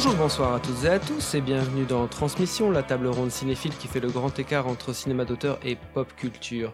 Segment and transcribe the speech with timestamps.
[0.00, 3.76] Bonjour, bonsoir à toutes et à tous et bienvenue dans Transmission, la table ronde cinéphile
[3.76, 6.72] qui fait le grand écart entre cinéma d'auteur et pop culture.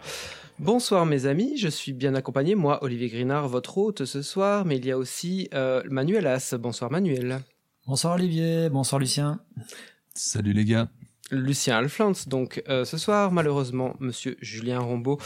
[0.58, 4.76] Bonsoir mes amis, je suis bien accompagné, moi Olivier Grinard, votre hôte ce soir, mais
[4.76, 6.52] il y a aussi euh, Manuel As.
[6.52, 7.40] Bonsoir Manuel.
[7.86, 9.40] Bonsoir Olivier, bonsoir Lucien.
[10.14, 10.90] Salut les gars.
[11.30, 12.12] Lucien Alflans.
[12.26, 15.18] Donc euh, ce soir, malheureusement, Monsieur Julien Rombaud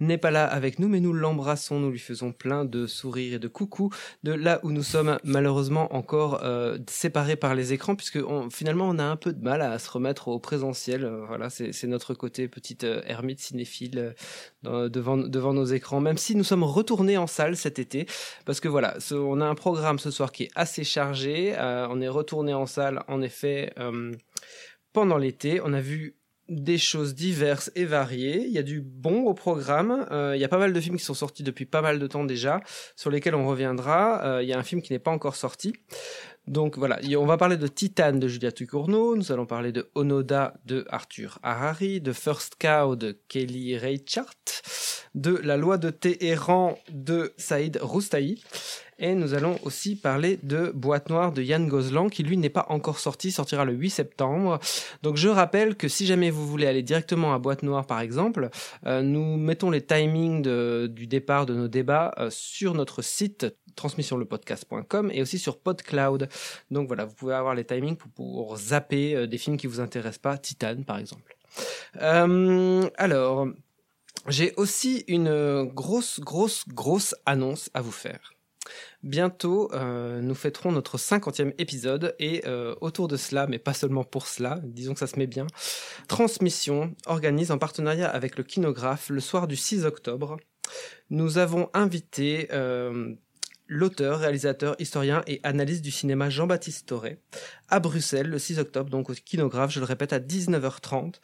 [0.00, 3.38] n'est pas là avec nous, mais nous l'embrassons, nous lui faisons plein de sourires et
[3.38, 3.90] de coucou
[4.22, 8.86] de là où nous sommes malheureusement encore euh, séparés par les écrans, puisque on- finalement
[8.88, 11.04] on a un peu de mal à se remettre au présentiel.
[11.04, 14.14] Euh, voilà, c'est notre côté petite euh, ermite cinéphile
[14.66, 16.00] euh, devant devant nos écrans.
[16.00, 18.06] Même si nous sommes retournés en salle cet été,
[18.44, 21.54] parce que voilà, ce- on a un programme ce soir qui est assez chargé.
[21.58, 23.72] On est retourné en salle, en effet.
[24.96, 25.60] Pendant l'été.
[25.62, 26.16] On a vu
[26.48, 28.46] des choses diverses et variées.
[28.46, 30.06] Il y a du bon au programme.
[30.10, 32.06] Euh, il y a pas mal de films qui sont sortis depuis pas mal de
[32.06, 32.62] temps déjà,
[32.96, 34.24] sur lesquels on reviendra.
[34.24, 35.74] Euh, il y a un film qui n'est pas encore sorti.
[36.46, 40.54] Donc voilà, on va parler de Titane de Julia Tucourneau, nous allons parler de Onoda
[40.64, 44.62] de Arthur Harari, de First Cow de Kelly Reichardt,
[45.14, 48.40] de La loi de Téhéran de Saïd Roustaï,
[48.98, 52.66] et nous allons aussi parler de Boîte Noire de Yann Gozlan, qui lui n'est pas
[52.70, 54.58] encore sorti, sortira le 8 septembre.
[55.02, 58.48] Donc je rappelle que si jamais vous voulez aller directement à Boîte Noire par exemple,
[58.86, 60.42] euh, nous mettons les timings
[60.88, 66.28] du départ de nos débats euh, sur notre site transmissionlepodcast.com et aussi sur PodCloud.
[66.70, 70.18] Donc voilà, vous pouvez avoir les timings pour, zapper euh, des films qui vous intéressent
[70.18, 71.36] pas, Titan par exemple.
[71.98, 73.48] Alors,
[74.28, 78.35] j'ai aussi une grosse, grosse, grosse annonce à vous faire.
[79.02, 84.04] Bientôt, euh, nous fêterons notre 50e épisode et euh, autour de cela, mais pas seulement
[84.04, 85.46] pour cela, disons que ça se met bien,
[86.08, 90.38] Transmission organise en partenariat avec le Kinographe le soir du 6 octobre.
[91.10, 93.14] Nous avons invité euh,
[93.68, 97.18] l'auteur, réalisateur, historien et analyste du cinéma Jean-Baptiste Toré
[97.68, 101.14] à Bruxelles le 6 octobre, donc au Kinographe, je le répète, à 19h30.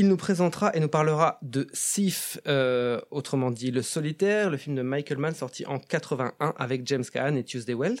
[0.00, 4.76] Il nous présentera et nous parlera de Sif, euh, autrement dit Le Solitaire, le film
[4.76, 7.98] de Michael Mann sorti en 81 avec James Caan et Tuesday Weld.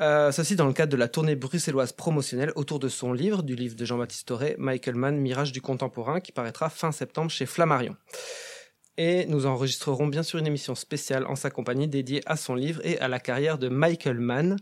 [0.00, 3.54] Euh, ceci dans le cadre de la tournée bruxelloise promotionnelle autour de son livre, du
[3.54, 7.94] livre de Jean-Baptiste Toré, Michael Mann, Mirage du contemporain, qui paraîtra fin septembre chez Flammarion.
[8.96, 12.80] Et nous enregistrerons bien sûr une émission spéciale en sa compagnie dédiée à son livre
[12.84, 14.56] et à la carrière de Michael Mann,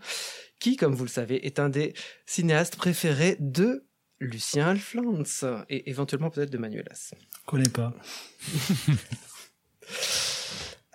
[0.60, 1.94] qui, comme vous le savez, est un des
[2.26, 3.87] cinéastes préférés de
[4.20, 5.22] Lucien Alflans
[5.68, 7.14] et éventuellement peut-être de Manuelas.
[7.46, 7.92] Connais pas.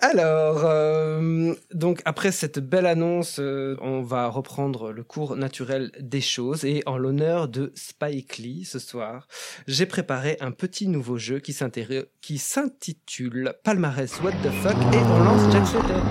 [0.04, 6.20] Alors, euh, donc après cette belle annonce, euh, on va reprendre le cours naturel des
[6.20, 9.30] choses et en l'honneur de Spike Lee ce soir,
[9.66, 15.50] j'ai préparé un petit nouveau jeu qui s'intitule Palmarès What the fuck et on lance
[15.54, 16.02] Jack Slater.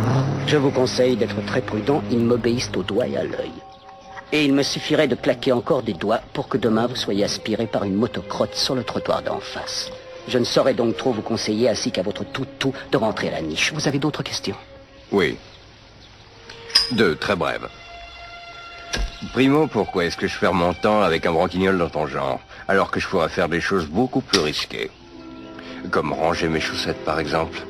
[0.47, 3.53] Je vous conseille d'être très prudent, ils m'obéissent au doigt et à l'œil.
[4.35, 7.67] Et il me suffirait de claquer encore des doigts pour que demain vous soyez aspiré
[7.67, 9.91] par une motocrotte sur le trottoir d'en face.
[10.27, 13.43] Je ne saurais donc trop vous conseiller, ainsi qu'à votre tout-tout, de rentrer à la
[13.43, 13.73] niche.
[13.75, 14.57] Vous avez d'autres questions?
[15.11, 15.37] Oui.
[16.93, 17.69] Deux, très brèves.
[19.33, 22.91] Primo, pourquoi est-ce que je perds mon temps avec un branquignol dans ton genre, alors
[22.91, 24.91] que je pourrais faire des choses beaucoup plus risquées
[25.91, 27.63] Comme ranger mes chaussettes, par exemple?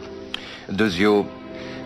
[0.68, 1.26] Deuxio,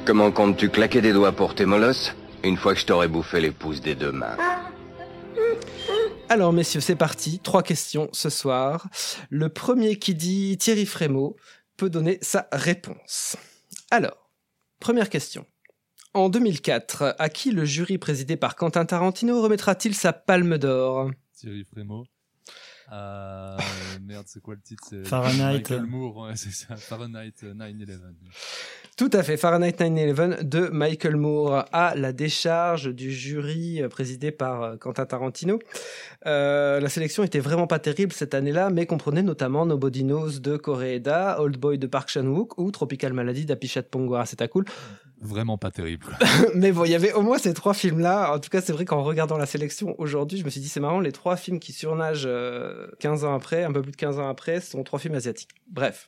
[0.04, 2.14] comment comptes-tu claquer des doigts pour tes molosses?
[2.46, 4.36] Une fois que je t'aurai bouffé les pouces des deux mains
[6.28, 8.88] Alors messieurs, c'est parti, trois questions ce soir.
[9.30, 11.36] Le premier qui dit Thierry Frémaux
[11.76, 13.36] peut donner sa réponse.
[13.90, 14.30] Alors,
[14.80, 15.46] première question.
[16.14, 21.10] En 2004, à qui le jury présidé par Quentin Tarantino remettra-t-il sa palme d'or?
[21.34, 22.06] Thierry Frémaux.
[22.92, 23.58] Euh,
[24.00, 24.84] merde, c'est quoi le titre?
[24.88, 25.58] C'est Fahrenheit.
[25.58, 26.76] Michael Moore, ouais, c'est ça.
[26.76, 27.86] Fahrenheit euh, 9-11.
[28.96, 34.30] Tout à fait, Fahrenheit 9/11 de Michael Moore à la décharge du jury euh, présidé
[34.30, 35.58] par euh, Quentin Tarantino.
[36.24, 40.56] Euh, la sélection était vraiment pas terrible cette année-là, mais comprenait notamment Nobody Knows de
[40.56, 44.24] Koreeda, Old Boy de Park Chan-wook ou Tropical Malady d'Apichat Pongwara.
[44.24, 44.64] C'était cool.
[45.20, 46.16] Vraiment pas terrible.
[46.54, 48.32] mais bon, il y avait au moins ces trois films-là.
[48.32, 50.80] En tout cas, c'est vrai qu'en regardant la sélection aujourd'hui, je me suis dit c'est
[50.80, 54.18] marrant, les trois films qui surnagent euh, 15 ans après, un peu plus de 15
[54.20, 55.50] ans après, sont trois films asiatiques.
[55.68, 56.06] Bref.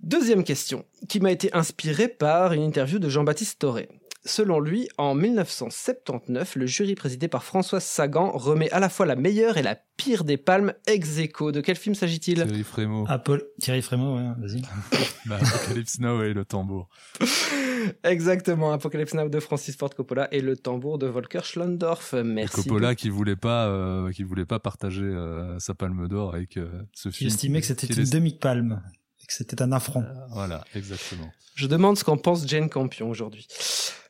[0.00, 3.88] Deuxième question, qui m'a été inspirée par une interview de Jean-Baptiste Toré.
[4.24, 9.16] Selon lui, en 1979, le jury présidé par François Sagan remet à la fois la
[9.16, 11.50] meilleure et la pire des palmes ex aequo.
[11.50, 12.34] De quel film s'agit-il?
[12.44, 13.04] Thierry Frémaux.
[13.08, 14.62] Apple, Thierry Frémaux, ouais, vas-y.
[15.26, 16.88] Bah, Apocalypse Now et le tambour.
[18.04, 22.14] Exactement, Apocalypse Now de Francis Ford Coppola et le tambour de Volker Schlondorf.
[22.14, 22.62] Et Merci.
[22.62, 26.68] Coppola qui voulait pas, euh, qui voulait pas partager euh, sa palme d'or avec euh,
[26.92, 27.30] ce film.
[27.30, 28.82] J'estimais que c'était une est- demi-palme.
[29.28, 30.04] Que c'était un affront.
[30.30, 31.30] Voilà, exactement.
[31.54, 33.46] Je demande ce qu'en pense Jane Campion aujourd'hui.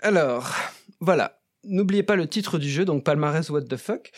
[0.00, 0.54] Alors,
[1.00, 1.40] voilà.
[1.64, 4.12] N'oubliez pas le titre du jeu, donc palmarès What the fuck.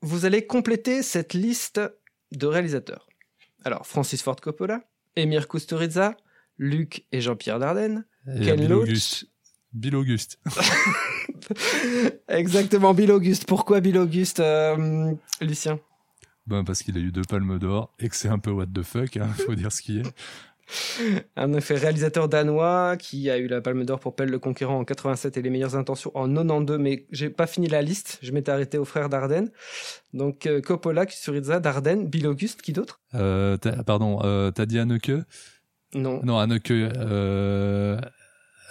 [0.00, 1.80] Vous allez compléter cette liste
[2.32, 3.06] de réalisateurs.
[3.64, 4.80] Alors, Francis Ford Coppola,
[5.16, 6.16] Emir Kusturica,
[6.56, 8.88] Luc et Jean-Pierre Dardenne, Et Ken Bill Loach.
[8.88, 9.26] Auguste.
[9.74, 10.40] Bill Auguste.
[12.28, 13.44] Exactement, Bill Auguste.
[13.46, 15.12] Pourquoi Bill Auguste, euh,
[15.42, 15.78] Lucien?
[16.48, 18.82] Ben, parce qu'il a eu deux palmes d'or et que c'est un peu what the
[18.82, 20.02] fuck, hein, faut dire ce qui est.
[21.36, 24.84] Un effet réalisateur danois qui a eu la Palme d'Or pour Pelle le Conquérant en
[24.84, 28.52] 87 et les meilleures intentions en 92, mais j'ai pas fini la liste, je m'étais
[28.52, 29.50] arrêté aux frères Dardenne.
[30.12, 33.00] Donc euh, Coppola, Kusturica, Dardenne, Bill Auguste, qui d'autre?
[33.14, 33.56] Euh,
[33.86, 35.12] pardon, euh, t'as dit Anneke
[35.94, 36.70] Non, Non, Anneke.
[36.70, 37.98] Euh...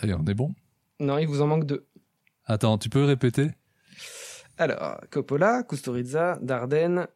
[0.01, 0.53] Allez, on est bon.
[0.99, 1.87] non, il vous en manque deux.
[2.45, 3.49] Attends, tu peux répéter?
[4.59, 7.07] Alors, Coppola, Kusturica, Dardenne,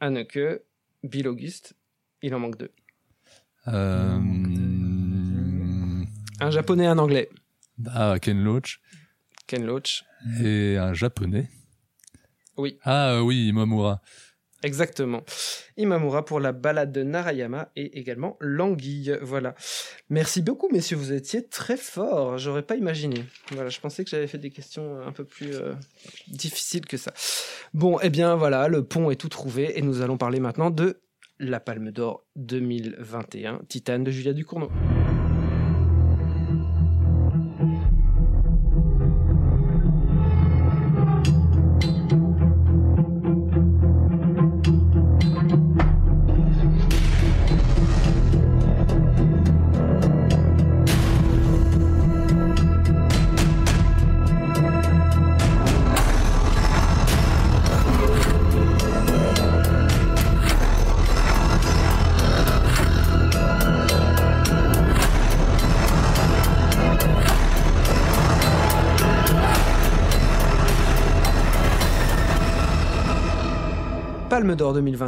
[0.00, 0.62] Haneke,
[1.02, 1.74] Bill Auguste,
[2.22, 2.72] il en manque deux.
[3.68, 4.18] euh...
[6.40, 7.28] Un japonais, un anglais,
[7.88, 8.80] Ah, Ken Loach
[9.46, 10.04] Ken Loach.
[10.40, 11.48] et un japonais.
[12.56, 12.78] Oui.
[12.84, 14.00] Ah oui, Imamura.
[14.62, 15.22] Exactement.
[15.76, 19.16] Imamura pour la balade de Narayama et également L'Anguille.
[19.22, 19.54] Voilà.
[20.10, 20.96] Merci beaucoup, messieurs.
[20.96, 22.38] Vous étiez très forts.
[22.38, 23.24] J'aurais pas imaginé.
[23.52, 25.74] Voilà, je pensais que j'avais fait des questions un peu plus euh,
[26.26, 27.12] difficiles que ça.
[27.72, 31.00] Bon, eh bien voilà, le pont est tout trouvé et nous allons parler maintenant de
[31.38, 34.70] la Palme d'Or 2021, Titane de Julia Ducournau.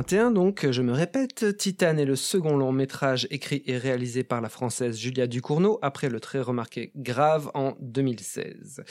[0.00, 4.40] 2021, donc, je me répète, Titane est le second long métrage écrit et réalisé par
[4.40, 8.82] la française Julia Ducournau après le très remarqué Grave en 2016.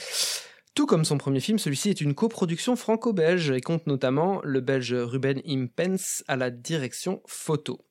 [0.74, 4.94] Tout comme son premier film, celui-ci est une coproduction franco-belge et compte notamment le belge
[4.94, 7.84] Ruben Impens à la direction photo.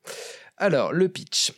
[0.55, 1.51] Alors, le pitch.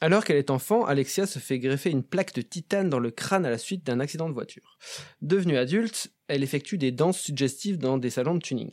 [0.00, 3.44] Alors qu'elle est enfant, Alexia se fait greffer une plaque de titane dans le crâne
[3.44, 4.78] à la suite d'un accident de voiture.
[5.20, 8.70] Devenue adulte, elle effectue des danses suggestives dans des salons de tuning.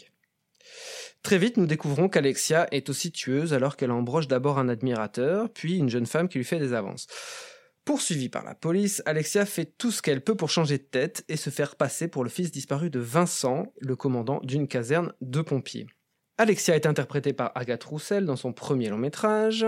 [1.24, 5.78] Très vite, nous découvrons qu'Alexia est aussi tueuse alors qu'elle embroche d'abord un admirateur, puis
[5.78, 7.08] une jeune femme qui lui fait des avances.
[7.86, 11.38] Poursuivie par la police, Alexia fait tout ce qu'elle peut pour changer de tête et
[11.38, 15.88] se faire passer pour le fils disparu de Vincent, le commandant d'une caserne de pompiers.
[16.40, 19.66] Alexia est interprétée par Agathe Roussel dans son premier long métrage.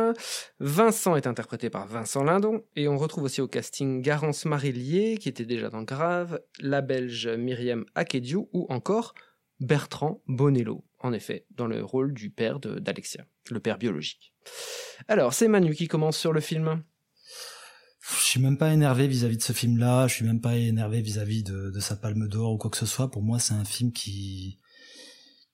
[0.60, 2.64] Vincent est interprété par Vincent Lindon.
[2.76, 7.28] Et on retrouve aussi au casting Garance Marillier, qui était déjà dans Grave, la belge
[7.28, 9.16] Myriam Akediou ou encore
[9.60, 14.34] Bertrand Bonello, en effet, dans le rôle du père de- d'Alexia, le père biologique.
[15.08, 16.84] Alors, c'est Manu qui commence sur le film.
[18.02, 20.08] Je suis même pas énervé vis-à-vis de ce film-là.
[20.08, 22.86] Je suis même pas énervé vis-à-vis de, de sa Palme d'Or ou quoi que ce
[22.86, 23.12] soit.
[23.12, 24.60] Pour moi, c'est un film qui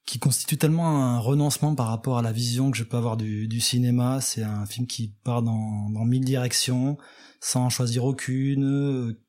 [0.06, 3.48] qui constitue tellement un renoncement par rapport à la vision que je peux avoir du,
[3.48, 4.20] du cinéma.
[4.20, 6.96] C'est un film qui part dans, dans mille directions,
[7.40, 9.20] sans en choisir aucune, euh,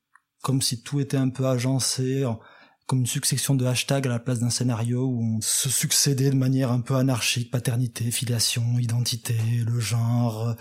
[0.44, 2.40] comme si tout était un peu agencé, en-
[2.88, 6.36] comme une succession de hashtags à la place d'un scénario où on se succédait de
[6.36, 10.56] manière un peu anarchique, paternité, filiation, identité, le genre,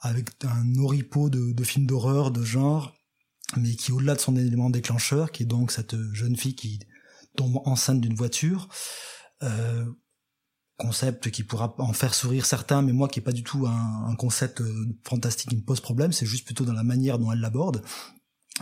[0.00, 2.94] avec un oripeau de, films d'horreur de genre,
[3.58, 6.80] mais qui au-delà de son élément déclencheur, qui est donc cette jeune fille qui
[7.36, 8.68] tombe enceinte d'une voiture,
[9.42, 9.84] euh,
[10.78, 14.06] concept qui pourra en faire sourire certains, mais moi qui est pas du tout un,
[14.06, 17.30] un concept euh, fantastique qui me pose problème, c'est juste plutôt dans la manière dont
[17.32, 17.82] elle l'aborde,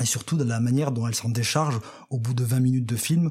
[0.01, 1.79] et surtout dans la manière dont elle s'en décharge
[2.11, 3.31] au bout de 20 minutes de film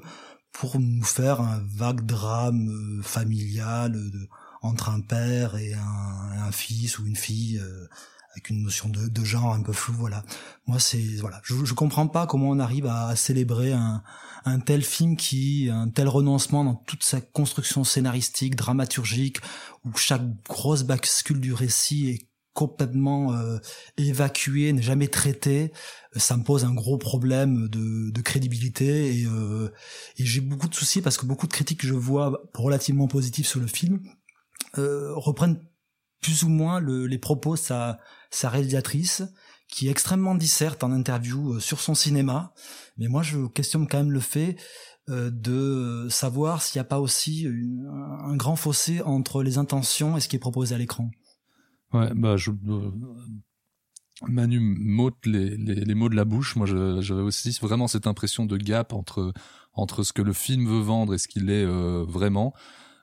[0.52, 4.30] pour nous faire un vague drame euh, familial euh, de-
[4.62, 7.88] entre un père et un, fils ou une fille euh,
[8.34, 10.24] avec une notion de, de genre un peu floue voilà.
[10.68, 11.42] Moi c'est voilà.
[11.44, 14.02] Je, je comprends pas comment on arrive à, à célébrer un,
[14.46, 19.40] un tel film qui un tel renoncement dans toute sa construction scénaristique dramaturgique
[19.84, 23.58] où chaque grosse bascule du récit est complètement euh,
[23.98, 25.72] évacué, n'est jamais traité,
[26.16, 29.70] ça me pose un gros problème de, de crédibilité et, euh,
[30.18, 33.48] et j'ai beaucoup de soucis parce que beaucoup de critiques que je vois relativement positives
[33.48, 34.02] sur le film
[34.78, 35.60] euh, reprennent
[36.22, 38.00] plus ou moins le, les propos de sa,
[38.32, 39.24] sa réalisatrice
[39.68, 42.54] qui est extrêmement disserte en interview euh, sur son cinéma.
[42.98, 44.56] Mais moi, je questionne quand même le fait
[45.10, 47.88] euh, de savoir s'il n'y a pas aussi une,
[48.24, 51.10] un grand fossé entre les intentions et ce qui est proposé à l'écran.
[51.94, 52.92] Ouais, bah euh,
[54.28, 56.56] Manu m'ôte les, mots de la bouche.
[56.56, 59.34] Moi, j'avais aussi vraiment cette impression de gap entre
[59.76, 62.54] entre ce que le film veut vendre et ce qu'il est euh, vraiment.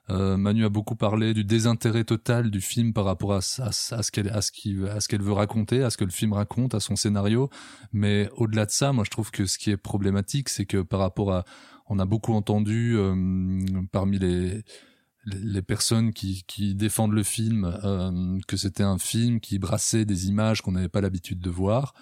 [0.09, 4.11] Euh, Manu a beaucoup parlé du désintérêt total du film par rapport à, à, ce
[4.11, 7.49] qu'elle à ce veut raconter, à ce que le film raconte, à son scénario.
[7.93, 10.99] Mais au-delà de ça, moi, je trouve que ce qui est problématique, c'est que par
[10.99, 11.45] rapport à,
[11.87, 12.97] on a beaucoup entendu
[13.91, 14.63] parmi les
[15.25, 16.43] les personnes qui,
[16.75, 21.01] défendent le film, euh, que c'était un film qui brassait des images qu'on n'avait pas
[21.01, 21.93] l'habitude de voir.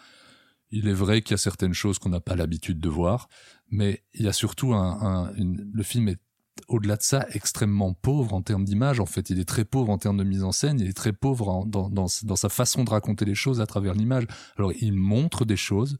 [0.72, 3.28] Il est vrai qu'il y a certaines choses qu'on n'a pas l'habitude de voir,
[3.70, 6.20] mais il y a surtout un, le film est
[6.68, 9.00] au-delà de ça extrêmement pauvre en termes d'image.
[9.00, 10.80] En fait, il est très pauvre en termes de mise en scène.
[10.80, 14.28] Il est très pauvre dans sa façon de raconter les choses à travers l'image.
[14.58, 15.98] Alors, il montre des choses.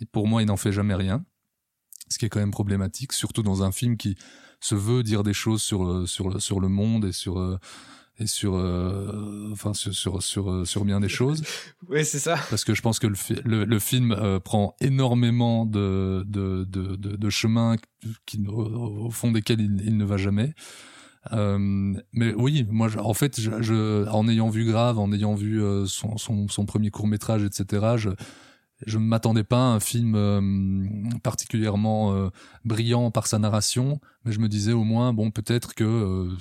[0.00, 1.24] Et pour moi, il n'en fait jamais rien,
[2.08, 4.16] ce qui est quand même problématique, surtout dans un film qui
[4.60, 7.58] se veut dire des choses sur euh, sur sur le monde et sur euh,
[8.18, 11.42] et sur euh, enfin sur sur sur sur bien des choses.
[11.88, 12.38] oui, c'est ça.
[12.50, 16.96] Parce que je pense que le le, le film euh, prend énormément de de de
[16.96, 17.76] de, de chemins
[18.26, 20.54] qui au, au fond desquels il, il, ne va jamais.
[21.32, 25.34] Euh, mais oui, moi, je, en fait, je, je, en ayant vu Grave, en ayant
[25.34, 28.10] vu euh, son, son, son premier court métrage, etc., je,
[28.86, 30.40] je ne m'attendais pas à un film euh,
[31.22, 32.28] particulièrement euh,
[32.64, 36.36] brillant par sa narration, mais je me disais au moins, bon, peut-être que euh,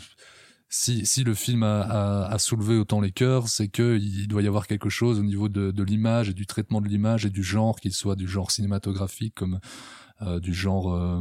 [0.69, 4.67] si, si le film a, soulevé autant les cœurs, c'est que il doit y avoir
[4.67, 7.93] quelque chose au niveau de, l'image et du traitement de l'image et du genre, qu'il
[7.93, 9.59] soit du genre cinématographique comme
[10.39, 11.19] du genre.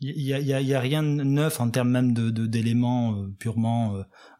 [0.00, 3.94] il y a, rien de neuf en termes même d'éléments purement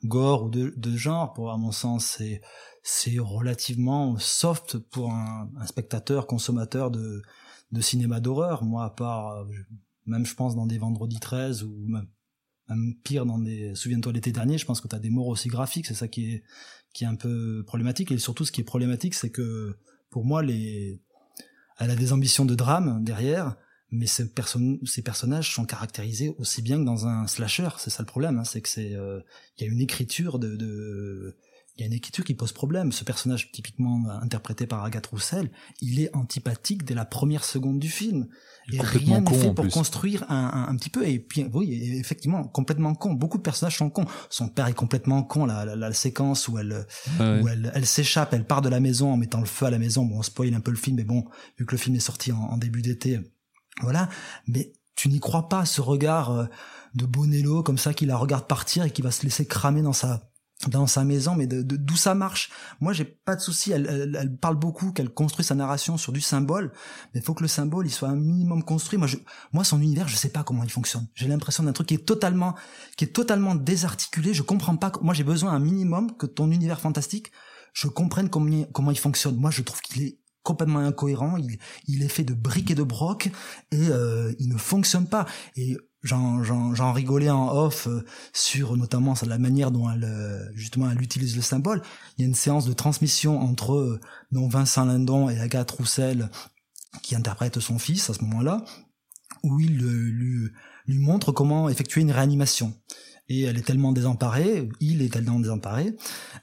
[0.04, 1.32] gore ou de, de genre.
[1.32, 2.42] Pour à mon sens, c'est
[2.88, 7.20] c'est relativement soft pour un, un, spectateur consommateur de,
[7.72, 8.62] de cinéma d'horreur.
[8.62, 9.44] Moi, à part,
[10.06, 12.06] même je pense dans des Vendredi 13 ou même,
[12.68, 15.48] même pire dans des Souviens-toi l'été dernier, je pense que tu as des morts aussi
[15.48, 16.44] graphiques, c'est ça qui est,
[16.94, 18.12] qui est un peu problématique.
[18.12, 19.76] Et surtout, ce qui est problématique, c'est que
[20.08, 21.02] pour moi, les...
[21.80, 23.56] elle a des ambitions de drame derrière,
[23.90, 24.32] mais ces,
[24.84, 27.70] ces personnages sont caractérisés aussi bien que dans un slasher.
[27.78, 29.20] C'est ça le problème, hein, c'est que c'est, il euh,
[29.58, 31.36] y a une écriture de, de
[31.76, 32.90] il y a une écriture qui pose problème.
[32.90, 37.88] Ce personnage typiquement interprété par Agathe Roussel, il est antipathique dès la première seconde du
[37.88, 38.28] film.
[38.72, 41.06] Et rien n'est fait pour construire un, un, un, petit peu.
[41.06, 43.12] Et puis, oui, effectivement, complètement con.
[43.12, 44.06] Beaucoup de personnages sont cons.
[44.30, 45.44] Son père est complètement con.
[45.44, 46.86] La, la, la séquence où elle,
[47.20, 49.78] où elle, elle s'échappe, elle part de la maison en mettant le feu à la
[49.78, 50.04] maison.
[50.04, 51.26] Bon, on spoil un peu le film, mais bon,
[51.58, 53.20] vu que le film est sorti en, en début d'été,
[53.82, 54.08] voilà.
[54.46, 56.46] Mais tu n'y crois pas, ce regard euh,
[56.94, 59.92] de Bonello comme ça qui la regarde partir et qui va se laisser cramer dans
[59.92, 60.30] sa
[60.68, 62.50] dans sa maison, mais de, d'où ça marche.
[62.80, 63.72] Moi, j'ai pas de souci.
[63.72, 66.72] Elle, elle, elle, parle beaucoup, qu'elle construit sa narration sur du symbole,
[67.12, 68.98] mais il faut que le symbole il soit un minimum construit.
[68.98, 69.16] Moi, je,
[69.52, 71.06] moi, son univers, je sais pas comment il fonctionne.
[71.14, 72.54] J'ai l'impression d'un truc qui est totalement,
[72.96, 74.32] qui est totalement désarticulé.
[74.32, 74.92] Je comprends pas.
[75.02, 77.32] Moi, j'ai besoin un minimum que ton univers fantastique,
[77.74, 79.36] je comprenne comment, comment il fonctionne.
[79.36, 81.36] Moi, je trouve qu'il est complètement incohérent.
[81.36, 81.58] Il,
[81.88, 83.26] il est fait de briques et de brocs
[83.72, 85.26] et euh, il ne fonctionne pas.
[85.56, 91.00] Et j'en rigolais en off euh, sur notamment la manière dont elle euh, justement elle
[91.02, 91.82] utilise le symbole.
[92.16, 94.00] Il y a une séance de transmission entre euh,
[94.32, 96.30] donc Vincent Lindon et Agathe Roussel
[97.02, 98.64] qui interprète son fils à ce moment-là,
[99.42, 100.50] où il lui,
[100.88, 102.74] montre comment effectuer une réanimation.
[103.28, 105.94] Et elle est tellement désemparée, il est tellement désemparé,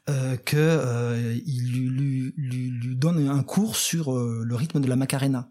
[0.10, 5.50] euh, que il lui, donne un cours sur le rythme de la Macarena.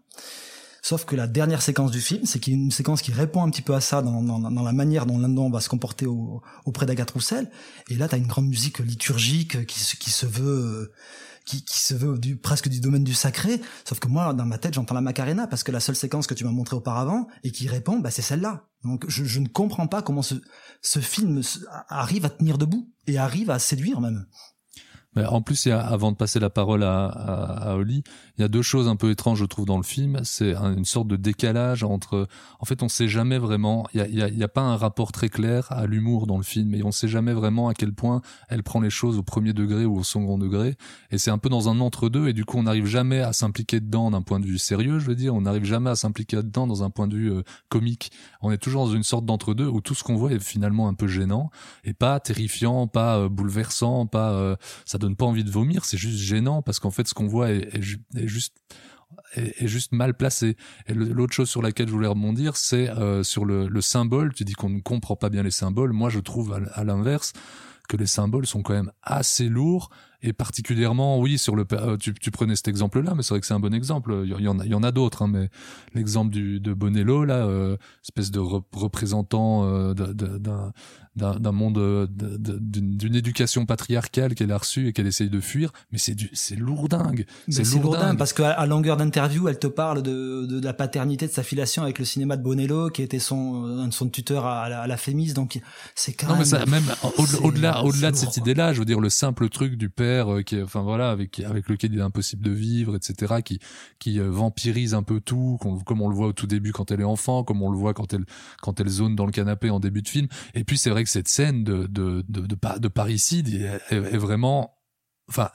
[0.83, 3.41] Sauf que la dernière séquence du film, c'est qu'il y a une séquence qui répond
[3.41, 6.85] un petit peu à ça dans, la manière dont Lindon va se comporter au, auprès
[6.85, 7.49] d'Agathe Roussel.
[7.89, 10.91] Et là, tu as une grande musique liturgique qui, se veut...
[11.45, 14.73] Qui, se veut du, presque du domaine du sacré, sauf que moi, dans ma tête,
[14.73, 17.69] j'entends la Macarena, parce que la seule séquence que tu m'as montrée auparavant, et qui
[17.69, 18.67] répond, bah, c'est celle-là.
[18.83, 21.41] Donc, je, ne comprends pas comment ce film
[21.87, 24.25] arrive à tenir debout, et arrive à séduire même.
[25.15, 28.03] En plus, avant de passer la parole à, à, à Oli,
[28.37, 30.19] il y a deux choses un peu étranges, je trouve, dans le film.
[30.23, 32.27] C'est une sorte de décalage entre.
[32.59, 33.87] En fait, on sait jamais vraiment.
[33.93, 36.73] Il y a, a, a pas un rapport très clair à l'humour dans le film,
[36.73, 39.85] et on sait jamais vraiment à quel point elle prend les choses au premier degré
[39.85, 40.75] ou au second degré.
[41.11, 43.79] Et c'est un peu dans un entre-deux, et du coup, on n'arrive jamais à s'impliquer
[43.79, 44.99] dedans d'un point de vue sérieux.
[44.99, 47.43] Je veux dire, on n'arrive jamais à s'impliquer dedans dans un point de vue euh,
[47.69, 48.11] comique.
[48.41, 50.93] On est toujours dans une sorte d'entre-deux où tout ce qu'on voit est finalement un
[50.95, 51.51] peu gênant
[51.83, 54.31] et pas terrifiant, pas euh, bouleversant, pas.
[54.31, 54.55] Euh,
[54.85, 57.81] ça pas envie de vomir, c'est juste gênant parce qu'en fait, ce qu'on voit est,
[57.81, 58.55] juste
[59.35, 60.57] est, juste mal placé.
[60.87, 64.33] Et l'autre chose sur laquelle je voulais rebondir, c'est euh, sur le, symbole.
[64.33, 65.93] Tu dis qu'on ne comprend pas bien les symboles.
[65.93, 67.33] Moi, je trouve à l'inverse
[67.89, 69.89] que les symboles sont quand même assez lourds
[70.23, 73.41] et particulièrement oui sur le euh, tu, tu prenais cet exemple là mais c'est vrai
[73.41, 74.23] que c'est un bon exemple.
[74.25, 75.49] Il y en a il y en a d'autres hein, mais
[75.93, 80.71] l'exemple du de Bonello là euh, espèce de représentant euh, d'un
[81.15, 86.15] d'un monde d'une éducation patriarcale qu'elle a reçue et qu'elle essaye de fuir mais c'est
[86.15, 87.25] du c'est lourdingue.
[87.49, 91.43] C'est lourdingue parce qu'à longueur d'interview elle te parle de, de, la paternité de sa
[91.43, 94.97] filiation avec le cinéma de Bonello qui était son son tuteur à, la, à la
[94.97, 95.33] Fémis.
[95.33, 95.59] Donc
[95.93, 96.83] c'est quand non, même mais ça, même
[97.43, 100.41] au-delà au-delà de cette idée là je veux dire le simple truc du père euh,
[100.41, 103.59] qui enfin voilà avec avec lequel il est impossible de vivre etc qui
[103.99, 107.01] qui euh, vampirise un peu tout comme on le voit au tout début quand elle
[107.01, 108.25] est enfant comme on le voit quand elle
[108.61, 110.27] quand elle zone dans le canapé en début de film.
[110.53, 113.47] Et puis c'est vrai que cette scène de de de, de, de parricide
[113.89, 114.77] est, vraiment
[115.29, 115.49] enfin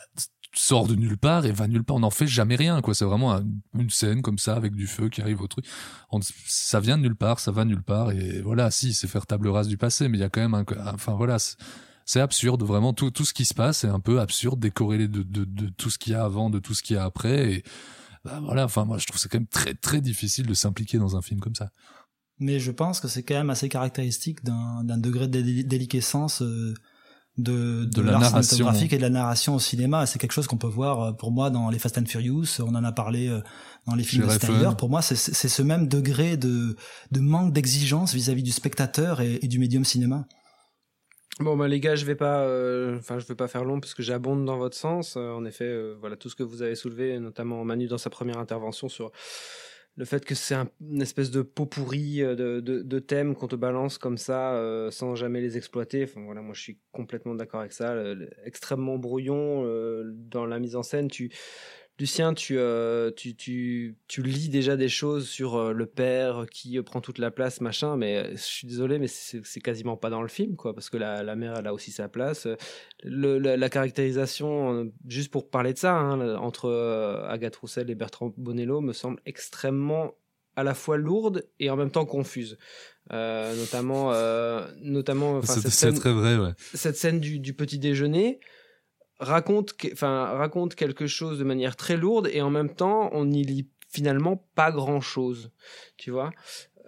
[0.55, 1.97] sort de nulle part et va nulle part.
[1.97, 2.95] On n'en fait jamais rien quoi.
[2.95, 3.41] C'est vraiment
[3.75, 5.67] une scène comme ça avec du feu qui arrive au truc.
[6.25, 9.49] Ça vient de nulle part ça va nulle part et voilà si c'est faire table
[9.49, 11.39] rase du passé mais il y a quand même un enfin voilà
[12.09, 15.23] c'est absurde vraiment tout tout ce qui se passe est un peu absurde décorrélé de,
[15.23, 17.53] de, de tout ce qu'il y a avant de tout ce qu'il y a après
[17.53, 17.63] et
[18.25, 21.17] bah, voilà enfin moi je trouve c'est quand même très très difficile de s'impliquer dans
[21.17, 21.69] un film comme ça
[22.41, 26.73] mais je pense que c'est quand même assez caractéristique d'un degré de déliquescence euh,
[27.37, 30.07] de, de, l'art cinématographique et de la narration au cinéma.
[30.07, 32.61] C'est quelque chose qu'on peut voir euh, pour moi dans les Fast and Furious.
[32.61, 33.41] On en a parlé euh,
[33.87, 34.71] dans les films de Snyder.
[34.77, 36.77] Pour moi, c'est ce même degré de,
[37.11, 40.27] de manque d'exigence vis-à-vis du spectateur et, du médium cinéma.
[41.39, 42.43] Bon bah les gars, je vais pas,
[42.97, 45.17] enfin je vais pas faire long parce que j'abonde dans votre sens.
[45.17, 48.89] en effet, voilà tout ce que vous avez soulevé, notamment Manu dans sa première intervention
[48.89, 49.13] sur
[49.99, 53.35] le fait que c'est un, une espèce de pot pourri euh, de, de, de thèmes
[53.35, 56.05] qu'on te balance comme ça euh, sans jamais les exploiter.
[56.05, 57.97] Enfin voilà, moi je suis complètement d'accord avec ça.
[58.45, 61.09] extrêmement brouillon euh, dans la mise en scène.
[61.09, 61.31] Tu
[61.99, 66.81] Lucien, tu, euh, tu, tu, tu, lis déjà des choses sur euh, le père qui
[66.83, 70.23] prend toute la place, machin, mais euh, je suis désolé, mais c'est quasiment pas dans
[70.23, 72.47] le film, quoi, parce que la, la mère, elle a aussi sa place.
[73.03, 76.71] Le, la, caractérisation, juste pour parler de ça, hein, entre
[77.29, 80.15] Agathe Roussel et Bertrand Bonello, me semble extrêmement
[80.55, 82.59] à la fois lourde et en même temps confuse.
[83.11, 84.13] notamment,
[84.83, 86.53] notamment, c'est très vrai, ouais.
[86.75, 88.39] Cette scène du, du petit déjeuner,
[89.21, 93.43] raconte, enfin, raconte quelque chose de manière très lourde et en même temps, on n'y
[93.43, 95.51] lit finalement pas grand chose,
[95.97, 96.31] tu vois.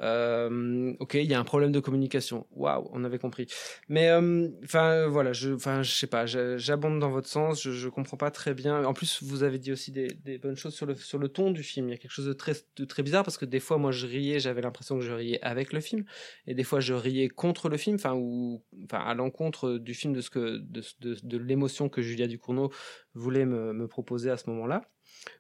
[0.01, 2.47] Euh, ok, il y a un problème de communication.
[2.53, 3.47] Waouh, on avait compris.
[3.89, 7.63] Mais euh, enfin voilà, je, enfin je sais pas, j'abonde dans votre sens.
[7.63, 8.85] Je, je comprends pas très bien.
[8.85, 11.63] En plus, vous avez dit aussi des, bonnes choses sur le sur le ton du
[11.63, 11.89] film.
[11.89, 13.93] Il y a quelque chose de très de très bizarre parce que des fois, moi,
[13.93, 16.05] je riais, j'avais l'impression que je riais avec le film,
[16.47, 20.15] et des fois, je riais contre le film, enfin ou enfin à l'encontre du film
[20.15, 22.71] de ce que de, de l'émotion que Julia Ducournau
[23.15, 24.83] voulait me, me proposer à ce moment-là.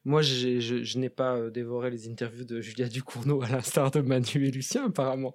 [0.04, 4.46] Moi, je, n'ai pas euh, dévoré les interviews de Julia Ducournau à l'instar de Manu
[4.46, 5.34] et Lucien, apparemment.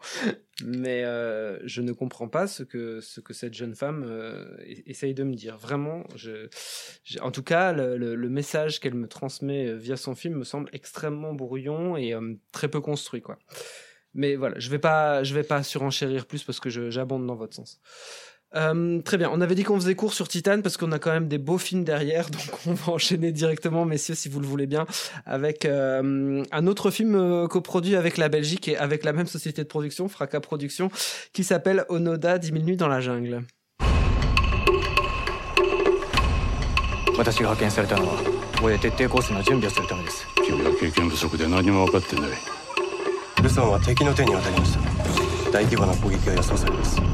[0.63, 4.55] Mais euh, je ne comprends pas ce que, ce que cette jeune femme euh,
[4.85, 5.57] essaye de me dire.
[5.57, 6.03] Vraiment,
[7.21, 11.95] en tout cas, le, message qu'elle me transmet via son film me semble extrêmement brouillon
[11.95, 12.13] et
[12.51, 13.37] très peu construit, quoi.
[14.13, 17.53] Mais voilà, je vais pas, je vais pas surenchérir plus parce que j'abonde dans votre
[17.53, 17.81] sens.
[18.56, 19.30] Euh, très bien.
[19.32, 21.58] On avait dit qu'on faisait court sur Titan parce qu'on a quand même des beaux
[21.58, 24.86] films derrière, donc on va enchaîner directement, messieurs, si vous le voulez bien,
[25.24, 29.62] avec euh, un autre film euh, coproduit avec la Belgique et avec la même société
[29.62, 30.90] de production, Fracas Production,
[31.32, 33.44] qui s'appelle Onoda 10 000 nuits dans la jungle.
[37.18, 38.14] 私が派遣されたのは
[38.56, 42.30] ここで徹底コースの準備をするためです君は経験不足で何も分かってない
[43.42, 47.13] ルソンは敵の手に渡りました大規模な攻撃が予想されます動いて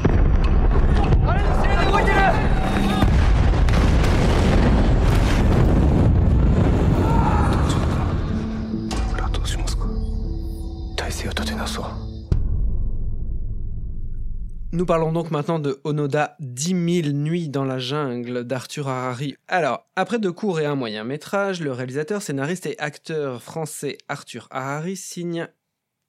[14.74, 19.36] Nous parlons donc maintenant de Onoda 10 000 nuits dans la jungle d'Arthur Harari.
[19.46, 24.48] Alors, après deux courts et un moyen métrage, le réalisateur, scénariste et acteur français Arthur
[24.50, 25.46] Harari signe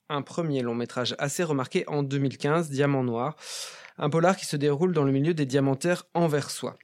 [0.10, 3.36] un premier long métrage assez remarqué en 2015, Diamant Noir,
[3.98, 6.78] un polar qui se déroule dans le milieu des diamantaires envers soi.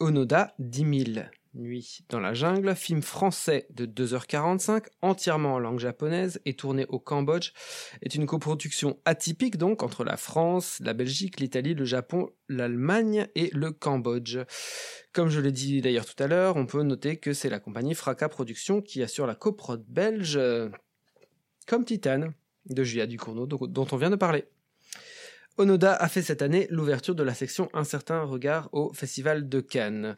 [0.00, 6.40] Onoda, 10 000 nuits dans la jungle, film français de 2h45, entièrement en langue japonaise
[6.44, 7.52] et tourné au Cambodge,
[8.02, 13.50] est une coproduction atypique donc entre la France, la Belgique, l'Italie, le Japon, l'Allemagne et
[13.52, 14.38] le Cambodge.
[15.12, 17.94] Comme je l'ai dit d'ailleurs tout à l'heure, on peut noter que c'est la compagnie
[17.94, 20.68] Fracas Productions qui assure la coprode belge, euh,
[21.66, 22.28] comme Titan,
[22.66, 24.44] de Julia Ducournau, dont on vient de parler.
[25.58, 29.60] Onoda a fait cette année l'ouverture de la section Un certain regard au Festival de
[29.60, 30.14] Cannes.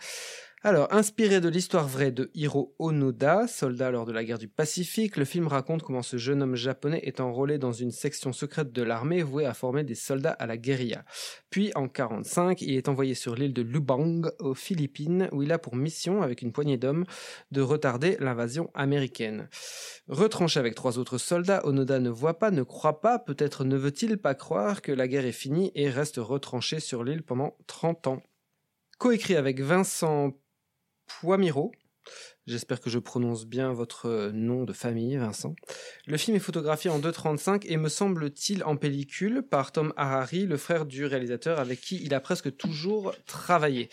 [0.65, 5.17] Alors, inspiré de l'histoire vraie de Hiro Onoda, soldat lors de la guerre du Pacifique,
[5.17, 8.83] le film raconte comment ce jeune homme japonais est enrôlé dans une section secrète de
[8.83, 11.05] l'armée vouée à former des soldats à la guérilla.
[11.49, 15.61] Puis, en 45, il est envoyé sur l'île de Lubang, aux Philippines, où il a
[15.61, 17.05] pour mission, avec une poignée d'hommes,
[17.53, 19.49] de retarder l'invasion américaine.
[20.09, 24.19] Retranché avec trois autres soldats, Onoda ne voit pas, ne croit pas, peut-être ne veut-il
[24.19, 28.23] pas croire que la guerre est finie et reste retranché sur l'île pendant 30 ans.
[28.99, 30.33] Coécrit avec Vincent
[31.09, 31.73] Poimiro.
[32.47, 35.55] J'espère que je prononce bien votre nom de famille, Vincent.
[36.07, 40.57] Le film est photographié en 2.35 et me semble-t-il en pellicule par Tom Harari, le
[40.57, 43.91] frère du réalisateur avec qui il a presque toujours travaillé.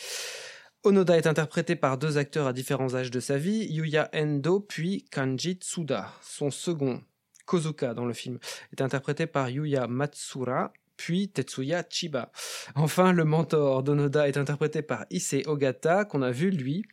[0.83, 5.03] Onoda est interprété par deux acteurs à différents âges de sa vie, Yuya Endo puis
[5.11, 6.13] Kanji Tsuda.
[6.21, 7.01] Son second,
[7.45, 8.39] Kozuka dans le film,
[8.71, 12.31] est interprété par Yuya Matsura, puis Tetsuya Chiba.
[12.75, 16.85] Enfin, le mentor d'Onoda est interprété par Issei Ogata, qu'on a vu lui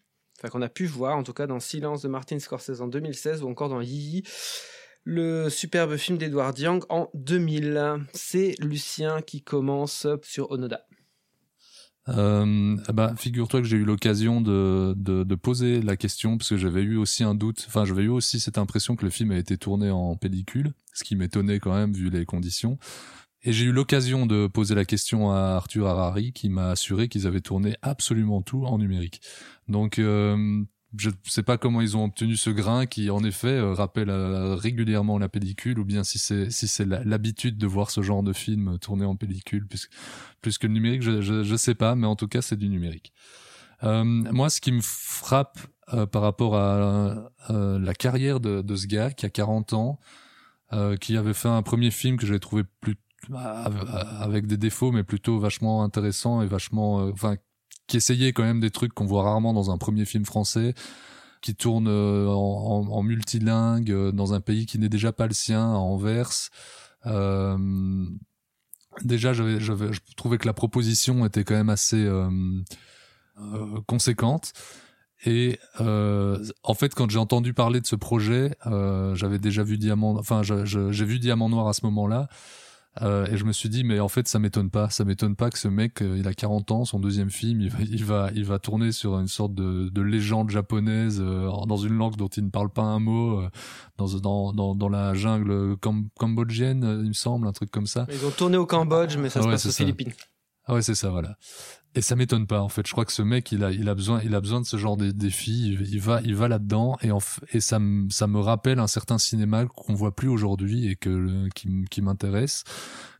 [0.50, 3.48] qu'on a pu voir en tout cas dans Silence de Martin Scorsese en 2016 ou
[3.48, 4.24] encore dans Yi
[5.04, 8.06] le superbe film d'Edward Young en 2000.
[8.12, 10.86] C'est Lucien qui commence sur Onoda.
[12.08, 16.56] Euh, bah, figure-toi que j'ai eu l'occasion de, de, de, poser la question parce que
[16.56, 19.38] j'avais eu aussi un doute, enfin j'avais eu aussi cette impression que le film a
[19.38, 22.76] été tourné en pellicule, ce qui m'étonnait quand même vu les conditions.
[23.44, 27.26] Et j'ai eu l'occasion de poser la question à Arthur Harari qui m'a assuré qu'ils
[27.26, 29.20] avaient tourné absolument tout en numérique.
[29.66, 30.62] Donc euh,
[30.96, 34.10] je ne sais pas comment ils ont obtenu ce grain qui en effet euh, rappelle
[34.10, 38.22] euh, régulièrement la pellicule ou bien si c'est si c'est l'habitude de voir ce genre
[38.22, 39.88] de film tourné en pellicule plus
[40.40, 42.68] plus que le numérique je, je, je sais pas mais en tout cas c'est du
[42.68, 43.12] numérique.
[43.82, 45.58] moi ce qui me frappe
[46.12, 49.98] par rapport à la carrière de, de, ce gars qui a 40 ans
[51.00, 52.96] qui avait fait un premier film que j'avais trouvé plus
[54.20, 57.36] avec des défauts, mais plutôt vachement intéressant et vachement, euh, enfin,
[57.86, 60.74] qui essayait quand même des trucs qu'on voit rarement dans un premier film français,
[61.40, 65.72] qui tourne euh, en, multilingue euh, dans un pays qui n'est déjà pas le sien,
[65.72, 66.50] à Anvers.
[67.06, 68.06] Euh,
[69.02, 72.30] déjà, je trouvais que la proposition était quand même assez euh,
[73.86, 74.52] conséquente.
[75.24, 78.56] Et euh, en fait, quand j'ai entendu parler de ce projet,
[79.14, 82.28] j'avais déjà vu Diamant, enfin, j'ai vu Diamant Noir à ce moment-là.
[83.00, 84.90] Euh, et je me suis dit, mais en fait, ça m'étonne pas.
[84.90, 87.70] Ça m'étonne pas que ce mec, euh, il a 40 ans, son deuxième film, il
[87.70, 91.78] va, il va, il va tourner sur une sorte de, de légende japonaise euh, dans
[91.78, 93.48] une langue dont il ne parle pas un mot, euh,
[93.96, 95.76] dans, dans, dans, dans, la jungle
[96.18, 98.06] cambodgienne, il me semble, un truc comme ça.
[98.10, 100.12] Ils ont tourné au Cambodge, mais ça se passe aux Philippines.
[100.66, 101.36] Ah ouais, c'est ça, voilà.
[101.94, 102.86] Et ça m'étonne pas en fait.
[102.86, 104.76] Je crois que ce mec, il a, il a besoin, il a besoin de ce
[104.78, 105.76] genre de défis.
[105.90, 107.18] Il va, il va là-dedans et en,
[107.52, 111.48] et ça me, ça me rappelle un certain cinéma qu'on voit plus aujourd'hui et que
[111.54, 112.64] qui, qui m'intéresse,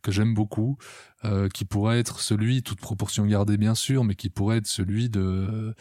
[0.02, 0.78] que j'aime beaucoup,
[1.24, 5.10] euh, qui pourrait être celui, toute proportion gardée bien sûr, mais qui pourrait être celui
[5.10, 5.74] de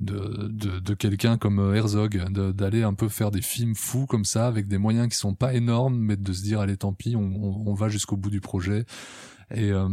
[0.00, 4.46] de, de, de quelqu'un comme Herzog, d'aller un peu faire des films fous comme ça
[4.46, 7.22] avec des moyens qui sont pas énormes, mais de se dire allez tant pis, on,
[7.22, 8.84] on, on va jusqu'au bout du projet.
[9.50, 9.88] Et euh,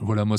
[0.00, 0.36] voilà, moi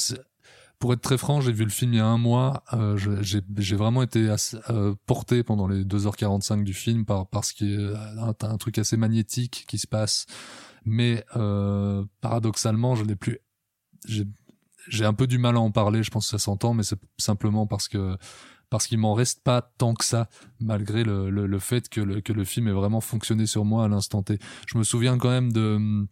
[0.79, 2.63] pour être très franc, j'ai vu le film il y a un mois.
[2.73, 7.71] Euh, j'ai vraiment été assez, euh, porté pendant les 2h45 du film par parce qu'il
[7.71, 10.25] y a un, un, truc assez magnétique qui se passe.
[10.83, 13.39] Mais euh, paradoxalement, je n'ai plus.
[14.07, 16.03] J'ai un peu du mal à en parler.
[16.03, 18.17] Je pense que ça s'entend, mais c'est simplement parce que
[18.75, 20.27] parce qu'il m'en reste pas tant que ça,
[20.59, 23.87] malgré le, le, fait que le, que le film ait vraiment fonctionné sur moi à
[23.87, 24.37] l'instant T.
[24.67, 26.05] Je me souviens quand même de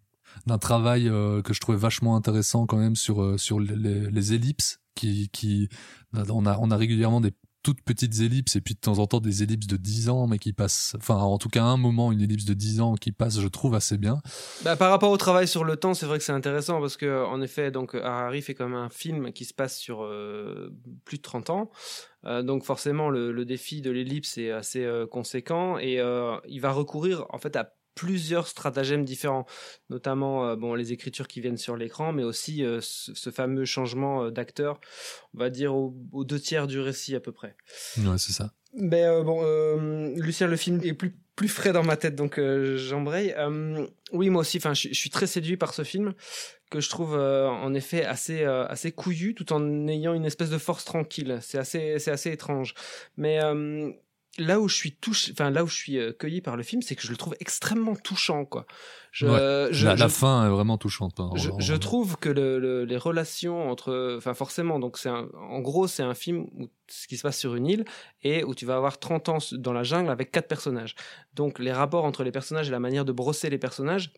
[0.48, 4.34] d'un travail euh, que je trouvais vachement intéressant quand même sur euh, sur les, les,
[4.34, 5.68] ellipses qui qui
[6.14, 9.20] on a on a régulièrement des toutes petites ellipses et puis de temps en temps
[9.20, 12.22] des ellipses de 10 ans mais qui passent enfin en tout cas un moment une
[12.22, 14.22] ellipse de 10 ans qui passe je trouve assez bien.
[14.64, 17.26] Bah, par rapport au travail sur le temps, c'est vrai que c'est intéressant parce que
[17.26, 20.74] en effet donc Harari fait comme un film qui se passe sur euh,
[21.06, 21.72] plus de 30 ans.
[22.26, 26.02] Euh, donc forcément le, le défi de l'ellipse est assez euh, conséquent et
[26.48, 29.46] il va recourir en fait à plusieurs stratagèmes différents,
[29.90, 33.66] notamment euh, bon les écritures qui viennent sur l'écran, mais aussi euh, ce, ce, fameux
[33.66, 34.80] changement euh, d'acteur,
[35.34, 37.56] on va dire aux, deux tiers du récit à peu près.
[37.98, 38.54] Ouais, c'est ça.
[38.76, 42.38] Ben euh, bon, euh, Lucien, le film est plus plus frais dans ma tête, donc
[42.38, 43.34] euh, j'embraye.
[43.38, 44.58] Euh, oui, moi aussi.
[44.58, 46.14] Enfin, je, je suis très séduit par ce film
[46.70, 50.50] que je trouve euh, en effet assez euh, assez couillu, tout en ayant une espèce
[50.50, 51.40] de force tranquille.
[51.42, 52.76] C'est assez c'est assez étrange.
[53.18, 53.92] Mais euh,
[54.40, 56.82] là où je suis touché, enfin là où je suis euh, cueilli par le film,
[56.82, 58.66] c'est que je le trouve extrêmement touchant, quoi.
[59.12, 59.68] Je, Ouais.
[59.72, 61.20] je, la, fin est vraiment touchante.
[61.20, 61.30] hein.
[61.36, 66.02] je, trouve que le, le- les relations entre, enfin forcément, donc c'est en gros c'est
[66.02, 67.86] un film où ce qui se passe sur une île
[68.24, 70.96] et où tu vas avoir 30 ans dans la jungle avec quatre personnages.
[71.36, 74.12] Donc les rapports entre les personnages et la manière de brosser les personnages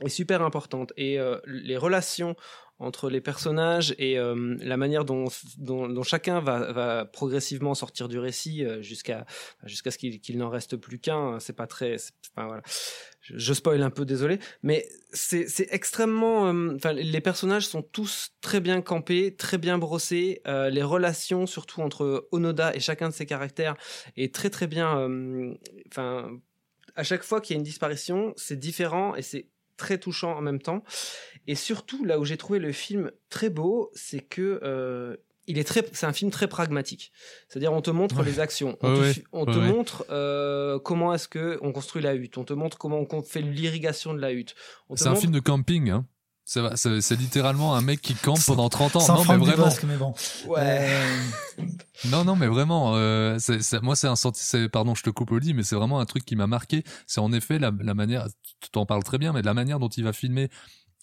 [0.00, 2.34] est super importante et euh, les relations
[2.80, 5.28] entre les personnages et euh, la manière dont,
[6.02, 9.26] chacun va, progressivement sortir du récit euh, jusqu'à
[9.64, 11.38] jusqu'à ce qu'il n'en reste plus qu'un.
[11.38, 11.96] C'est pas très
[12.36, 14.38] je, je spoil un peu désolé.
[14.62, 20.82] Mais c'est extrêmement euh, les personnages sont tous très bien campés très bien brossés les
[20.82, 23.76] relations surtout entre Onoda et chacun de ses caractères
[24.16, 25.08] est très très bien
[25.86, 26.30] enfin
[26.96, 30.40] à chaque fois qu'il y a une disparition c'est différent et c'est très touchant en
[30.40, 30.82] même temps
[31.46, 35.64] et surtout là où j'ai trouvé le film très beau c'est que euh, il est
[35.64, 37.12] très, c'est un film très pragmatique.
[37.50, 38.24] C'est-à-dire, on te montre Ouais.
[38.24, 39.12] les actions, on Ouais, te, ouais.
[39.12, 39.68] fi- on Ouais, te ouais.
[39.68, 43.42] montre euh, comment est-ce que on construit la hutte, on te montre comment on fait
[43.42, 44.54] l'irrigation de la hutte.
[44.94, 45.90] C'est un film de camping.
[45.90, 46.06] Hein.
[46.46, 49.00] C'est va- C'est c'est littéralement un mec qui campe pendant 30 ans.
[49.00, 49.64] Sans non, mais vraiment.
[49.64, 50.14] Dubosc, mais bon.
[50.46, 50.60] Ouais.
[50.62, 51.64] Euh,
[52.10, 53.38] Non, non, mais vraiment, euh,
[53.82, 56.04] moi, c'est un senti, c'est, pardon, je te coupe au lit, mais c'est vraiment un
[56.06, 56.84] truc qui m'a marqué.
[57.06, 58.26] C'est en effet la, la manière,
[58.60, 60.48] tu t'en parles très bien, mais de la manière dont il va filmer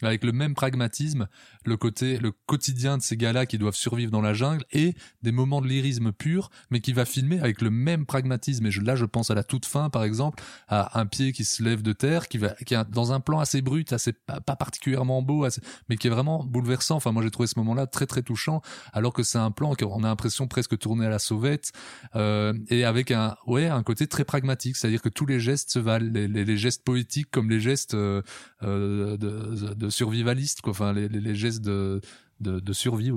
[0.08, 1.28] avec le même pragmatisme,
[1.66, 5.32] le côté, le quotidien de ces gars-là qui doivent survivre dans la jungle et des
[5.32, 8.66] moments de lyrisme pur, mais qui va filmer avec le même pragmatisme.
[8.66, 11.64] Et là, je pense à la toute fin, par exemple, à un pied qui se
[11.64, 15.22] lève de terre, qui va, qui est dans un plan assez brut, assez pas, particulièrement
[15.22, 15.48] beau,
[15.90, 16.96] mais qui est vraiment bouleversant.
[16.96, 18.62] Enfin, moi, j'ai trouvé ce moment-là très, très touchant,
[18.94, 21.72] alors que c'est un plan qu'on a l'impression presque tourné à la sauvette,
[22.16, 25.80] euh, et avec un, ouais, un côté très pragmatique, c'est-à-dire que tous les gestes se
[25.80, 28.22] valent, les, gestes poétiques comme les gestes euh,
[28.64, 30.71] euh, de survivalistes, quoi.
[30.71, 32.01] Enfin, les, gestes de,
[32.39, 33.12] de, survie.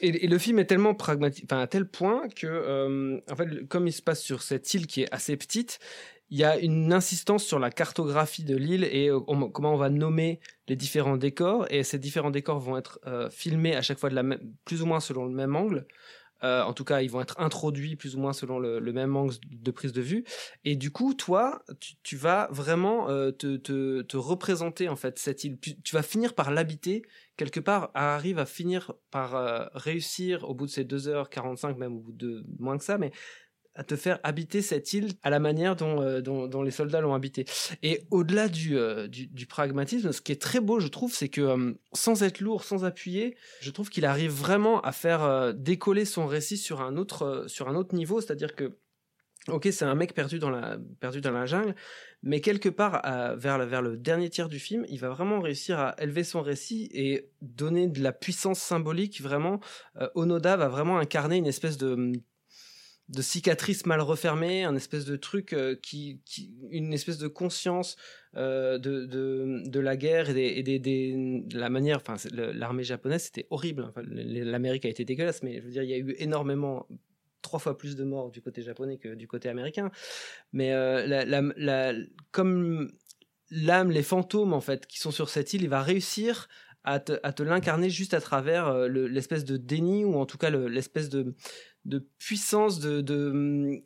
[0.00, 3.86] Et, le film est tellement pragmatique, enfin à tel point que, euh, en fait, comme
[3.86, 5.78] il se passe sur cette île qui est assez petite,
[6.30, 9.90] il y a une insistance sur la cartographie de l'île et euh, comment on va
[9.90, 11.66] nommer les différents décors.
[11.70, 14.82] Et ces différents décors vont être euh, filmés à chaque fois de la même, plus
[14.82, 15.86] ou moins selon le même angle.
[16.44, 19.34] Euh, en tout cas, ils vont être introduits plus ou moins selon le, même angle
[19.50, 20.24] de prise de vue.
[20.64, 21.64] Et du coup, toi,
[22.02, 25.58] tu, vas vraiment euh, te, te, te représenter en fait cette île.
[25.58, 27.02] Tu, vas finir par l'habiter
[27.36, 27.90] quelque part.
[27.94, 32.44] Arrive à finir par euh, réussir au bout de ces 2h45, même au bout de
[32.58, 33.10] moins que ça, mais
[33.74, 37.44] à te faire habiter cette île à la manière dont, euh, les soldats l'ont habité.
[37.82, 41.40] Et au-delà du, euh, du, pragmatisme, ce qui est très beau, je trouve, c'est que
[41.40, 46.26] euh, sans être lourd, sans appuyer, je trouve qu'il arrive vraiment à faire décoller son
[46.26, 48.76] récit sur un autre, sur un autre niveau, c'est-à-dire que
[49.48, 51.74] Ok, c'est un mec perdu dans la jungle,
[52.22, 53.02] mais quelque part
[53.36, 57.28] vers le, dernier tiers du film, il va vraiment réussir à élever son récit et
[57.42, 59.20] donner de la puissance symbolique.
[59.20, 59.60] Vraiment,
[60.14, 62.14] Onoda va vraiment incarner une espèce de
[63.08, 66.22] de cicatrice mal refermée, un espèce de truc euh, qui,
[66.70, 67.96] une espèce de conscience
[68.34, 71.98] euh, de, de la guerre et des, des, de la manière.
[71.98, 73.92] Enfin, l'armée japonaise c'était horrible.
[73.96, 76.88] L'Amérique a été dégueulasse, mais je veux dire, il y a eu énormément
[77.42, 79.90] trois fois plus de morts du côté japonais que du côté américain.
[80.52, 81.92] Mais euh, la, la,
[82.30, 82.90] comme
[83.50, 86.48] l'âme, les fantômes en fait qui sont sur cette île, il va réussir
[86.84, 90.50] à te, te l'incarner juste à travers le- l'espèce de déni ou en tout cas
[90.50, 91.34] le- l'espèce de,
[91.84, 93.82] de puissance de, de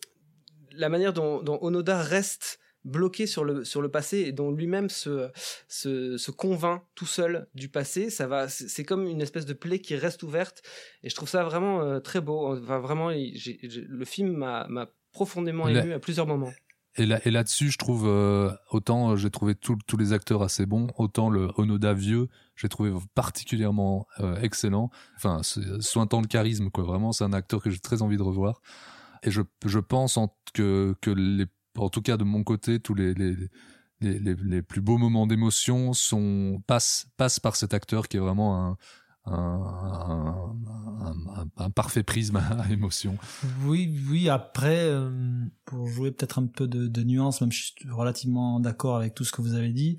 [0.72, 4.88] la manière dont, dont Onoda reste bloqué sur le, sur le passé et dont lui-même
[4.88, 5.28] se,
[5.66, 8.08] se, se convainc tout seul du passé.
[8.08, 10.62] Ça va, c'est comme une espèce de plaie qui reste ouverte
[11.02, 12.56] et je trouve ça vraiment euh, très beau.
[12.56, 16.52] Enfin, vraiment, le film m'a profondément ému à plusieurs moments.
[16.96, 20.42] Et là, et là-dessus, je trouve euh, autant euh, j'ai trouvé tout- tous les acteurs
[20.42, 22.28] assez bons, autant le Onoda vieux,
[22.60, 24.90] j'ai trouvé particulièrement euh, excellent.
[25.16, 25.40] Enfin,
[25.80, 26.84] sointant le charisme, quoi.
[26.84, 28.60] Vraiment, c'est un acteur que j'ai très envie de revoir.
[29.22, 32.94] Et je, je pense en, que, que les, en tout cas de mon côté, tous
[32.94, 33.36] les, les,
[34.00, 38.66] les, les, plus beaux moments d'émotion sont passent passent par cet acteur qui est vraiment
[38.66, 38.76] un-
[39.26, 40.54] un-
[41.56, 43.16] un parfait prisme à émotion.
[43.64, 44.28] Oui, oui.
[44.28, 45.10] Après, euh,
[45.64, 49.24] pour jouer peut-être un peu de, de nuance, même je suis relativement d'accord avec tout
[49.24, 49.96] ce que vous avez dit.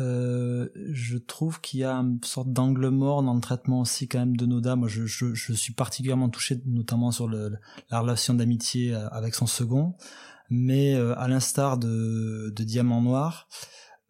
[0.00, 4.18] Euh, je trouve qu'il y a une sorte d'angle mort dans le traitement aussi quand
[4.18, 4.74] même de Noda.
[4.76, 7.56] Moi, je, je, je suis particulièrement touché, notamment sur le,
[7.90, 9.94] la relation d'amitié euh, avec son second.
[10.50, 13.48] Mais euh, à l'instar de, de Diamant Noir,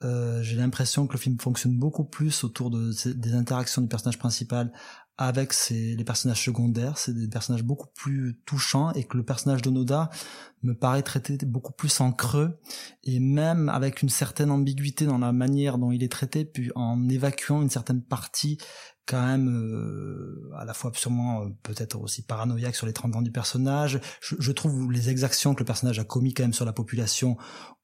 [0.03, 4.19] euh, j'ai l'impression que le film fonctionne beaucoup plus autour de, des interactions du personnage
[4.19, 4.73] principal
[5.17, 10.11] avec les personnages secondaires, c'est des personnages beaucoup plus touchants et que le personnage d'Onoda
[10.63, 12.59] me paraît traité beaucoup plus en creux
[13.05, 17.09] et même avec une certaine ambiguïté dans la manière dont il est traité, puis en
[17.09, 18.59] évacuant une certaine partie
[19.07, 23.23] quand même euh, à la fois sûrement euh, peut-être aussi paranoïaque sur les 30 ans
[23.23, 24.01] du personnage.
[24.21, 27.37] Je, je, trouve les exactions que le personnage a commis quand même sur la population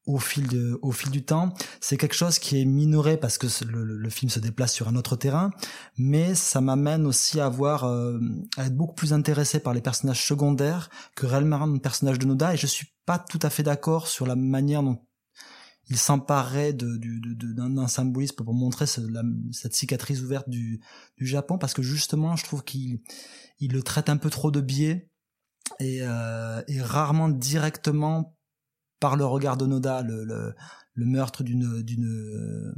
[0.07, 3.47] au fil de, au fil du temps, c'est quelque chose qui est minoré parce que
[3.65, 5.51] le, le, film se déplace sur un autre terrain,
[5.97, 8.19] mais ça m'amène aussi à avoir euh,
[8.57, 12.53] à être beaucoup plus intéressé par les personnages secondaires que réellement le personnage de Noda
[12.53, 15.05] et je suis pas tout à fait d'accord sur la manière dont
[15.89, 16.97] il s'emparait de,
[17.53, 20.79] d'un symbolisme pour montrer cette cicatrice ouverte du,
[21.17, 23.01] du Japon parce que justement je trouve qu'il
[23.59, 25.09] il le traite un peu trop de biais
[25.79, 28.37] et, euh, et rarement directement
[28.99, 30.53] par le regard d'Onoda le, le,
[30.93, 32.73] le meurtre d'une d'une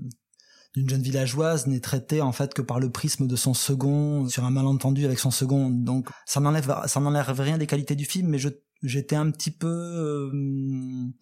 [0.75, 4.43] d'une jeune villageoise n'est traité en fait que par le prisme de son second sur
[4.43, 5.69] un malentendu avec son second.
[5.69, 8.49] Donc ça n'enlève ça n'enlève rien des qualités du film mais je
[8.83, 10.29] j'étais un petit peu euh,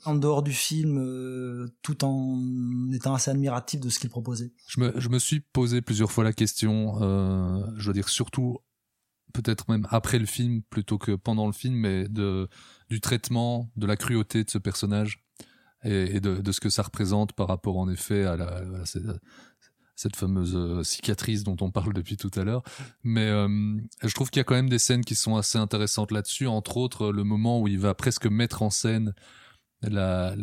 [0.06, 4.52] en dehors du film euh, tout en étant assez admiratif de ce qu'il proposait.
[4.68, 8.58] Je me, suis posé plusieurs fois la question, euh, je veux dire surtout
[9.34, 12.50] peut-être même après le film plutôt que pendant le film, mais de,
[12.90, 15.24] du traitement, de la cruauté de ce personnage
[15.84, 18.62] et, de, ce que ça représente par rapport en effet à, la,
[20.02, 22.64] cette fameuse euh, cicatrice dont on parle depuis tout à l'heure.
[23.04, 23.48] Mais euh,
[24.04, 26.78] je trouve qu'il y a quand même des scènes qui sont assez intéressantes là-dessus, entre
[26.78, 29.14] autres le moment où il va presque mettre en scène
[29.84, 30.36] la,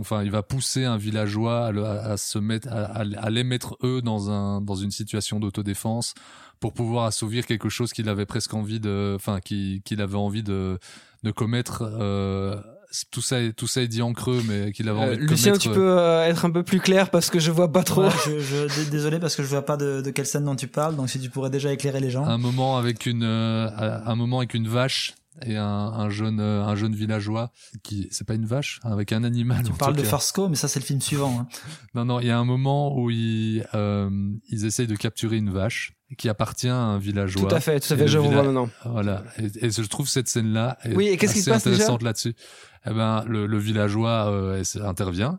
[0.00, 4.62] enfin, il va pousser un villageois à, se mettre, à, les mettre eux dans un,
[4.62, 6.14] dans une situation d'autodéfense
[6.58, 10.78] pour pouvoir assouvir quelque chose qu'il avait presque envie de, enfin, qu'il avait envie de,
[11.22, 11.82] de commettre.
[11.82, 12.60] Euh,
[13.10, 15.56] tout ça, est, tout ça est dit en creux, mais qu'il avait envie de Lucien,
[15.56, 18.04] tu peux euh, être un peu plus clair parce que je vois pas trop.
[18.04, 20.68] Ouais, je, je, désolé parce que je vois pas de, de quelle scène dont tu
[20.68, 22.24] parles, donc si tu pourrais déjà éclairer les gens.
[22.24, 26.64] Un moment avec une, euh, un moment avec une vache et un, un jeune euh,
[26.64, 29.62] un jeune villageois qui c'est pas une vache hein, avec un animal.
[29.64, 31.40] Tu parles de Farsco, mais ça c'est le film suivant.
[31.40, 31.48] Hein.
[31.94, 34.10] non non, il y a un moment où ils euh,
[34.48, 37.48] ils essayent de capturer une vache qui appartient à un villageois.
[37.48, 38.70] Tout à fait, tout à fait, je vous vois maintenant.
[38.84, 42.02] Voilà, et, et, je trouve cette scène là oui, et qu'est-ce qui se passe intéressante
[42.02, 42.34] là-dessus.
[42.86, 45.38] Eh ben le, le villageois euh, intervient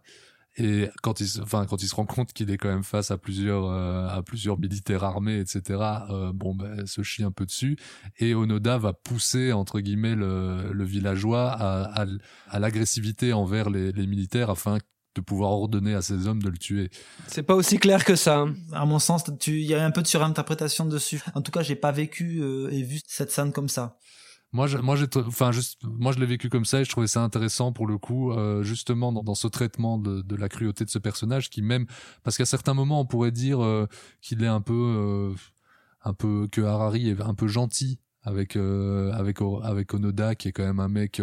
[0.60, 3.18] et quand il, enfin, quand il se rend compte qu'il est quand même face à
[3.18, 5.80] plusieurs, euh, à plusieurs militaires armés, etc.
[6.10, 7.78] Euh, bon, ben, se chie un peu dessus.
[8.18, 12.06] Et Onoda va pousser entre guillemets le, le villageois à, à,
[12.50, 14.78] à l'agressivité envers les, les militaires afin
[15.16, 16.90] de pouvoir ordonner à ses hommes de le tuer.
[17.28, 18.40] C'est pas aussi clair que ça.
[18.40, 18.56] Hein.
[18.74, 21.22] À mon sens, il y a un peu de surinterprétation dessus.
[21.34, 23.98] En tout cas, j'ai pas vécu euh, et vu cette scène comme ça.
[24.52, 27.08] Moi, je, moi, j'ai, enfin, juste, moi, je l'ai vécu comme ça et je trouvais
[27.08, 30.86] ça intéressant pour le coup, euh, justement dans, dans, ce traitement de, de, la cruauté
[30.86, 31.86] de ce personnage, qui même,
[32.24, 33.86] parce qu'à certains moments, on pourrait dire euh,
[34.22, 35.36] qu'il est un peu, euh,
[36.04, 40.52] un peu que Harari est un peu gentil avec euh, avec avec Onoda, qui est
[40.52, 41.22] quand même un mec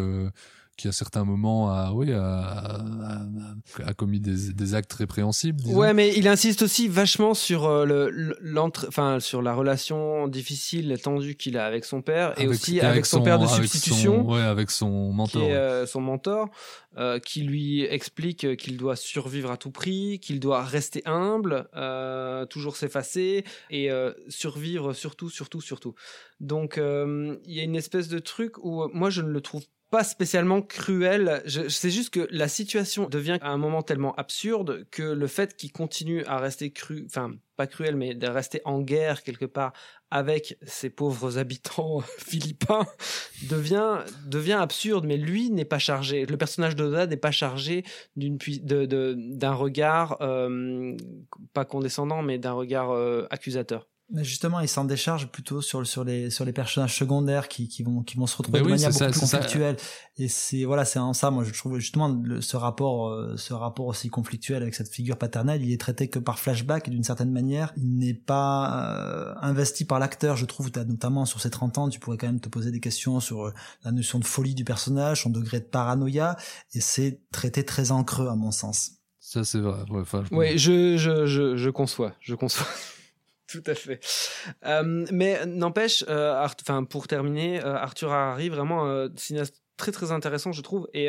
[0.76, 5.60] qui à certains moments a oui a, a, a commis des, des, actes répréhensibles.
[5.60, 5.78] Disons.
[5.78, 8.36] Ouais, mais il insiste aussi vachement sur euh, le
[8.88, 12.80] enfin sur la relation difficile et tendue qu'il a avec son père et avec, aussi
[12.80, 14.24] avec, son, son, père de substitution.
[14.24, 15.42] Son, ouais, avec son mentor.
[15.42, 16.50] Qui est, euh, son mentor
[16.98, 22.46] euh, qui lui explique qu'il doit survivre à tout prix, qu'il doit rester humble, euh,
[22.46, 23.90] toujours s'effacer et
[24.28, 25.94] survivre surtout surtout surtout.
[26.40, 30.04] Donc il y a une espèce de truc où moi je ne le trouve pas
[30.04, 31.42] spécialement cruel.
[31.46, 35.56] Je, c'est juste que la situation devient à un moment tellement absurde que le fait
[35.56, 39.72] qu'il continue à rester cru, enfin pas cruel, mais de rester en guerre quelque part
[40.10, 42.86] avec ces pauvres habitants philippins
[43.48, 45.06] devient devient absurde.
[45.06, 46.26] Mais lui n'est pas chargé.
[46.26, 47.84] Le personnage d'Oda n'est pas chargé
[48.16, 50.96] d'une d'un regard euh,
[51.52, 53.86] pas condescendant, mais d'un regard euh, accusateur.
[54.08, 57.82] Mais justement, il s'en décharge plutôt sur sur les sur les personnages secondaires qui qui
[57.82, 59.76] vont qui vont se retrouver de manière beaucoup ça, plus conflictuelle.
[60.16, 63.52] Et c'est voilà, c'est en ça moi je trouve justement le, ce rapport euh, ce
[63.52, 67.32] rapport aussi conflictuel avec cette figure paternelle, il est traité que par flashback d'une certaine
[67.32, 67.72] manière.
[67.76, 70.70] Il n'est pas euh, investi par l'acteur, je trouve.
[70.86, 73.54] Notamment sur ces 30 ans, tu pourrais quand même te poser des questions sur euh,
[73.84, 76.36] la notion de folie du personnage, son degré de paranoïa,
[76.74, 78.92] et c'est traité très en creux à mon sens.
[79.18, 79.80] Ça c'est vrai.
[79.90, 82.66] Ouais, enfin, ouais je, je je je conçois, je conçois.
[83.52, 84.00] Tout à fait.
[84.64, 90.52] Euh, mais n'empêche, euh, enfin pour terminer, euh, Arthur Harari vraiment cinéaste très très intéressant
[90.52, 90.88] je trouve.
[90.94, 91.08] Et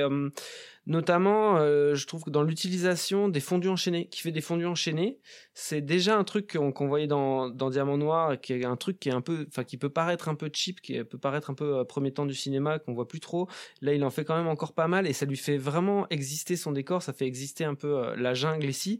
[0.85, 5.19] notamment je trouve que dans l'utilisation des fondus enchaînés qui fait des fondus enchaînés
[5.53, 8.99] c'est déjà un truc qu'on qu voyait dans, dans Diamant Noir qui est un truc
[8.99, 11.53] qui est un peu enfin qui peut paraître un peu cheap qui peut paraître un
[11.53, 13.47] peu premier temps du cinéma qu'on voit plus trop.
[13.81, 16.57] Là il en fait quand même encore pas mal et ça lui fait vraiment exister
[16.57, 18.99] son décor ça fait exister un peu la jungle ici.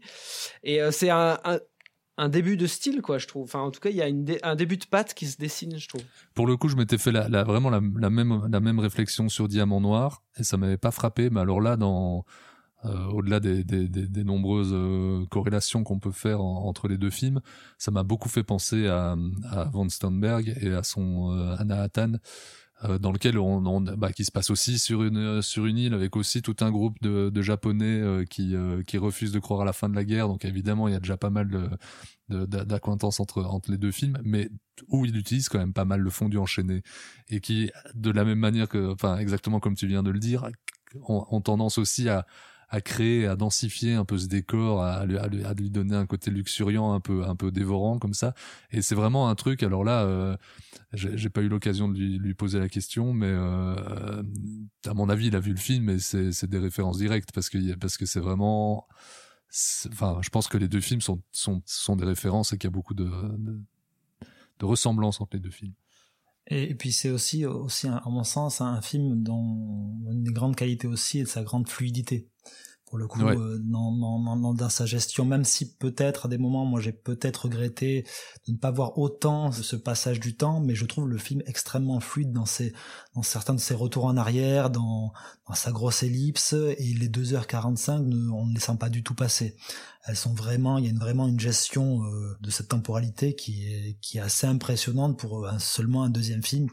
[0.62, 1.38] Et c'est un
[2.18, 3.44] un début de style, quoi, je trouve.
[3.44, 5.78] Enfin, en tout cas, il y a une un début de patte qui se dessine,
[5.78, 6.02] je trouve.
[6.34, 9.80] Pour le coup, je m'étais fait la, vraiment la, même la même réflexion sur Diamant
[9.80, 11.30] Noir et ça m'avait pas frappé.
[11.30, 12.24] Mais alors là, dans
[12.84, 17.40] euh, au-delà des, des, nombreuses euh, corrélations qu'on peut faire en- entre les deux films,
[17.76, 19.16] ça m'a beaucoup fait penser à,
[19.50, 22.12] à Von Sternberg et à son euh, Anna Hattan,
[22.84, 25.94] euh, dans lequel on, on bah, qui se passe aussi sur une sur une île
[25.94, 29.60] avec aussi tout un groupe de, de japonais euh, qui euh, qui refusent de croire
[29.62, 30.28] à la fin de la guerre.
[30.28, 31.68] Donc évidemment, il y a déjà pas mal de
[32.28, 34.50] de- d'acquaintance entre entre les deux films, mais
[34.88, 36.82] où il utilise quand même pas mal le fondu enchaîné
[37.28, 40.48] et qui, de la même manière que, enfin exactement comme tu viens de le dire,
[41.08, 42.26] ont, ont tendance aussi à
[42.70, 47.00] à créer, à densifier un peu ce décor, à, lui- donner un côté luxuriant, un
[47.00, 48.34] peu un peu dévorant comme ça.
[48.70, 49.62] Et c'est vraiment un truc.
[49.62, 50.36] Alors là, euh,
[50.92, 54.22] j'ai pas eu l'occasion de lui, poser la question, mais euh,
[54.86, 57.74] à mon avis, il a vu le film et c'est des références directes parce que
[57.76, 58.86] parce que c'est vraiment
[59.90, 62.72] enfin, je pense que les deux films sont, sont, sont des références et qu'il y
[62.72, 63.04] a beaucoup de,
[63.38, 63.60] de,
[64.58, 65.72] de ressemblances entre les deux films.
[66.50, 70.86] Et, puis c'est aussi, aussi, à mon sens, un film dont une des grandes qualités
[70.86, 72.28] aussi est sa grande fluidité.
[72.88, 73.36] Pour le coup, Ouais.
[73.36, 76.80] euh, dans, dans, dans, dans- dans sa gestion, même si peut-être à des moments, moi
[76.80, 78.04] j'ai peut-être regretté
[78.46, 82.00] de ne pas voir autant ce passage du temps, mais je trouve le film extrêmement
[82.00, 82.72] fluide dans ses,
[83.14, 85.12] dans certains de ses retours en arrière, dans,
[85.46, 89.14] dans sa grosse ellipse, et les 2h45, ne- on ne les sent pas du tout
[89.14, 89.54] passer.
[90.06, 93.66] Elles sont vraiment, il y a une, vraiment une gestion euh, de cette temporalité qui
[93.70, 96.68] est, qui est assez impressionnante pour un- seulement un deuxième film.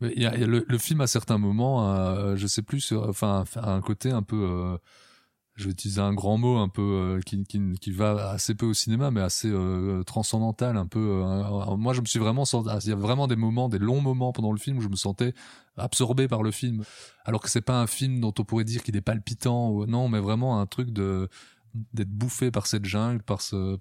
[0.00, 2.62] Il y a, il y a le, le film à certains moments, euh, je sais
[2.62, 4.76] plus, enfin, un côté un peu, euh,
[5.62, 8.74] je vais utiliser un grand mot un peu euh, qui, qui, va assez peu au
[8.74, 10.98] cinéma, mais assez euh, transcendantal, un peu.
[10.98, 13.78] euh, euh, moi, je me suis vraiment senti, il y a vraiment des moments, des
[13.78, 15.32] longs moments pendant le film où je me sentais
[15.76, 16.82] absorbé par le film,
[17.24, 20.20] alors que c'est pas un film dont on pourrait dire qu'il est palpitant non, mais
[20.20, 21.28] vraiment un truc de
[21.94, 23.78] d'être bouffé par cette jungle, par ce,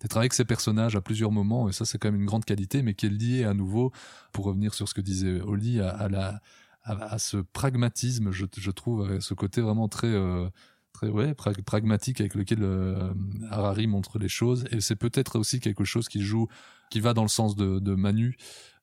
[0.00, 2.82] d'être avec ces personnages à plusieurs moments, et ça c'est quand même une grande qualité,
[2.82, 3.92] mais qui est liée à nouveau,
[4.32, 6.42] pour revenir sur ce que disait Oli, à, la,
[6.84, 10.48] à, ce pragmatisme, je, trouve, ce côté vraiment très, euh,
[10.94, 13.12] très ouais, prag- pragmatique avec lequel euh,
[13.50, 16.48] Harari montre les choses, et c'est peut-être aussi quelque chose qui joue,
[16.90, 18.38] qui va dans le sens de, Manu.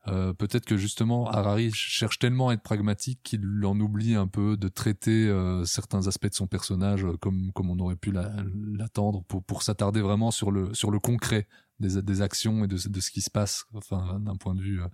[0.08, 4.58] Euh, peut-être que justement Harari cherche tellement à être pragmatique qu'il en oublie un peu
[4.58, 8.34] de traiter euh, certains aspects de son personnage euh, comme comme on aurait pu la-
[8.76, 11.48] l'attendre pour pour s'attarder vraiment sur le sur le concret
[11.80, 13.66] des des actions et de de ce qui se passe.
[13.76, 14.88] Enfin d'un point de vue euh,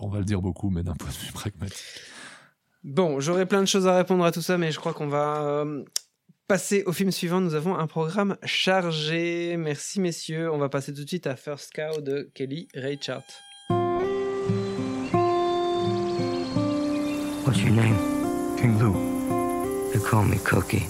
[0.00, 1.78] on va le dire beaucoup mais d'un point de vue pragmatique
[2.82, 5.42] Bon, j'aurais plein de choses à répondre à tout ça, mais je crois qu'on va
[5.42, 5.84] euh,
[6.48, 7.40] passer au film suivant.
[7.40, 9.56] Nous avons un programme chargé.
[9.58, 10.50] Merci messieurs.
[10.50, 13.24] On va passer tout de suite à First Cow de Kelly Reichardt.
[17.44, 17.96] What's your name?
[18.56, 18.94] King Lou.
[19.92, 20.86] They call me Cookie.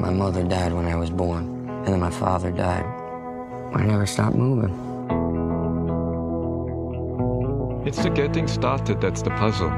[0.00, 2.84] My mother died when I was born, and then my father died.
[3.74, 4.74] I never stopped moving.
[7.86, 9.70] It's the getting started that's the puzzle.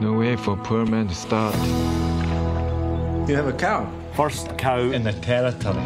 [0.00, 1.54] No way for a poor man to start.
[3.28, 3.88] You have a cow.
[4.16, 5.80] First cow in the territory.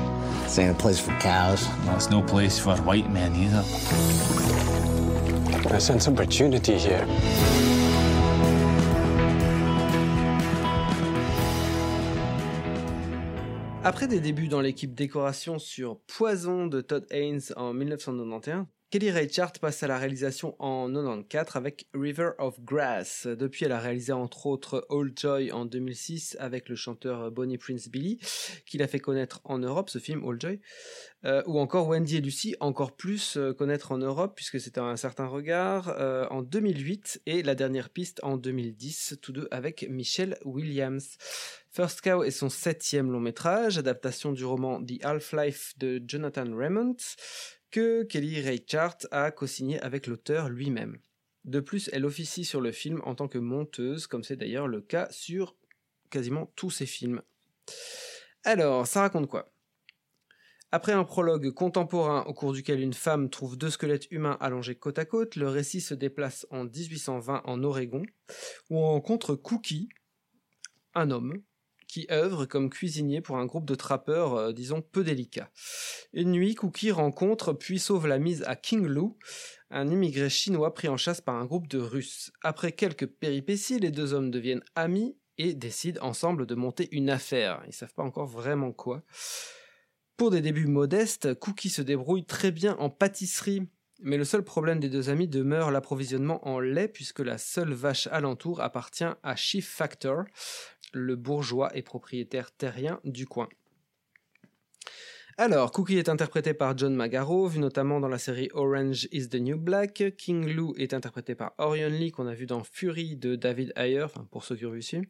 [0.45, 1.69] This ain't a place for cows.
[1.85, 3.63] That's no place for white men either.
[5.71, 7.07] I sense opportunity here.
[13.85, 19.53] Après des débuts dans l'équipe décoration sur Poison de Todd Haynes en 1991, Kelly Reichardt
[19.61, 23.27] passe à la réalisation en 94 avec River of Grass.
[23.27, 27.91] Depuis, elle a réalisé entre autres Old Joy en 2006 avec le chanteur Bonnie Prince
[27.91, 28.19] Billy,
[28.65, 30.61] qu'il a fait connaître en Europe, ce film Old Joy,
[31.27, 34.97] euh, ou encore Wendy et Lucy, encore plus euh, connaître en Europe puisque c'était un
[34.97, 40.39] certain regard euh, en 2008 et la dernière piste en 2010, tous deux avec Michelle
[40.47, 41.19] Williams.
[41.71, 46.97] First Cow est son septième long métrage, adaptation du roman The Half-Life de Jonathan Raymond,
[47.71, 50.99] que Kelly Reichardt a co-signé avec l'auteur lui-même.
[51.45, 54.81] De plus, elle officie sur le film en tant que monteuse, comme c'est d'ailleurs le
[54.81, 55.57] cas sur
[56.11, 57.23] quasiment tous ses films.
[58.45, 59.53] Alors, ça raconte quoi?
[60.71, 64.99] Après un prologue contemporain au cours duquel une femme trouve deux squelettes humains allongés côte
[64.99, 68.03] à côte, le récit se déplace en 1820 en Oregon,
[68.69, 69.89] où on rencontre Cookie,
[70.95, 71.43] un homme,
[71.89, 75.51] qui œuvre comme cuisinier pour un groupe de trappeurs, euh, disons, peu délicats.
[76.13, 79.19] Une nuit, Cookie rencontre puis sauve la mise à King Lou,
[79.71, 82.31] un immigré chinois pris en chasse par un groupe de Russes.
[82.43, 87.63] Après quelques péripéties, les deux hommes deviennent amis et décident ensemble de monter une affaire.
[87.67, 89.03] Ils savent pas encore vraiment quoi.
[90.17, 93.69] Pour des débuts modestes, Cookie se débrouille très bien en pâtisserie,
[94.01, 98.09] mais le seul problème des deux amis demeure l'approvisionnement en lait puisque la seule vache
[98.09, 100.25] alentour appartient à Chief Factor,
[100.93, 103.49] le bourgeois et propriétaire terrien du coin.
[105.41, 109.37] Alors, Cookie est interprété par John Magaro, vu notamment dans la série Orange is the
[109.37, 110.03] New Black.
[110.17, 114.07] King Lou est interprété par Orion Lee, qu'on a vu dans Fury de David Ayer,
[114.33, 115.05] pour ceux qui ont vu ce film.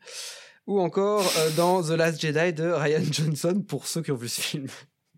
[0.66, 4.28] Ou encore euh, dans The Last Jedi de Ryan Johnson, pour ceux qui ont vu
[4.28, 4.66] ce film.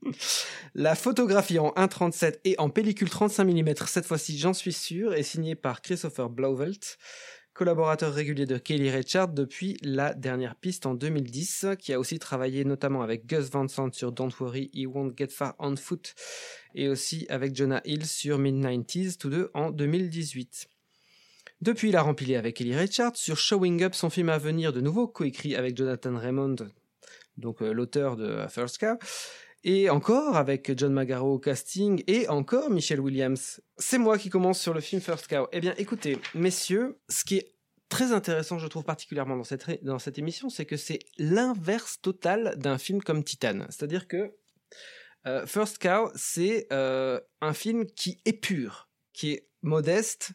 [0.75, 5.25] La photographie en 1.37 et en pellicule 35 mm, cette fois-ci j'en suis sûr, est
[5.25, 6.99] signée par Christopher Blauvelt
[7.55, 12.65] collaborateur régulier de Kelly Richard depuis la dernière piste en 2010, qui a aussi travaillé
[12.65, 16.15] notamment avec Gus Van Sant sur Don't Worry, He Won't Get Far on Foot,
[16.75, 20.69] et aussi avec Jonah Hill sur Mid-90s, tous deux en 2018.
[21.61, 24.81] Depuis, il a rempli avec Kelly Richard sur Showing Up, son film à venir de
[24.81, 26.57] nouveau coécrit avec Jonathan Raymond,
[27.37, 28.97] donc euh, l'auteur de First Cow,
[29.65, 33.61] et encore avec John Magaro au casting, et encore Michelle Williams.
[33.79, 35.49] C'est moi qui commence sur le film First Cow.
[35.53, 37.55] Eh bien, écoutez, messieurs, ce qui est
[37.89, 42.55] très intéressant, je trouve particulièrement dans cette, dans cette émission, c'est que c'est l'inverse total
[42.57, 43.67] d'un film comme Titan.
[43.69, 44.35] C'est-à-dire que
[45.27, 50.33] euh, First Cow, c'est euh, un film qui est pur, qui est modeste,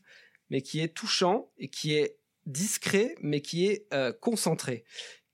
[0.52, 4.84] mais qui est touchant, et qui est discret, mais qui est euh, concentré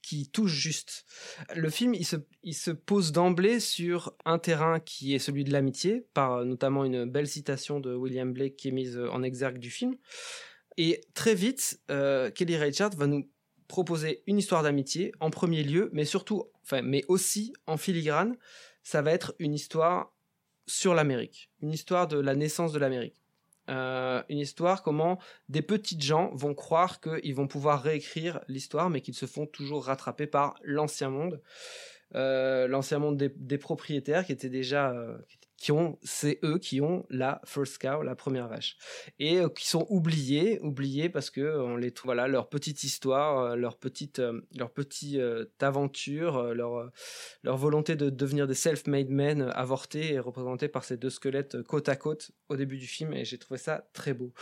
[0.02, 1.04] qui touche juste.
[1.54, 5.52] Le film, il se, il se pose d'emblée sur un terrain qui est celui de
[5.52, 9.22] l'amitié, par euh, notamment une belle citation de William Blake qui est mise euh, en
[9.22, 9.96] exergue du film.
[10.76, 13.30] Et très vite, euh, Kelly Reichardt va nous
[13.68, 18.36] proposer une histoire d'amitié en premier lieu, mais surtout, enfin, mais aussi en filigrane,
[18.82, 20.12] ça va être une histoire
[20.66, 23.21] sur l'Amérique, une histoire de la naissance de l'Amérique.
[23.72, 25.18] Euh, une histoire comment
[25.48, 29.86] des petites gens vont croire qu'ils vont pouvoir réécrire l'histoire, mais qu'ils se font toujours
[29.86, 31.40] rattraper par l'ancien monde.
[32.14, 35.16] Euh, l'ancien monde des, propriétaires qui étaient déjà euh,
[35.70, 38.76] ont, c'est eux qui ont la first cow, la première vache,
[39.18, 43.38] et euh, qui sont oubliés, oubliés parce que on les trouve, voilà, leur petite histoire,
[43.38, 45.20] euh, leur petite, euh, leur petite
[45.60, 46.90] aventure, leur,
[47.42, 51.88] leur volonté de devenir des self-made men avortés et représentés par ces deux squelettes côte
[51.88, 54.32] à côte au début du film, et j'ai trouvé ça très beau.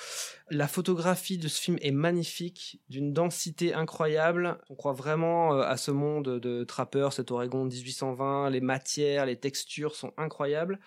[0.51, 4.59] La photographie de ce film est magnifique, d'une densité incroyable.
[4.71, 9.95] On croit vraiment à ce monde de trappeurs, cet Oregon 1820, les matières, les textures
[9.95, 10.79] sont incroyables.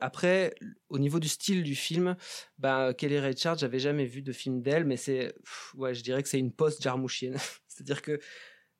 [0.00, 0.54] Après,
[0.88, 2.16] au niveau du style du film,
[2.58, 5.34] bah, Kelly Reichardt, j'avais jamais vu de film d'elle, mais c'est,
[5.74, 7.36] ouais, je dirais que c'est une post-jarmouchienne.
[7.68, 8.18] C'est-à-dire que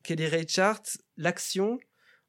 [0.02, 0.82] Kelly Reichardt,
[1.16, 1.78] l'action,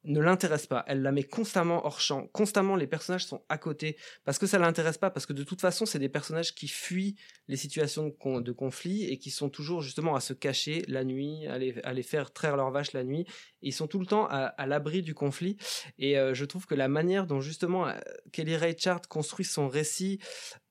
[0.04, 0.84] ne l'intéresse pas.
[0.86, 2.26] Elle la met constamment hors champ.
[2.28, 5.10] Constamment, les personnages sont à côté parce que ça l'intéresse pas.
[5.10, 7.16] Parce que de toute façon, c'est des personnages qui fuient
[7.48, 11.58] les situations de, conflit et qui sont toujours justement à se cacher la nuit, à
[11.58, 13.26] les, faire traire leurs vaches la nuit.
[13.62, 15.56] Ils sont tout le temps à, l'abri du conflit.
[15.98, 17.94] Et euh, je trouve que la manière dont justement euh,
[18.32, 20.20] Kelly Reichardt construit son récit,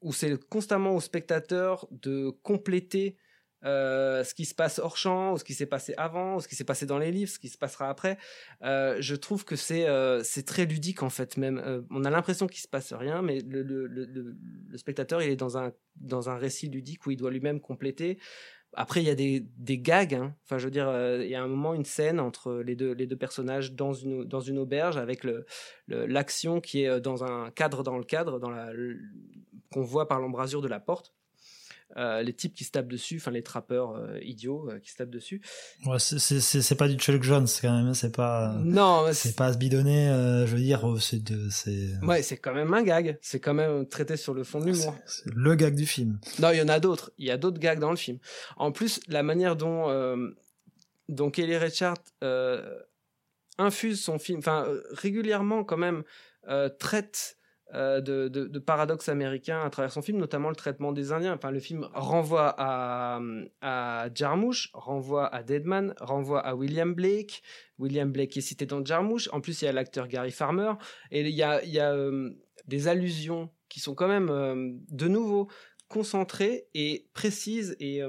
[0.01, 3.17] où c'est constamment au spectateur de compléter
[3.66, 6.47] euh, ce qui se passe hors champ, ou ce qui s'est passé avant, ou ce
[6.47, 8.18] qui s'est passé dans les livres, ce qui se passera après.
[8.64, 11.86] Euh, je trouve que c'est euh, c'est très ludique en fait même.
[11.89, 14.36] on a l'impression qu'il se passe rien, mais le,
[14.76, 18.18] spectateur il est dans un récit ludique où il doit lui-même compléter.
[18.76, 20.16] Après, il y a des, gags.
[20.16, 20.36] Hein.
[20.45, 20.91] Enfin, je veux dire,
[21.22, 25.26] il y a un moment, une scène entre les deux, personnages dans une, auberge avec
[25.88, 28.51] l'action qui est dans un cadre dans le cadre, dans
[29.72, 31.14] qu'on voit par l'embrasure de la porte.
[31.98, 34.98] Euh, les types qui se tapent dessus, enfin les trappeurs euh, idiots euh, qui se
[34.98, 35.41] tapent dessus.
[35.86, 38.56] Ouais, c'est pas du Chuck Jones quand même, hein, c'est pas.
[38.64, 40.08] Non, c'est pas se bidonner.
[40.48, 41.22] je veux dire, oh, c'est
[41.52, 41.91] c'est.
[42.02, 43.18] Ouais, c'est quand même un gag.
[43.22, 44.96] C'est quand même traité sur le fond de l'humour.
[45.06, 46.20] C'est le gag du film.
[46.39, 47.12] Non, il y en a d'autres.
[47.18, 48.18] Il y a d'autres gags dans le film.
[48.58, 50.34] En plus, la manière dont
[51.10, 51.98] dont Kelly Richard
[53.60, 56.04] infuse son film, enfin régulièrement quand même
[56.80, 57.38] traite
[57.76, 61.34] euh, de, paradoxes américains à travers son film, notamment le traitement des Indiens.
[61.34, 63.19] Enfin, le film renvoie à,
[63.61, 67.41] à Jarmusch, renvoie à Deadman, renvoie à William Blake.
[67.80, 69.28] William Blake est cité dans Jarmusch.
[69.32, 70.74] En plus, il y a l'acteur Gary Farmer.
[71.09, 72.30] Et il y a, y a euh,
[72.67, 75.49] des allusions qui sont quand même, euh, de nouveau,
[75.88, 78.01] concentrées et précises et,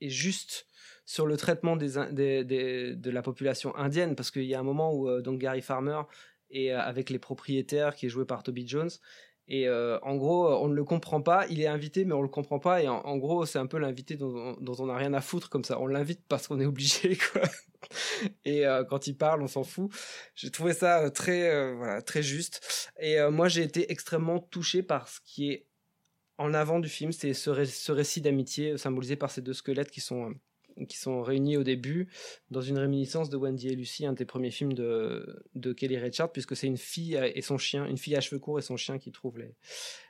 [0.00, 0.66] et justes
[1.04, 4.16] sur le traitement de la population indienne.
[4.16, 6.02] Parce qu'il y a un moment où donc Gary Farmer
[6.50, 8.90] et euh, avec les propriétaires qui est joué par Toby Jones.
[9.50, 11.46] Et euh, en gros, on ne le comprend pas.
[11.48, 12.82] Il est invité, mais on le comprend pas.
[12.82, 15.80] Et en, gros, c'est un peu l'invité dont, on n'a rien à foutre comme ça.
[15.80, 17.42] On l'invite parce qu'on est obligé, quoi.
[18.44, 19.90] Et euh, quand il parle, on s'en fout.
[20.34, 22.90] J'ai trouvé ça très, voilà, très juste.
[23.00, 25.66] Et moi, j'ai été extrêmement touché par ce qui est
[26.36, 27.12] en avant du film.
[27.12, 30.34] C'est ce, ce, récit d'amitié symbolisé par ces deux squelettes qui sont
[30.86, 32.08] qui sont réunis au début
[32.50, 36.32] dans une réminiscence de Wendy et Lucy, un des premiers films de, de Kelly Richard,
[36.32, 38.98] puisque c'est une fille et son chien, une fille à cheveux courts et son chien
[38.98, 39.54] qui trouvent les,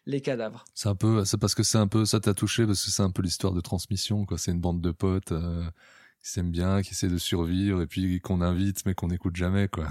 [0.06, 0.64] les cadavres.
[0.74, 3.02] C'est un peu, c'est parce que c'est un peu, ça t'a touché parce que c'est
[3.02, 4.38] un peu l'histoire de transmission, quoi.
[4.38, 5.64] C'est une bande de potes euh,
[6.22, 9.68] qui s'aiment bien, qui essaient de survivre et puis qu'on invite mais qu'on n'écoute jamais,
[9.68, 9.88] quoi.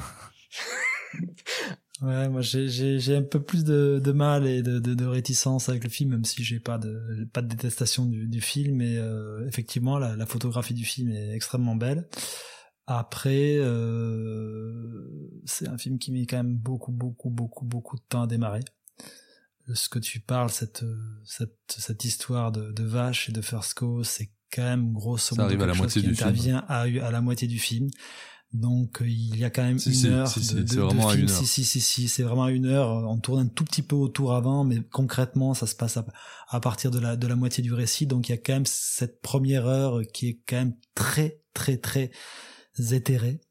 [2.01, 5.83] Ouais, moi j'ai un peu plus de, de mal et de, de, de, réticence avec
[5.83, 8.81] le film, même si j'ai pas de pas de détestation du, du film.
[8.81, 12.07] Et euh, effectivement, la, la, photographie du film est extrêmement belle.
[12.85, 15.09] Après, euh,
[15.45, 18.61] c'est un film qui met quand même beaucoup, beaucoup, beaucoup, beaucoup de temps à démarrer.
[19.73, 20.85] Ce que tu parles, cette
[21.25, 25.49] cette, cette histoire de, de vache et de first cause, c'est quand même grosso modo
[25.49, 27.89] quelque à la chose qui intervient à, à la moitié du film.
[28.53, 30.89] Donc il y a quand même une heure si, de, de, de film.
[30.89, 31.29] Une heure.
[31.29, 32.89] Si si si si, c'est vraiment une heure.
[32.89, 36.05] On tourne un tout petit peu autour avant, mais concrètement ça se passe à,
[36.49, 38.07] à, partir de la de la moitié du récit.
[38.07, 41.77] Donc il y a quand même cette première heure qui est quand même très très
[41.77, 42.11] très
[42.91, 43.41] éthérée.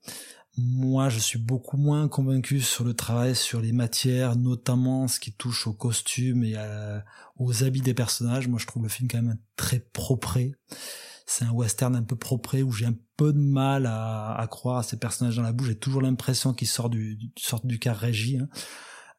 [0.59, 5.35] Moi, je suis beaucoup moins convaincu sur le travail, sur les matières, notamment ce qui
[5.35, 7.05] touche aux costumes et à,
[7.37, 8.49] aux habits des personnages.
[8.49, 10.39] Moi, je trouve le film quand même très propre
[11.27, 14.79] c'est un western un peu propre où j'ai un peu de mal à, à croire
[14.79, 15.69] à ces personnages dans la bouche.
[15.69, 18.39] J'ai toujours l'impression qu'ils sortent du, sortent du car régie.
[18.39, 18.49] Hein.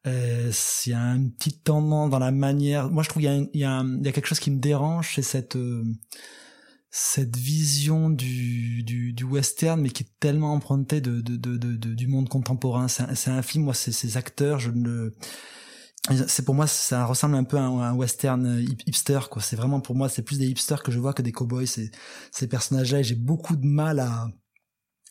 [0.08, 0.51] Euh,
[0.86, 2.89] il y a un petit tendance dans la manière.
[2.89, 5.58] Moi, je trouve il y y y a quelque chose qui me dérange, c'est cette
[5.58, 5.84] euh,
[6.89, 11.93] cette vision du, du, du, western, mais qui est tellement empruntée de, de, de, de
[11.93, 12.88] du monde contemporain.
[12.88, 15.12] C'est un, un, film, moi, ces acteurs, je ne
[16.28, 19.41] c'est pour moi ça ressemble un peu à un, western euh, hipster quoi.
[19.41, 21.68] C'est vraiment pour moi c'est plus des hipsters que je vois que des cowboys.
[21.68, 21.91] Ces
[22.32, 24.28] ces personnages là et j'ai beaucoup de mal à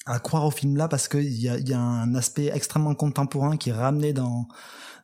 [0.07, 3.57] à croire au film là parce qu'il y a y a un aspect extrêmement contemporain
[3.57, 4.49] qui est ramené dans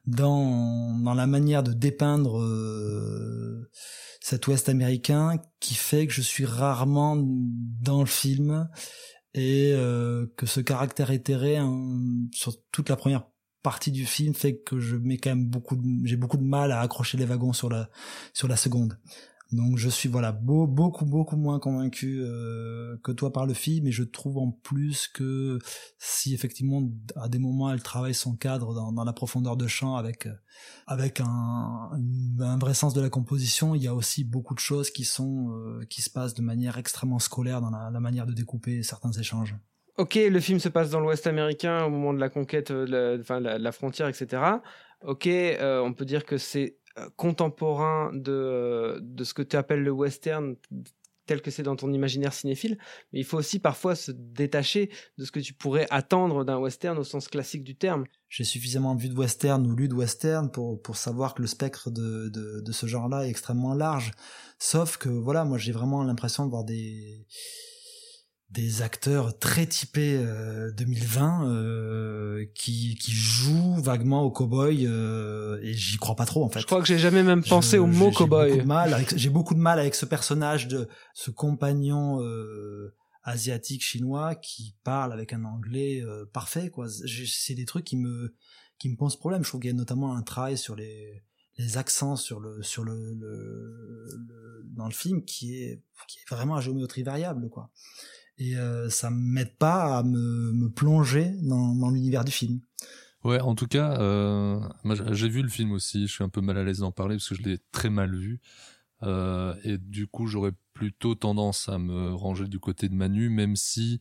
[0.06, 3.70] dans dans la manière de dépeindre euh,
[4.20, 8.68] cet ouest américain qui fait que je suis rarement dans le film
[9.34, 11.88] et euh, que ce caractère éthéré hein,
[12.32, 13.24] sur toute la première
[13.62, 16.80] partie du film fait que je mets quand même beaucoup j'ai beaucoup de mal à
[16.80, 17.88] accrocher les wagons sur la
[18.32, 18.98] sur la seconde.
[19.52, 23.86] Donc je suis voilà beau, beaucoup beaucoup moins convaincu euh, que toi par le film
[23.86, 25.58] et je trouve en plus que
[25.98, 26.82] si effectivement
[27.16, 30.26] à des moments elle travaille son cadre dans, dans la profondeur de champ avec
[30.86, 31.90] avec un,
[32.40, 35.50] un vrai sens de la composition il y a aussi beaucoup de choses qui sont
[35.50, 39.12] euh, qui se passent de manière extrêmement scolaire dans la, la manière de découper certains
[39.12, 39.54] échanges
[39.98, 42.90] Ok, le film se passe dans l'Ouest américain au moment de la conquête, euh, de
[42.90, 44.42] la, enfin, la, la frontière, etc.
[45.02, 49.82] Ok, euh, on peut dire que c'est euh, contemporain de, de ce que tu appelles
[49.82, 50.56] le western
[51.26, 52.78] tel que c'est dans ton imaginaire cinéphile,
[53.12, 56.98] mais il faut aussi parfois se détacher de ce que tu pourrais attendre d'un western
[56.98, 58.04] au sens classique du terme.
[58.28, 61.90] J'ai suffisamment vu de western ou lu de western pour, pour savoir que le spectre
[61.90, 64.10] de, de, de ce genre-là est extrêmement large.
[64.58, 67.24] Sauf que, voilà, moi j'ai vraiment l'impression de voir des
[68.52, 75.72] des acteurs très typés euh, 2020 euh, qui, qui jouent vaguement au cowboy euh, et
[75.72, 76.60] j'y crois pas trop en fait.
[76.60, 78.62] Je crois que j'ai jamais même pensé au mot cowboy.
[79.16, 82.94] J'ai beaucoup de mal avec ce personnage de ce compagnon euh,
[83.24, 86.88] asiatique chinois qui parle avec un anglais euh, parfait quoi.
[86.88, 88.34] C'est des trucs qui me
[88.78, 89.44] qui me posent problème.
[89.44, 91.22] Je trouve qu'il y a notamment un travail sur les
[91.56, 96.34] les accents sur le sur le, le, le dans le film qui est qui est
[96.34, 97.70] vraiment à géométrie variable quoi
[98.38, 102.60] et euh, ça m'aide pas à me, plonger dans, l'univers du film.
[103.24, 104.60] Ouais, en tout cas, euh,
[105.12, 106.06] j'ai vu le film aussi.
[106.06, 108.14] Je suis un peu mal à l'aise d'en parler parce que je l'ai très mal
[108.14, 108.40] vu.
[109.04, 113.56] Euh, et du coup, j'aurais plutôt tendance à me ranger du côté de Manu, même
[113.56, 114.00] si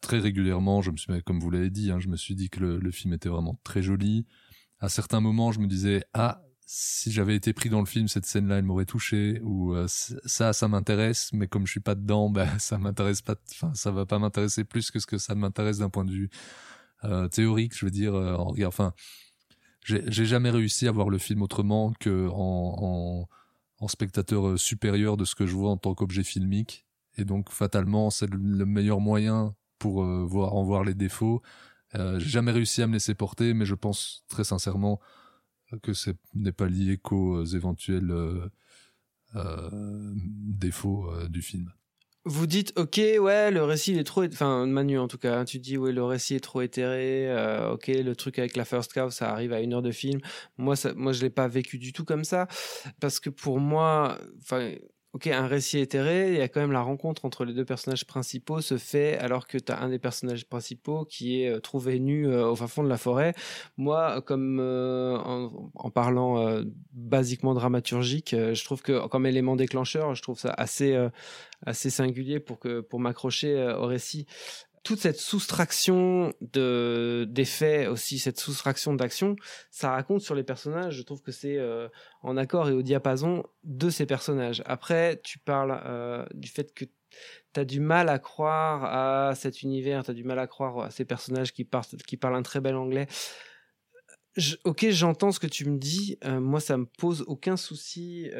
[0.00, 2.60] très régulièrement, je me suis, comme vous l'avez dit, hein, je me suis dit que
[2.60, 4.26] le, film était vraiment très joli.
[4.80, 8.26] À certains moments, je me disais ah si j'avais été pris dans le film, cette
[8.26, 12.28] scène-là, elle m'aurait touché, ou euh, ça, ça m'intéresse, mais comme je suis pas dedans,
[12.30, 15.78] bah, ça m'intéresse pas, enfin, ça va pas m'intéresser plus que ce que ça m'intéresse
[15.78, 16.30] d'un point de vue
[17.04, 18.92] euh, théorique, je veux dire, euh, enfin,
[19.82, 23.26] j'ai jamais réussi à voir le film autrement que en,
[23.86, 26.84] spectateur supérieur de ce que je vois en tant qu'objet filmique,
[27.16, 31.40] et donc fatalement, c'est le, meilleur moyen pour voir, en voir les défauts.
[31.94, 35.00] j'ai jamais réussi à me laisser porter, mais je pense très sincèrement
[35.82, 38.48] que ce n'est pas lié qu'aux éventuels euh,
[39.36, 39.70] euh,
[40.14, 41.72] défauts euh, du film.
[42.24, 45.58] Vous dites, ok, ouais, le récit est trop, enfin Manu en tout cas, hein, tu
[45.58, 47.26] dis, ouais, le récit est trop éthéré,
[47.70, 50.20] ok, le truc avec la first cow, ça arrive à une heure de film.
[50.58, 52.46] Moi, ça, moi, je l'ai pas vécu du tout comme ça,
[53.00, 54.18] parce que pour moi,
[55.14, 58.04] ok, un récit éthéré, il y a quand même la rencontre entre les deux personnages
[58.06, 61.98] principaux se fait alors que tu as un des personnages principaux qui est euh, trouvé
[61.98, 63.34] nu euh, au fin fond de la forêt.
[63.78, 69.56] Moi, comme euh, en, en, parlant euh, basiquement dramaturgique, euh, je trouve que comme élément
[69.56, 70.96] déclencheur, je trouve ça assez
[71.66, 74.26] assez singulier pour que pour m'accrocher au récit
[74.82, 79.36] toute cette soustraction de d'effets aussi cette soustraction d'action
[79.70, 81.88] ça raconte sur les personnages je trouve que c'est euh,
[82.22, 86.84] en accord et au diapason de ces personnages après tu parles euh, du fait que
[86.84, 90.78] tu as du mal à croire à cet univers tu as du mal à croire
[90.80, 93.06] à ces personnages qui parlent qui parlent un très bel anglais
[94.64, 96.16] ok, j'entends ce que tu me dis.
[96.24, 98.30] Euh, moi, ça me pose aucun souci.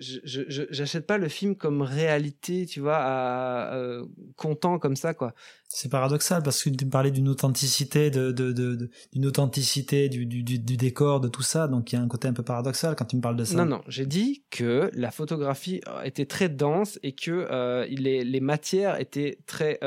[0.00, 4.04] Euh, je j'achète pas le film comme réalité, tu vois, à, euh,
[4.36, 5.34] content comme ça, quoi.
[5.68, 10.42] C'est paradoxal parce que tu parlais d'une authenticité, de, de, de, d'une authenticité du, du,
[10.42, 11.66] du, décor, de tout ça.
[11.68, 13.56] Donc il y a un côté un peu paradoxal quand tu me parles de ça.
[13.56, 19.00] Non, non, j'ai dit que la photographie était très dense et que les, les matières
[19.00, 19.80] étaient très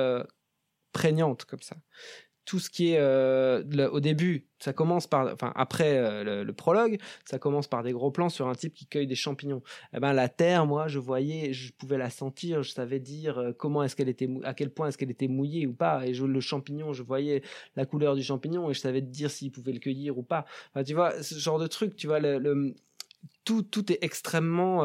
[0.92, 1.78] prégnantes comme ça
[2.50, 6.98] tout ce qui est euh, au début, ça commence par, enfin après euh, le, prologue,
[7.24, 9.62] ça commence par des gros plans sur un type qui cueille des champignons.
[9.94, 13.52] Eh ben la terre, moi, je voyais, je pouvais la sentir, je savais dire euh,
[13.54, 16.08] comment est-ce qu'elle était, à quel point est-ce qu'elle était mouillée ou pas.
[16.08, 17.44] Et je, le champignon, je voyais
[17.76, 20.46] la couleur du champignon et je savais dire s'il pouvait le cueillir ou pas.
[20.88, 22.74] Tu vois, ce genre de truc, tu vois, le,
[23.46, 24.84] tout, tout est extrêmement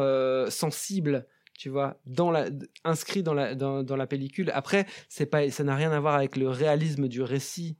[0.51, 1.25] sensible
[1.57, 1.97] tu vois,
[2.83, 4.51] inscrit dans la, dans, dans la pellicule.
[4.53, 7.77] Après, c'est pas, ça n'a rien à voir avec le réalisme du récit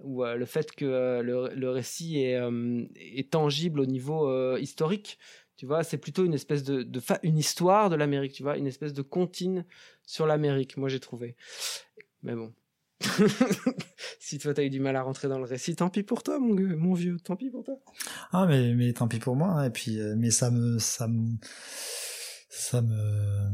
[0.00, 4.56] ou euh, le fait que euh, le, le, récit est, euh, est, tangible au niveau
[4.58, 5.18] historique.
[5.56, 8.66] Tu vois, c'est plutôt une espèce de, de une histoire de l'Amérique, tu vois, une
[8.66, 9.64] espèce de comptine
[10.04, 11.34] sur l'Amérique, moi j'ai trouvé.
[12.22, 12.52] Mais bon.
[14.20, 16.38] si toi t'as eu du mal à rentrer dans le récit, tant pis pour toi,
[16.38, 17.78] mon, mon vieux, tant pis pour toi.
[18.32, 21.36] Ah, mais, mais tant pis pour moi, hein, et puis, mais ça me, ça me,
[22.56, 23.50] ça me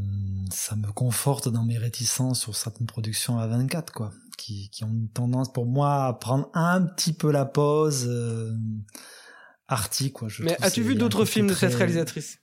[0.50, 5.08] ça me conforte dans mes réticences sur certaines productions à 24 quoi qui, qui ont
[5.14, 8.54] tendance pour moi à prendre un petit peu la pause euh,
[9.68, 10.28] arty quoi.
[10.28, 12.38] Je mais as-tu vu d'autres films de cette réalisatrice?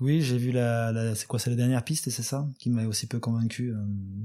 [0.00, 2.48] Oui j'ai vu la, la c'est quoi c'est la dernière piste c'est ça?
[2.58, 3.76] Qui m'a aussi peu convaincu euh,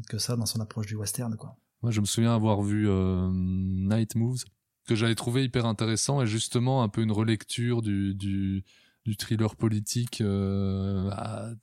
[0.10, 1.56] que ça dans son approche du western quoi.
[1.82, 4.46] Moi je me souviens avoir vu euh, Night Moves
[4.88, 8.64] que j'avais trouvé hyper intéressant et justement un peu une relecture du, du
[9.08, 11.10] du thriller politique euh,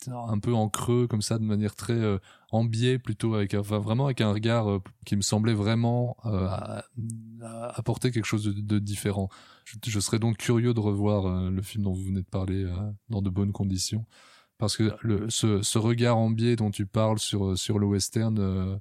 [0.06, 2.18] un peu en creux comme ça de manière très euh,
[2.50, 6.48] en biais plutôt avec vraiment avec un regard euh, qui me semblait vraiment euh,
[7.74, 9.28] apporter quelque chose de, différent.
[9.64, 12.66] Je, serais donc curieux de revoir le film dont vous venez de parler
[13.10, 14.06] dans de bonnes conditions.
[14.56, 14.94] Parce que
[15.28, 18.78] ce, ce, regard en biais dont tu parles sur sur le western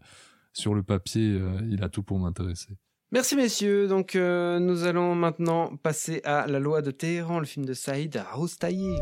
[0.54, 1.38] sur le papier
[1.70, 2.78] il a tout pour m'intéresser
[3.16, 7.64] Merci messieurs, donc euh, nous allons maintenant passer à La loi de Téhéran, le film
[7.64, 8.98] de Saïd Roustayi.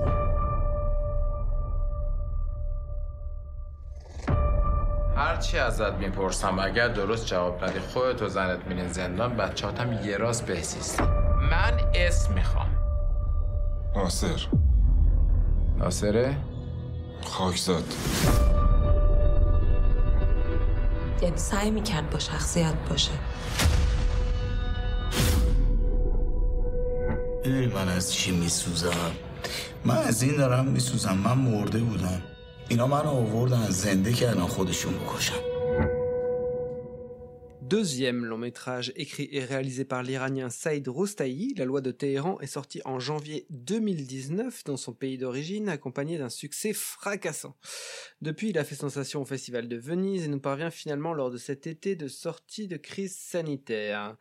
[5.15, 10.45] هرچی ازت می‌پرسم اگر درست جواب ندی خودت و زنت میرین زندان بچهاتم یه راست
[10.45, 11.01] بهسیست
[11.51, 12.69] من اسم می‌خوام.
[13.95, 14.47] ناصر.
[15.77, 16.35] ناصره؟
[17.23, 17.83] خاکزاد.
[21.21, 23.11] یعنی سعی می‌کرد با شخصیت باشه.
[27.44, 29.12] میدونی من از چی میسوزم
[29.84, 32.22] من از این دارم میسوزم من مرده بودم
[32.68, 35.56] اینا من آوردن زنده کردن خودشون بکشن
[37.66, 42.46] deuxième long métrage écrit et réalisé par l'Iranien Saïd Roustayi, La loi de Téhéran est
[42.46, 47.56] sorti en janvier 2019 dans son pays d'origine, accompagné d'un succès fracassant.
[48.20, 51.38] Depuis, il a fait sensation au Festival de Venise et nous parvient finalement lors de
[51.38, 54.16] cet été de sortie de crise sanitaire.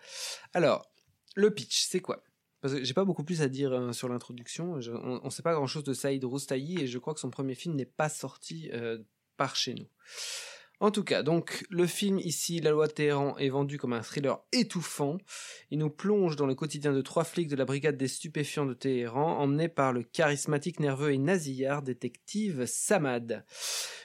[0.53, 0.91] Alors,
[1.35, 2.23] le pitch, c'est quoi
[2.60, 4.74] Parce que j'ai pas beaucoup plus à dire euh, sur l'introduction.
[4.74, 7.54] On, ne sait pas grand chose de Saïd Roustayi et je crois que son premier
[7.54, 8.98] film n'est pas sorti euh,
[9.36, 9.86] par chez nous.
[10.82, 14.00] En tout cas, donc le film ici, La loi de Téhéran, est vendu comme un
[14.00, 15.18] thriller étouffant.
[15.70, 18.72] Il nous plonge dans le quotidien de trois flics de la brigade des stupéfiants de
[18.72, 23.44] Téhéran, emmenés par le charismatique, nerveux et nasillard détective Samad.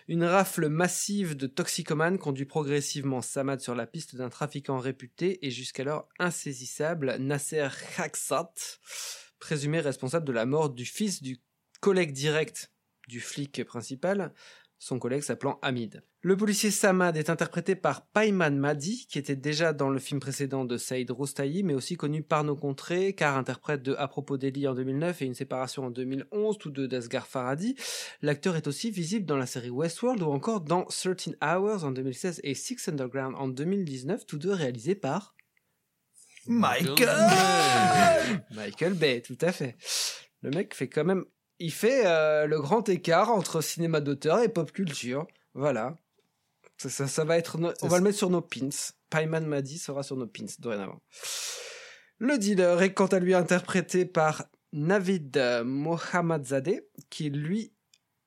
[0.09, 5.51] Une rafle massive de toxicomanes conduit progressivement Samad sur la piste d'un trafiquant réputé et
[5.51, 8.53] jusqu'alors insaisissable, Nasser Khaksat,
[9.39, 11.39] présumé responsable de la mort du fils du
[11.79, 12.73] collègue direct
[13.07, 14.33] du flic principal,
[14.77, 16.03] son collègue s'appelant Hamid.
[16.25, 20.65] Le policier Samad est interprété par Payman Madi, qui était déjà dans le film précédent
[20.65, 24.67] de Saïd Roustayi, mais aussi connu par nos contrées, car interprète de À propos d'Eli
[24.67, 27.75] en 2009 et Une séparation en 2011, tous deux d'Asghar Faradi.
[28.23, 32.41] L'acteur est aussi visible dans la série Westworld ou encore dans 13 Hours en 2016
[32.43, 35.35] et Six Underground en 2019, tous deux réalisés par
[36.47, 37.07] Michael
[38.55, 39.77] Michael Bay, tout à fait.
[40.41, 41.23] Le mec fait quand même
[41.59, 45.27] il fait euh, le grand écart entre cinéma d'auteur et pop culture.
[45.53, 45.99] Voilà.
[46.77, 48.69] Ça, ça, va être, on va le mettre sur nos pins.
[49.09, 51.01] Payman Madi sera sur nos pins dorénavant.
[52.17, 57.73] Le dealer est quant à lui interprété par Navid Mohammadzadeh, qui lui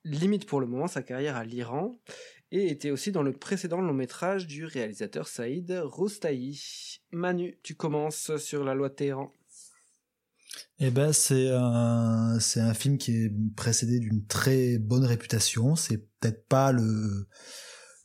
[0.04, 1.98] limite pour le moment sa carrière à l'Iran
[2.50, 7.00] et était aussi dans le précédent long métrage du réalisateur Saïd Roustayi.
[7.10, 9.32] Manu, tu commences sur la loi de Téhéran.
[10.78, 15.76] Eh ben c'est un c'est un film qui est précédé d'une très bonne réputation.
[15.76, 17.26] C'est peut-être pas le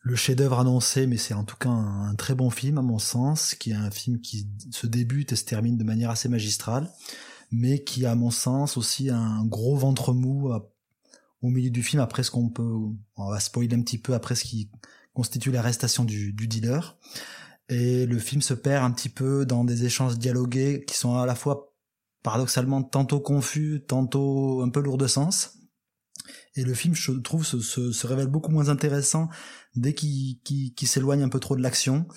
[0.04, 3.56] le chef-d'œuvre annoncé, mais c'est en tout cas un, très bon film à mon sens,
[3.56, 6.92] qui est un film qui se débute et se termine de manière assez magistrale,
[7.52, 10.52] mais qui à mon sens aussi un gros ventre mou
[11.42, 12.74] au milieu du film après ce qu'on peut,
[13.16, 14.70] on va spoiler un petit peu après ce qui
[15.14, 16.98] constitue l'arrestation du, du dealer.
[17.70, 21.26] Et le film se perd un petit peu dans des échanges dialogués qui sont à
[21.26, 21.74] la fois
[22.24, 25.58] paradoxalement tantôt confus, tantôt un peu lourds de sens.
[26.56, 29.30] Et le film, je trouve, se, se, révèle beaucoup moins intéressant
[29.76, 30.40] dès qu'il
[30.88, 32.08] s'éloigne un peu trop de l'action.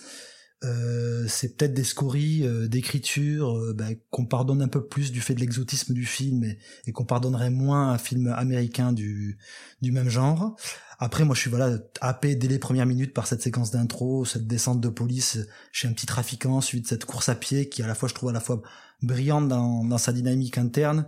[0.64, 5.20] Euh, c'est peut-être des scories euh, d'écriture euh, bah, qu'on pardonne un peu plus du
[5.20, 9.38] fait de l'exotisme du film et, et qu'on pardonnerait moins à un film américain du,
[9.82, 10.56] du même genre.
[10.98, 14.46] Après, moi, je suis voilà happé dès les premières minutes par cette séquence d'intro, cette
[14.46, 15.38] descente de police
[15.72, 18.30] chez un petit trafiquant, suite cette course à pied qui, à la fois, je trouve
[18.30, 18.62] à la fois
[19.02, 21.06] brillante dans, dans sa dynamique interne,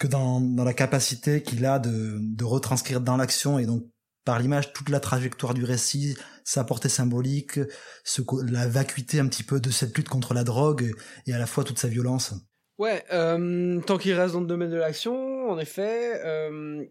[0.00, 3.84] que dans, dans la capacité qu'il a de, de retranscrire dans l'action et donc
[4.24, 7.60] par l'image toute la trajectoire du récit, sa portée symbolique,
[8.02, 10.92] ce, la vacuité un petit peu de cette lutte contre la drogue
[11.26, 12.34] et à la fois toute sa violence.
[12.78, 16.82] Ouais, euh, tant qu'il reste dans le domaine de l'action, en effet, euh,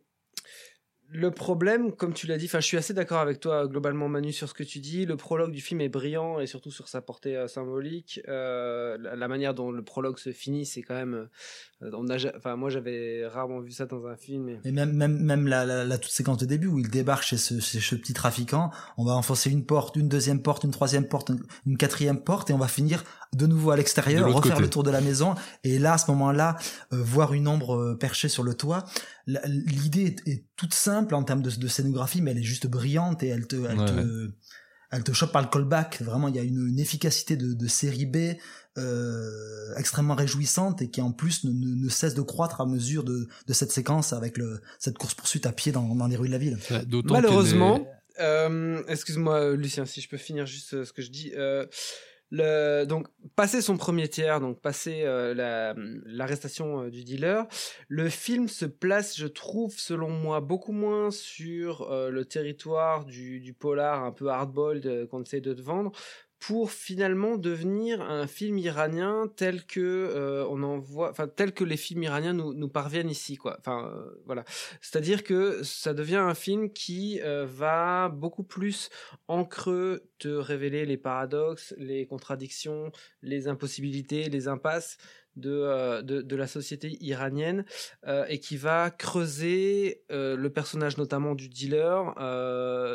[1.11, 4.31] le problème, comme tu l'as dit, enfin, je suis assez d'accord avec toi globalement, Manu,
[4.31, 5.07] sur ce que tu dis.
[5.07, 8.21] Le prologue du film est brillant et surtout sur sa portée euh, symbolique.
[8.27, 11.27] Euh, la, manière dont le prologue se finit, c'est quand même.
[11.81, 14.59] Euh, on a, enfin, moi, j'avais rarement vu ça dans un film.
[14.63, 17.59] Et, même, même, même la, la, toute séquence de début où il débarque chez ce,
[17.59, 21.31] chez ce petit trafiquant, on va enfoncer une porte, une deuxième porte, une troisième porte,
[21.65, 23.03] une, quatrième porte, et on va finir
[23.33, 25.33] de nouveau à l'extérieur, refaire le tour de la maison.
[25.63, 26.57] Et là, à ce moment-là,
[26.91, 28.85] voir une ombre perchée sur le toit
[29.45, 33.47] l'idée est, toute simple en termes de, scénographie, mais elle est juste brillante et elle
[33.47, 34.31] te, elle, te,
[34.91, 36.01] elle te chope par le callback.
[36.01, 38.17] Vraiment, il y a une, efficacité de, série B
[38.77, 43.71] euh, extrêmement réjouissante et qui en plus ne, cesse de croître à mesure de, cette
[43.71, 46.57] séquence avec le, cette course poursuite à pied dans, les rues de la ville.
[47.05, 47.87] Malheureusement,
[48.19, 51.31] euh, excuse-moi Lucien, si je peux finir juste euh, ce que je dis.
[52.31, 55.73] Donc, passer son premier tiers, donc passer euh,
[56.05, 57.47] l'arrestation euh, du dealer,
[57.87, 63.55] le film se place, je trouve, selon moi, beaucoup moins sur euh, le territoire du,
[63.59, 65.91] polar un peu hardboiled qu'on essaie de te vendre,
[66.39, 71.65] pour finalement devenir un film iranien tel que euh, on en voit, enfin tel que
[71.65, 73.57] les films iraniens nous, nous parviennent ici, quoi.
[73.59, 74.45] Enfin euh, voilà,
[74.81, 78.89] c'est-à-dire que ça devient un film qui euh, va beaucoup plus
[79.27, 84.97] en creux te révéler les paradoxes, les contradictions, les impossibilités, les impasses
[85.45, 87.65] euh, de, de, la société iranienne
[88.07, 92.13] euh, et qui va creuser euh, le personnage notamment du dealer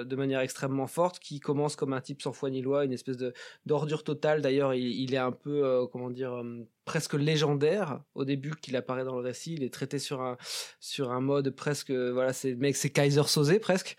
[0.05, 3.17] de manière extrêmement forte, qui commence comme un type sans foi ni loi, une espèce
[3.17, 3.33] de
[3.67, 4.43] d'ordure totale.
[4.43, 6.43] D'ailleurs, il, est un peu, comment dire,
[6.85, 9.55] presque légendaire au début qu'il apparaît dans le récit.
[9.55, 10.37] Il est traité sur un
[10.81, 13.97] sur un mode presque voilà c'est mec c'est Kaiser Sosé presque.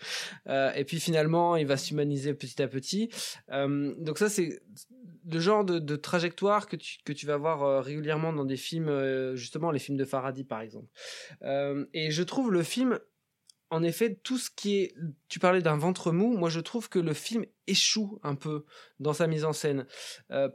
[0.48, 3.10] et puis finalement il va s'humaniser petit à petit.
[3.50, 4.60] donc ça c'est
[5.26, 8.88] le genre de, trajectoire que tu, que tu vas voir euh, régulièrement dans des films,
[8.88, 10.88] euh, justement les films de Faraday par exemple.
[11.42, 12.98] Euh, et je trouve le film,
[13.70, 14.94] en effet, tout ce qui est...
[15.28, 18.64] Tu parlais d'un ventre mou, moi je trouve que le film échoue un peu
[19.00, 19.86] dans sa mise en scène.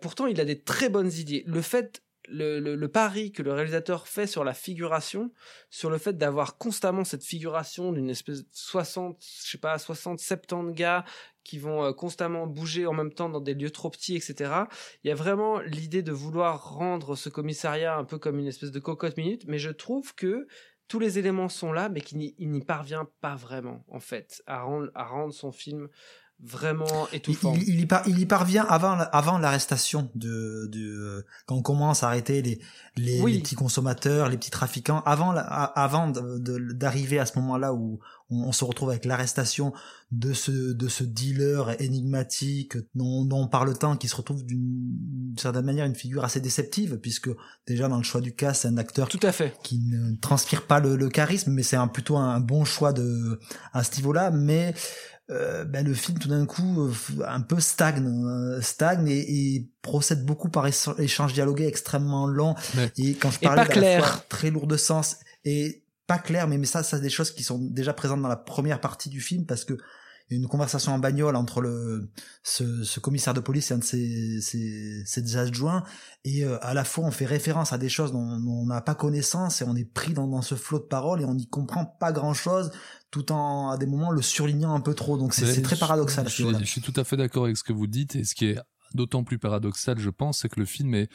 [0.02, 1.44] pourtant, il a des très bonnes idées.
[1.46, 5.32] Le fait le, pari que le réalisateur fait sur la figuration,
[5.70, 10.20] sur le fait d'avoir constamment cette figuration d'une espèce de 60, je sais pas, 60,
[10.20, 11.06] 70 gars
[11.44, 14.52] qui vont euh, constamment bouger en même temps dans des lieux trop petits, etc.
[15.04, 18.72] Il y a vraiment l'idée de vouloir rendre ce commissariat un peu comme une espèce
[18.72, 20.48] de cocotte minute, mais je trouve que
[20.88, 25.34] tous les éléments sont là, mais qu'il n'y parvient pas vraiment, en fait, à rendre
[25.34, 25.88] son film
[26.44, 27.54] vraiment étouffant.
[27.54, 32.42] Il, il, il, y, parvient avant, avant l'arrestation de, de, quand on commence à arrêter
[32.42, 32.60] les,
[32.98, 38.64] les, petits consommateurs, les petits trafiquants, avant, avant d'arriver à ce moment-là où on, se
[38.64, 39.74] retrouve avec l'arrestation
[40.12, 45.36] de ce, de ce dealer énigmatique dont, dont on parle tant, qui se retrouve d'une
[45.38, 47.30] certaine manière une figure assez déceptive, puisque
[47.68, 49.54] déjà dans le choix du cas, c'est un acteur Tout à fait.
[49.64, 53.40] qui ne transpire pas le, le charisme, mais c'est un, plutôt un bon choix de,
[53.74, 54.74] à ce niveau-là, mais
[55.32, 60.26] euh, ben le film tout d'un coup euh, un peu stagne euh, stagne et, procède
[60.26, 62.54] beaucoup par échange dialogué extrêmement long
[62.98, 64.28] et quand je parlais pas clair.
[64.28, 67.44] très lourd de sens et pas clair mais mais ça ça c'est des choses qui
[67.44, 69.78] sont déjà présentes dans la première partie du film parce que
[70.36, 72.10] une conversation en bagnole entre le
[72.44, 75.84] ce, ce, commissaire de police et un de ses, ses, ses adjoints.
[76.24, 78.96] Et euh, à la fois on fait référence à des choses dont, on n'a pas
[78.96, 81.86] connaissance et on est pris dans, dans ce flot de paroles et on n'y comprend
[81.86, 82.72] pas grand chose
[83.12, 85.18] tout en à des moments le surlignant un peu trop.
[85.18, 87.88] Donc c'est très paradoxal je, je, suis tout à fait d'accord avec ce que vous
[87.88, 88.60] dites et ce qui est
[88.94, 91.10] d'autant plus paradoxal je pense c'est que le film est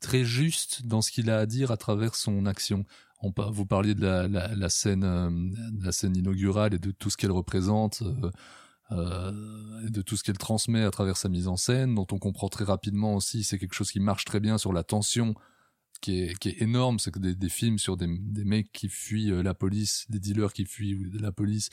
[0.00, 2.84] très juste dans ce qu'il a à dire à travers son action
[3.22, 5.30] on, vous parliez de la, scène, euh,
[5.82, 8.02] la scène inaugurale et de tout ce qu'elle représente.
[8.02, 8.30] Euh,
[8.92, 12.48] euh, de tout ce qu'elle transmet à travers sa mise en scène, dont on comprend
[12.48, 15.36] très rapidement aussi, c'est quelque chose qui marche très bien sur la tension
[16.00, 20.06] qui est, énorme, c'est que des, films sur des, des mecs qui fuient la police,
[20.08, 21.68] des dealers qui fuient la police,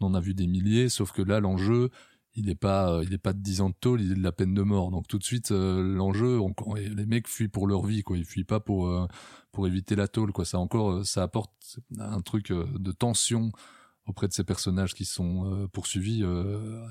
[0.00, 1.90] on en a vu des milliers, sauf que là l'enjeu,
[2.34, 4.22] il n'est pas, euh, il est pas de 10 ans de tôle, il est de
[4.22, 4.90] la peine de mort.
[4.90, 6.40] Donc tout de suite, l'enjeu,
[6.76, 8.16] les mecs fuient pour leur vie, quoi.
[8.16, 8.90] Ils fuient pas pour
[9.52, 10.44] pour éviter la tôle, quoi.
[10.44, 13.52] Ça encore, ça apporte un truc de tension
[14.06, 16.86] auprès de ces personnages qui sont euh, poursuivis euh,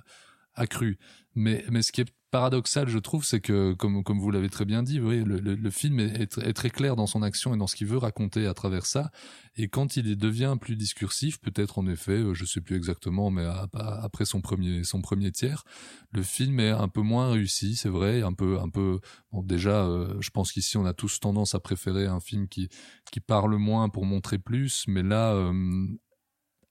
[0.56, 1.00] accru.
[1.36, 5.00] Mais, ce qui est paradoxal, je trouve, c'est que, comme, vous l'avez très bien dit,
[5.00, 8.48] oui, le, film est, très clair dans son action et dans ce qu'il veut raconter
[8.48, 9.12] à travers ça.
[9.56, 13.46] Et quand il devient plus discursif, peut-être en effet, euh, je sais plus exactement, mais
[13.74, 15.64] après son premier, son premier tiers,
[16.12, 19.00] le film est un peu moins réussi, c'est vrai, un peu, un peu.
[19.34, 19.88] Déjà,
[20.20, 22.70] je pense qu'ici on a tous tendance à préférer un film qui,
[23.12, 25.52] qui parle moins pour montrer plus, mais là,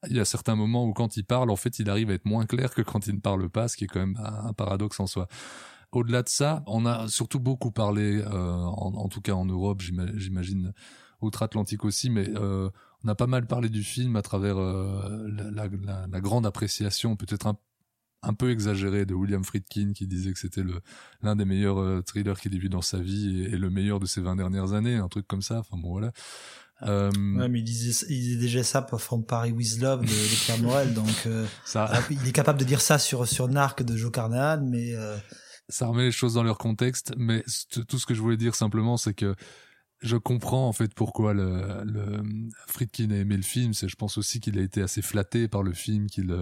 [0.09, 2.25] il y a certains moments où quand il parle, en fait, il arrive à être
[2.25, 4.99] moins clair que quand il ne parle pas, ce qui est quand même un paradoxe
[4.99, 5.27] en soi.
[5.91, 10.73] Au-delà de ça, on a surtout beaucoup parlé, euh, en, tout cas en Europe, j'imagine
[11.21, 12.69] outre-Atlantique aussi, mais euh,
[13.03, 17.15] on a pas mal parlé du film à travers euh, la, la, la, grande appréciation,
[17.15, 17.47] peut-être
[18.23, 20.63] un, peu exagérée de William Friedkin, qui disait que c'était
[21.21, 23.99] l'un des meilleurs euh, thrillers qu'il ait vu dans sa vie et, et, le meilleur
[23.99, 25.59] de ses 20 dernières années, un truc comme ça.
[25.59, 26.11] Enfin bon, voilà.
[26.83, 27.11] Euh...
[27.37, 30.45] Ouais, mais il disait, il disait déjà ça pour From Paris with Love de, de
[30.45, 31.91] Pierre Morel, donc euh, ça...
[32.09, 35.17] il est capable de dire ça sur sur Narc de Joe Carnahan, mais euh...
[35.69, 37.13] ça remet les choses dans leur contexte.
[37.17, 37.43] Mais
[37.87, 39.35] tout ce que je voulais dire simplement, c'est que
[40.01, 42.23] je comprends en fait pourquoi le, le
[42.67, 43.73] Friedkin a aimé le film.
[43.73, 46.35] C'est, je pense aussi qu'il a été assez flatté par le film, qu'il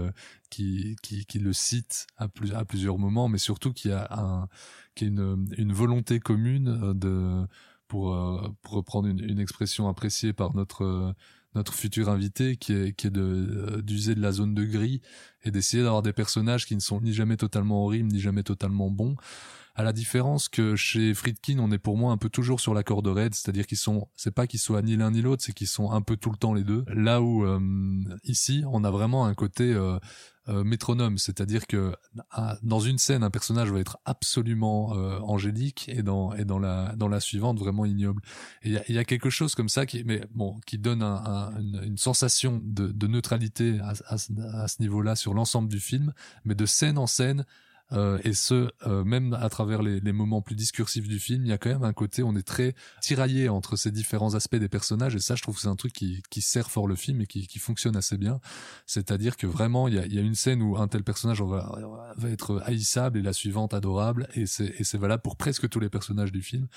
[0.50, 4.08] qui, qui, qui le cite à, plus, à plusieurs moments, mais surtout qu'il y a
[4.12, 4.48] un,
[4.96, 7.46] qu'il y a une, une volonté commune de
[7.90, 11.12] pour, euh, pour reprendre une, une, expression appréciée par notre euh,
[11.56, 15.02] notre futur invité, qui est, qui est de euh, d'user de la zone de gris
[15.44, 18.90] et d'essayer d'avoir des personnages qui ne sont ni jamais totalement horribles ni jamais totalement
[18.90, 19.16] bons.
[19.80, 22.84] À la différence que chez Friedkin, on est pour moi un peu toujours sur la
[22.84, 25.70] corde raide, c'est-à-dire qu'ils sont, c'est pas qu'ils soient ni l'un ni l'autre, c'est qu'ils
[25.70, 26.84] sont un peu tout le temps les deux.
[26.94, 27.46] Là où
[28.26, 31.96] ici, on a vraiment un côté euh, métronome, c'est-à-dire que
[32.32, 36.60] ah, dans une scène, un personnage va être absolument euh, angélique et dans et dans
[36.60, 38.22] la dans la suivante vraiment ignoble.
[38.64, 41.54] Il y a, quelque chose comme ça qui mais bon qui donne un,
[41.84, 46.14] une, sensation de, neutralité à ce niveau-là sur l'ensemble du film,
[46.44, 47.46] mais de scène en scène
[47.92, 51.50] euh, et ce, euh, même à travers les, les, moments plus discursifs du film, il
[51.50, 54.70] y a quand même un côté, on est très tiraillé entre ces différents aspects des
[54.70, 57.22] personnages, et ça, je trouve que c'est un truc qui, qui sert fort le film
[57.22, 58.40] et qui, qui fonctionne assez bien.
[58.86, 61.80] C'est-à-dire que vraiment, il y a, y a une scène où un tel personnage va,
[62.16, 66.32] va être haïssable et la suivante adorable, et c'est valable pour presque tous les personnages
[66.32, 66.68] du film.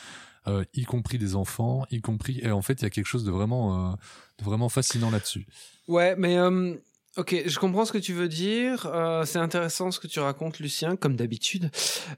[0.49, 3.25] Euh, y compris des enfants, y compris et en fait il y a quelque chose
[3.25, 3.95] de vraiment euh,
[4.41, 5.47] de vraiment fascinant là-dessus.
[5.87, 6.75] Ouais, mais euh,
[7.19, 8.87] Ok, je comprends ce que tu veux dire.
[8.87, 11.71] Euh, c'est intéressant ce que tu racontes, Lucien, comme d'habitude.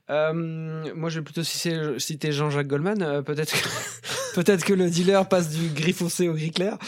[0.09, 0.33] Euh,
[0.95, 3.03] moi, je vais plutôt citer, Jean-Jacques Goldman.
[3.03, 3.69] Euh, peut-être que
[4.37, 6.79] peut-être que le dealer passe du gris foncé au gris clair,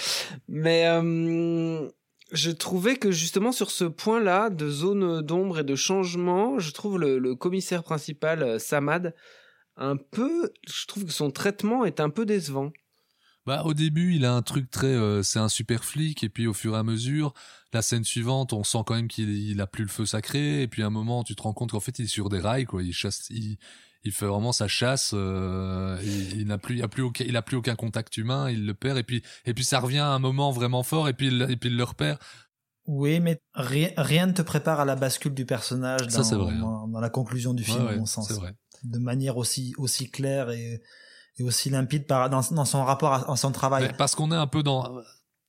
[0.47, 1.89] mais euh,
[2.31, 7.01] je trouvais que justement sur ce point-là de zone d'ombre et de changement, je trouve
[7.01, 9.17] le, le commissaire principal euh, Samad
[9.77, 10.53] un peu.
[10.69, 12.71] Je trouve que son traitement est un peu décevant.
[13.47, 16.49] Bah, au début, il a un truc très, euh, c'est un super flic, et puis
[16.49, 17.33] au fur et à mesure,
[17.73, 20.83] la scène suivante, on sent quand même qu'il a plus le feu sacré, et puis
[20.83, 22.83] à un moment, tu te rends compte qu'en fait, il est sur des rails, quoi.
[22.83, 23.57] Il chasse, il,
[24.03, 25.13] il fait vraiment sa chasse.
[25.15, 28.51] Euh, il, il n'a plus, il a plus aucun, il a plus aucun contact humain,
[28.51, 31.13] il le perd, et puis, et puis ça revient à un moment vraiment fort, et
[31.13, 32.19] puis, il, et puis il le repère.
[32.87, 36.59] Oui, mais rien, rien ne te prépare à la bascule du personnage dans, vrai, hein.
[36.59, 38.31] dans, dans, la conclusion du film, ouais, à mon sens.
[38.33, 38.55] Vrai.
[38.83, 40.83] De manière aussi, aussi claire et
[41.39, 43.93] et aussi limpide par, dans, dans son rapport à, à son travail.
[43.99, 45.03] parce qu'on est un peu dans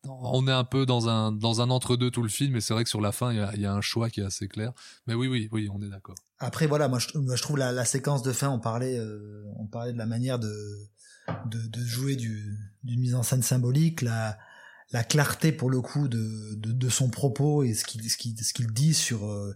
[0.08, 2.74] on est un peu dans un dans un entre deux tout le film et c'est
[2.74, 4.48] vrai que sur la fin il y a, y a, un choix qui est assez
[4.48, 4.72] clair
[5.06, 7.72] mais oui oui oui on est d'accord après voilà moi je, moi, je trouve la,
[7.72, 10.54] la, séquence de fin on parlait euh, on parlait de la manière de
[11.46, 14.38] de, de jouer du d'une mise en scène symbolique la
[14.92, 18.38] la clarté pour le coup de de, de son propos et ce qu'il ce qu'il
[18.42, 19.54] ce qu'il dit sur euh,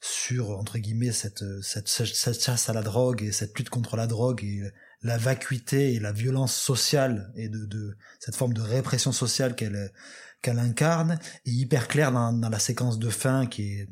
[0.00, 4.06] sur entre guillemets cette, cette cette chasse à la drogue et cette lutte contre la
[4.06, 4.62] drogue et
[5.02, 11.18] la vacuité et la violence sociale et de, cette forme de répression sociale qu'elle incarne
[11.44, 13.88] est hyper claire dans, la séquence de fin qui est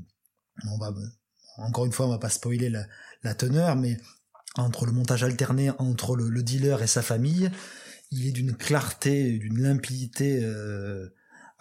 [0.68, 0.92] on va
[1.58, 2.70] encore une fois on va pas spoiler
[3.22, 3.96] la, teneur mais
[4.56, 7.50] entre le montage alterné entre le, le dealer et sa famille
[8.10, 11.08] il est d'une clarté d'une limpidité euh,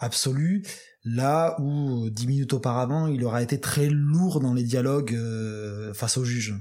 [0.00, 0.66] absolue.
[1.04, 6.16] Là où dix minutes auparavant il aura été très lourd dans les dialogues euh, face
[6.16, 6.54] au juge.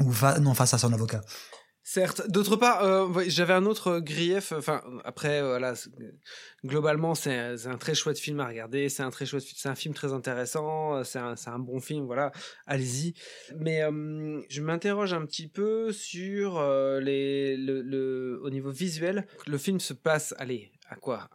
[0.00, 1.22] Ou non face à son avocat
[1.90, 2.28] Certes.
[2.28, 4.52] D'autre part, euh, j'avais un autre grief.
[4.52, 5.72] Enfin, après, euh, voilà,
[6.62, 8.90] globalement, c'est un très chouette film à regarder.
[8.90, 10.96] C'est un très chouette, c'est un film très intéressant.
[10.98, 12.04] euh, C'est un, un bon film.
[12.04, 12.30] Voilà,
[12.66, 13.14] allez-y.
[13.56, 19.26] Mais euh, je m'interroge un petit peu sur euh, les, le, le, au niveau visuel.
[19.46, 21.30] Le film se passe, allez, à quoi?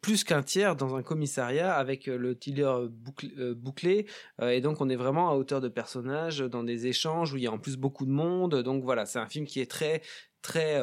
[0.00, 4.06] Plus qu'un tiers dans un commissariat avec euh, le dealer bouclé, euh, bouclé.
[4.40, 7.44] Euh, et donc on est vraiment à hauteur de personnages dans des échanges où il
[7.44, 8.62] y a en plus beaucoup de monde.
[8.62, 10.02] Donc voilà c'est un film qui est très
[10.42, 10.80] très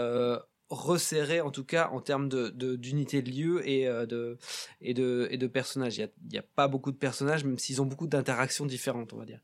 [0.70, 4.38] resserré en tout cas en termes d'unité de, lieu et de
[4.82, 5.98] et de et de personnages.
[5.98, 9.18] Il y a, a pas beaucoup de personnages même s'ils ont beaucoup d'interactions différentes on
[9.18, 9.40] va dire.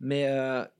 [0.00, 0.28] Mais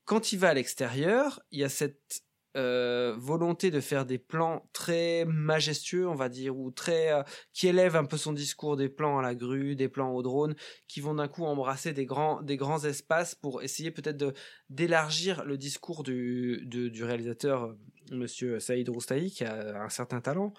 [0.04, 2.25] quand il va à l'extérieur il y a cette
[2.56, 7.68] euh, volonté de faire des plans très majestueux, on va dire, ou très euh, qui
[7.68, 10.54] élèvent un peu son discours, des plans à la grue, des plans au drone,
[10.88, 14.32] qui vont d'un coup embrasser des grands des grands espaces pour essayer peut-être de
[14.70, 17.78] d'élargir le discours du réalisateur euh,
[18.10, 20.54] Monsieur Saïd Roustahi qui a un certain talent.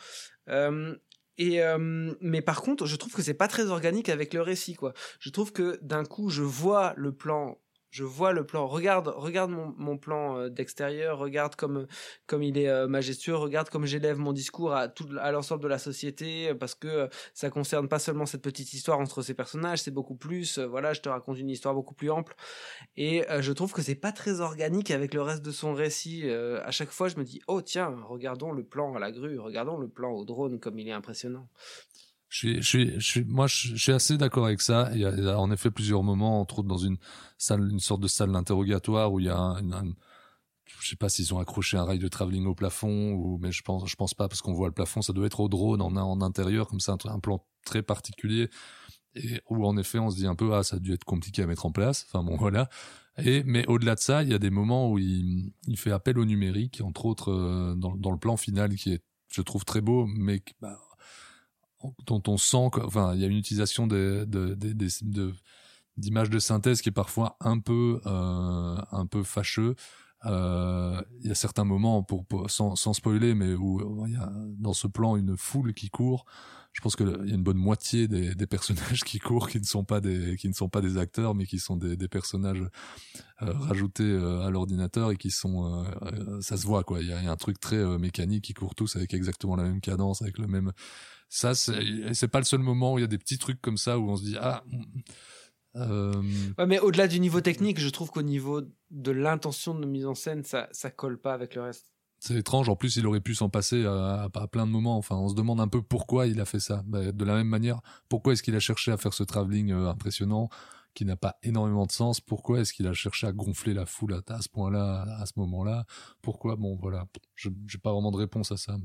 [1.39, 1.61] Et
[2.19, 4.93] mais par contre, je trouve que c'est pas très organique avec le récit, quoi.
[5.19, 7.57] Je trouve que d'un coup, je vois le plan
[7.97, 8.67] je vois le plan.
[8.67, 11.17] Regarde, regarde mon, plan euh, d'extérieur.
[11.17, 11.87] Regarde comme
[12.27, 13.35] comme il est euh, majestueux.
[13.35, 17.09] Regarde comme j'élève mon discours à tout à l'ensemble de la société euh, parce que
[17.33, 19.81] ça concerne pas seulement cette petite histoire entre ces personnages.
[19.81, 20.59] C'est beaucoup plus.
[20.59, 22.35] voilà, je te raconte une histoire beaucoup plus ample.
[22.97, 26.29] Et je trouve que c'est pas très organique avec le reste de son récit.
[26.29, 29.39] À chaque fois, je me dis oh tiens, regardons le plan à la grue.
[29.39, 31.47] Regardons le plan au drone comme il est impressionnant.
[32.29, 34.89] Je suis, je suis, je suis, moi, je, suis assez d'accord avec ça.
[34.93, 36.97] Il y, a, en effet plusieurs moments, entre autres dans une
[37.37, 39.93] salle, une sorte de salle d'interrogatoire où il y a un, un-
[40.81, 43.61] je sais pas s'ils ont accroché un rail de travelling au plafond ou, mais je
[43.61, 46.21] pense, je pense pas parce qu'on voit le plafond, ça doit être au drone en,
[46.21, 48.49] intérieur comme ça, un, plan très particulier
[49.15, 51.43] et où en effet on se dit un peu ah ça a dû être compliqué
[51.43, 52.05] à mettre en place.
[52.07, 52.69] Enfin bon voilà.
[53.17, 56.19] Et mais au-delà de ça, il y a des moments où il, il fait appel
[56.19, 59.81] au numérique, entre autres euh, dans, dans le plan final qui est, je trouve très
[59.81, 60.77] beau, mais bah,
[62.05, 65.33] dont on sent que, enfin, il y a une utilisation de, des- de-
[65.97, 69.75] d'images de synthèse qui est parfois un peu, euh, un peu fâcheux.
[70.25, 74.31] Euh, Il y a certains moments, pour, sans, sans spoiler, mais où il y a
[74.57, 76.25] dans ce plan une foule qui court.
[76.73, 79.65] Je pense qu'il y a une bonne moitié des, des personnages qui courent qui ne
[79.65, 82.61] sont pas des, qui ne sont pas des acteurs, mais qui sont des, des personnages
[83.41, 87.01] euh, rajoutés euh, à l'ordinateur et qui sont, euh, ça se voit quoi.
[87.01, 88.49] Il y y a un truc très mécanique.
[88.49, 90.71] Ils courent tous avec exactement la même cadence, avec le même.
[91.29, 93.99] Ça, c'est pas le seul moment où il y a des petits trucs comme ça
[93.99, 94.63] où on se dit ah.
[95.75, 96.21] euh,
[96.57, 98.61] Ouais, mais au-delà du niveau technique, je trouve qu'au niveau
[98.91, 101.91] de l'intention de mise en scène, ça ça colle pas avec le reste.
[102.19, 102.67] C'est étrange.
[102.69, 104.97] En plus, il aurait pu s'en passer à, à- à plein de moments.
[104.97, 106.81] Enfin, on se demande un peu pourquoi il a fait ça.
[106.87, 109.89] Bah, de la même manière, pourquoi est-ce qu'il a cherché à faire ce travelling euh,
[109.89, 110.49] impressionnant?
[110.97, 114.19] Qui n'a pas énormément de sens Pourquoi est-ce qu'il a cherché à gonfler la foule
[114.27, 115.85] à, ce point-là, à ce moment-là?
[116.23, 116.55] Pourquoi?
[116.55, 117.05] Bon, voilà.
[117.35, 118.75] Je n'ai pas vraiment de réponse à ça.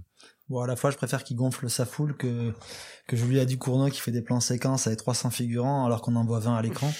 [0.51, 2.53] Bon, à la fois, je préfère qu'il gonfle sa foule que,
[3.09, 6.41] que Julia Ducournau qui fait des plans séquences avec 300 figurants alors qu'on en voit
[6.41, 6.93] 20 à l'écran.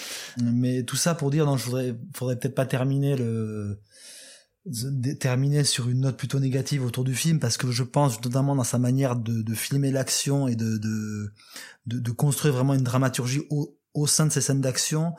[0.43, 3.83] Mais tout ça pour dire, non, je voudrais, faudrait peut-être pas terminer le,
[5.21, 8.65] terminer sur une note plutôt négative autour du film parce que je pense notamment dans
[8.65, 10.79] sa manière de, filmer l'action et de,
[11.87, 13.43] de, construire vraiment une dramaturgie
[13.95, 15.15] au sein de ces scènes d'action.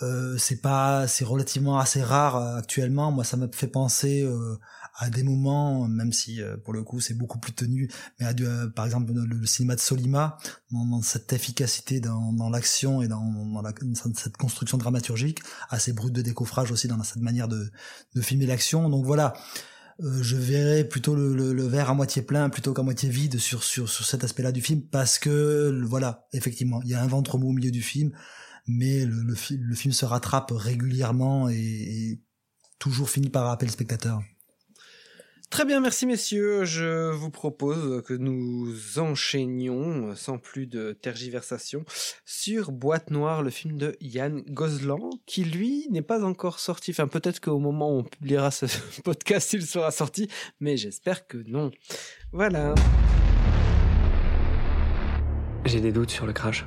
[0.00, 3.12] Euh, c'est pas, c'est relativement assez rare euh, actuellement.
[3.12, 4.58] Moi, ça m'a fait penser euh,
[4.96, 7.88] à des moments, même si euh, pour le coup c'est beaucoup plus tenu,
[8.18, 10.38] mais à du- euh, par exemple le, le cinéma de Solima,
[10.72, 15.40] dans, dans cette efficacité dans, dans l'action et dans, dans la- dans cette construction dramaturgique,
[15.70, 17.70] assez brute de décoffrage aussi dans cette manière de,
[18.14, 18.88] de filmer l'action.
[18.88, 19.34] Donc voilà.
[20.00, 23.62] Euh, je verrais plutôt le, le, verre à moitié plein plutôt qu'à moitié vide sur,
[23.62, 27.36] sur, sur cet aspect-là du film parce que voilà effectivement il y a un ventre
[27.36, 28.10] mou au milieu du film
[28.66, 32.22] mais le film se rattrape régulièrement et, et
[32.78, 34.22] toujours finit par rappeler le spectateur.
[35.52, 36.64] Très bien, merci messieurs.
[36.64, 41.84] Je vous propose que nous enchaînions, euh, sans plus de tergiversation,
[42.24, 46.92] sur Boîte Noire, le film de Yann Gozlan, qui lui n'est pas encore sorti.
[46.92, 48.64] Enfin, peut-être qu'au moment où on publiera ce
[49.04, 50.26] podcast, il sera sorti,
[50.58, 51.70] mais j'espère que non.
[52.32, 52.74] Voilà.
[55.66, 56.64] J'ai des doutes sur le crash.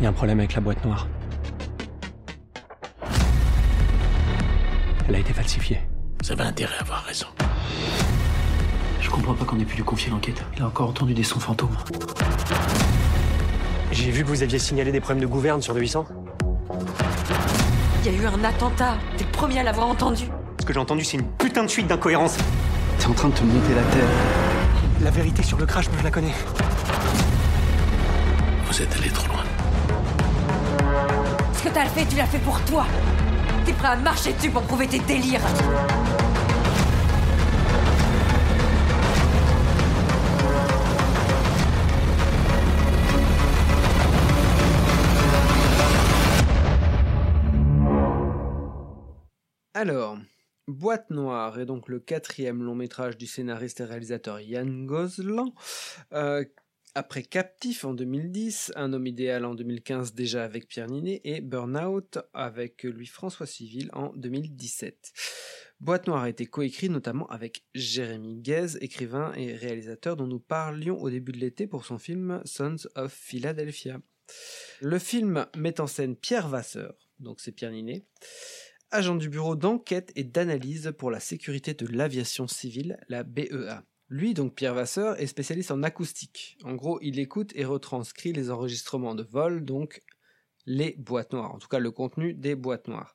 [0.00, 1.06] Il y a un problème avec la boîte noire.
[5.06, 5.80] Elle a été falsifiée.
[6.22, 7.26] Vous avez intérêt à avoir raison.
[9.00, 10.42] Je comprends pas qu'on ait pu lui confier l'enquête.
[10.56, 11.76] Il a encore entendu des sons fantômes.
[13.92, 16.06] J'ai vu que vous aviez signalé des problèmes de gouverne sur le 800.
[18.04, 18.96] Il y a eu un attentat.
[19.16, 20.24] T'es le premier à l'avoir entendu.
[20.60, 22.36] Ce que j'ai entendu, c'est une putain de suite d'incohérences.
[22.98, 24.08] T'es en train de te monter la tête.
[25.02, 26.34] La vérité sur le crash, moi je la connais.
[28.66, 29.44] Vous êtes allé trop loin.
[31.54, 32.86] Ce que t'as fait, tu l'as fait pour toi.
[33.68, 35.42] T'es prêt à marcher dessus pour prouver tes délires.
[49.74, 50.16] Alors,
[50.66, 55.52] Boîte Noire est donc le quatrième long métrage du scénariste et réalisateur Yann Gozlan,
[56.94, 62.18] après Captif en 2010, Un homme idéal en 2015 déjà avec Pierre Ninet et Burnout
[62.32, 65.12] avec Louis-François Civil en 2017.
[65.80, 71.00] Boîte Noire a été coécrit notamment avec Jérémy Guez, écrivain et réalisateur dont nous parlions
[71.00, 74.00] au début de l'été pour son film Sons of Philadelphia.
[74.80, 78.04] Le film met en scène Pierre Vasseur, donc c'est Pierre Ninet,
[78.90, 83.84] agent du bureau d'enquête et d'analyse pour la sécurité de l'aviation civile, la BEA.
[84.10, 86.56] Lui, donc Pierre Vasseur, est spécialiste en acoustique.
[86.64, 90.00] En gros, il écoute et retranscrit les enregistrements de vol, donc
[90.64, 93.14] les boîtes noires, en tout cas le contenu des boîtes noires.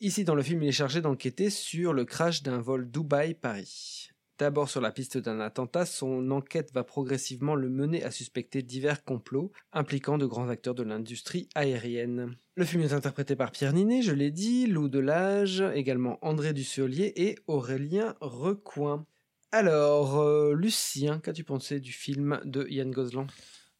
[0.00, 4.10] Ici, dans le film, il est chargé d'enquêter sur le crash d'un vol Dubaï-Paris.
[4.38, 9.04] D'abord sur la piste d'un attentat, son enquête va progressivement le mener à suspecter divers
[9.04, 12.36] complots impliquant de grands acteurs de l'industrie aérienne.
[12.54, 17.12] Le film est interprété par Pierre Ninet, je l'ai dit, Lou Delage, également André Dussolier
[17.16, 19.06] et Aurélien Recoin.
[19.52, 23.26] Alors, euh, Lucien, qu'as-tu pensé du film de Yann Goslan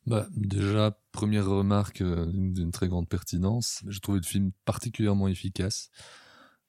[0.07, 3.83] bah, déjà, première remarque euh, d'une très grande pertinence.
[3.87, 5.91] J'ai trouvé le film particulièrement efficace.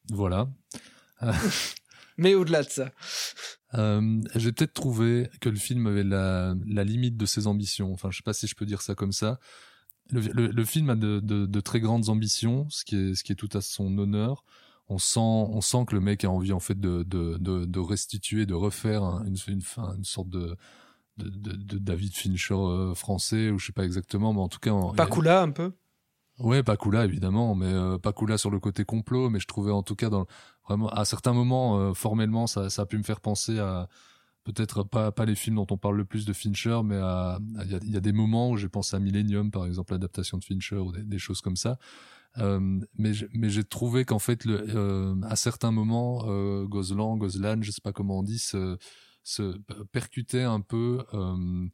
[0.10, 0.50] Voilà.
[2.18, 2.92] Mais au-delà de ça.
[3.74, 7.94] Euh, j'ai peut-être trouvé que le film avait la, la, limite de ses ambitions.
[7.94, 9.40] Enfin, je sais pas si je peux dire ça comme ça.
[10.10, 13.32] Le, le, film a de, de, de, très grandes ambitions, ce qui est, ce qui
[13.32, 14.44] est tout à son honneur.
[14.92, 17.80] On sent, on sent que le mec a envie en fait de, de, de, de
[17.80, 19.62] restituer, de refaire une, une,
[19.98, 20.58] une sorte de,
[21.18, 24.74] de, de, David Fincher euh, français ou je sais pas exactement, mais en tout cas.
[24.98, 25.72] Pakula un peu?
[26.40, 29.96] Ouais, Pakula évidemment, mais euh, Pakula sur le côté complot, mais je trouvais en tout
[29.96, 30.26] cas dans
[30.68, 33.88] vraiment à certains moments euh, formellement ça, ça a pu me faire penser à
[34.44, 37.76] peut-être pas pas les films dont on parle le plus de Fincher, mais il y
[37.76, 40.78] a, y a, des moments où j'ai pensé à Millennium par exemple, l'adaptation de Fincher
[40.78, 41.78] ou des, choses comme ça.
[42.38, 43.14] Euh, mais
[43.50, 48.20] j'ai trouvé qu'en fait euh, à certains moments euh, Gozlan, Gozlan, je sais pas comment
[48.20, 48.78] on dit, se,
[49.92, 51.68] percutait un peu euh,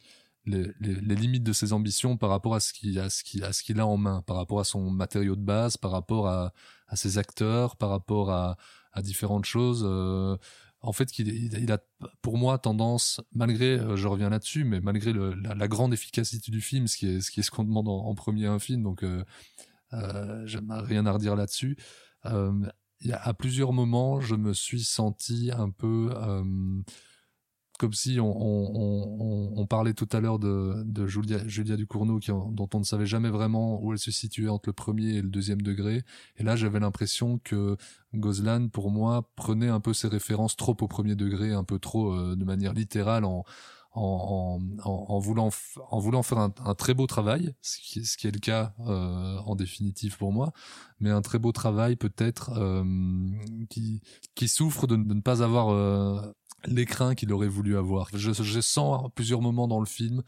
[0.45, 0.73] les,
[1.15, 4.21] limites de ses ambitions par rapport à ce qu'il a, ce qu'il a, en main,
[4.23, 6.53] par rapport à son matériau de base, par rapport à,
[6.87, 8.57] à ses acteurs, par rapport à,
[8.93, 9.83] à différentes choses.
[9.85, 10.37] Euh,
[10.81, 11.79] en fait, qu'il il a
[12.21, 16.97] pour moi tendance, malgré, je reviens là-dessus, mais malgré la, grande efficacité du film, ce
[16.97, 19.03] qui est ce qu'on demande en, premier un film, donc
[19.93, 21.77] euh, euh, j'aime rien à redire là-dessus.
[22.25, 22.51] Euh,
[23.11, 26.09] à plusieurs moments, je me suis senti un peu
[27.77, 32.79] comme si on, parlait tout à l'heure de, de Julia, Julia Ducournau qui, dont on
[32.79, 36.03] ne savait jamais vraiment où elle se situait entre le premier et le deuxième degré.
[36.37, 37.77] Et là, j'avais l'impression que
[38.15, 42.13] Gozlan, pour moi, prenait un peu ses références trop au premier degré, un peu trop
[42.13, 43.43] euh, de manière littérale en,
[43.97, 45.49] en, en, en, voulant,
[45.89, 48.73] en voulant faire un, un, très beau travail, ce qui, ce qui est le cas
[48.81, 50.53] euh, en définitive pour moi,
[50.99, 52.83] mais un très beau travail peut-être euh,
[53.69, 54.01] qui,
[54.35, 56.21] qui souffre de, de, ne pas avoir euh,
[56.65, 58.09] l'écrin qu'il aurait voulu avoir.
[58.13, 60.21] Je, je, sens à plusieurs moments dans le film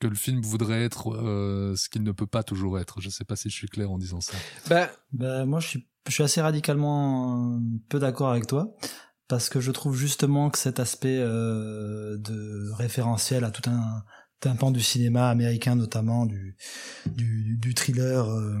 [0.00, 3.00] que le film voudrait être euh, ce qu'il ne peut pas toujours être.
[3.00, 4.36] Je sais pas si je suis clair en disant ça.
[4.68, 8.74] Ben, ben moi je suis, je suis assez radicalement peu d'accord avec toi
[9.32, 14.04] parce que je trouve justement que cet aspect euh, de référentiel à tout un,
[14.44, 16.54] un pan du cinéma américain notamment du
[17.06, 18.58] du, thriller euh,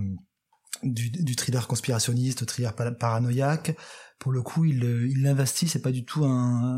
[0.82, 3.76] du, thriller conspirationniste, thriller paranoïaque,
[4.18, 6.22] pour le coup, il il l'investit, c'est pas du tout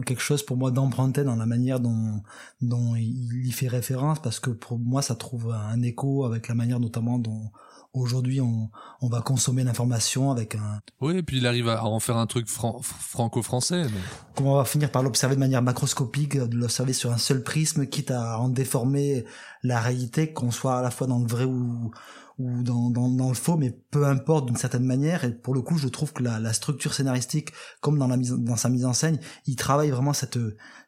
[0.04, 2.20] quelque chose pour moi d'emprunter dans la manière dont
[2.62, 6.56] dont il y fait référence, parce que pour moi, ça trouve un écho avec la
[6.56, 7.52] manière notamment dont
[7.94, 10.80] aujourd'hui on, on va consommer l'information avec un.
[11.00, 13.84] Oui, et puis il arrive à en faire un truc franco-français.
[13.84, 14.00] Mais...
[14.34, 17.86] Comment on va finir par l'observer de manière macroscopique, de l'observer sur un seul prisme,
[17.86, 19.24] quitte à en déformer
[19.62, 21.90] la réalité, qu'on soit à la fois dans le vrai ou
[22.38, 25.24] ou dans, dans, dans, le faux, mais peu importe d'une certaine manière.
[25.24, 28.32] Et pour le coup, je trouve que la, la structure scénaristique, comme dans, la mise,
[28.32, 30.38] dans sa mise en scène, il travaille vraiment cette,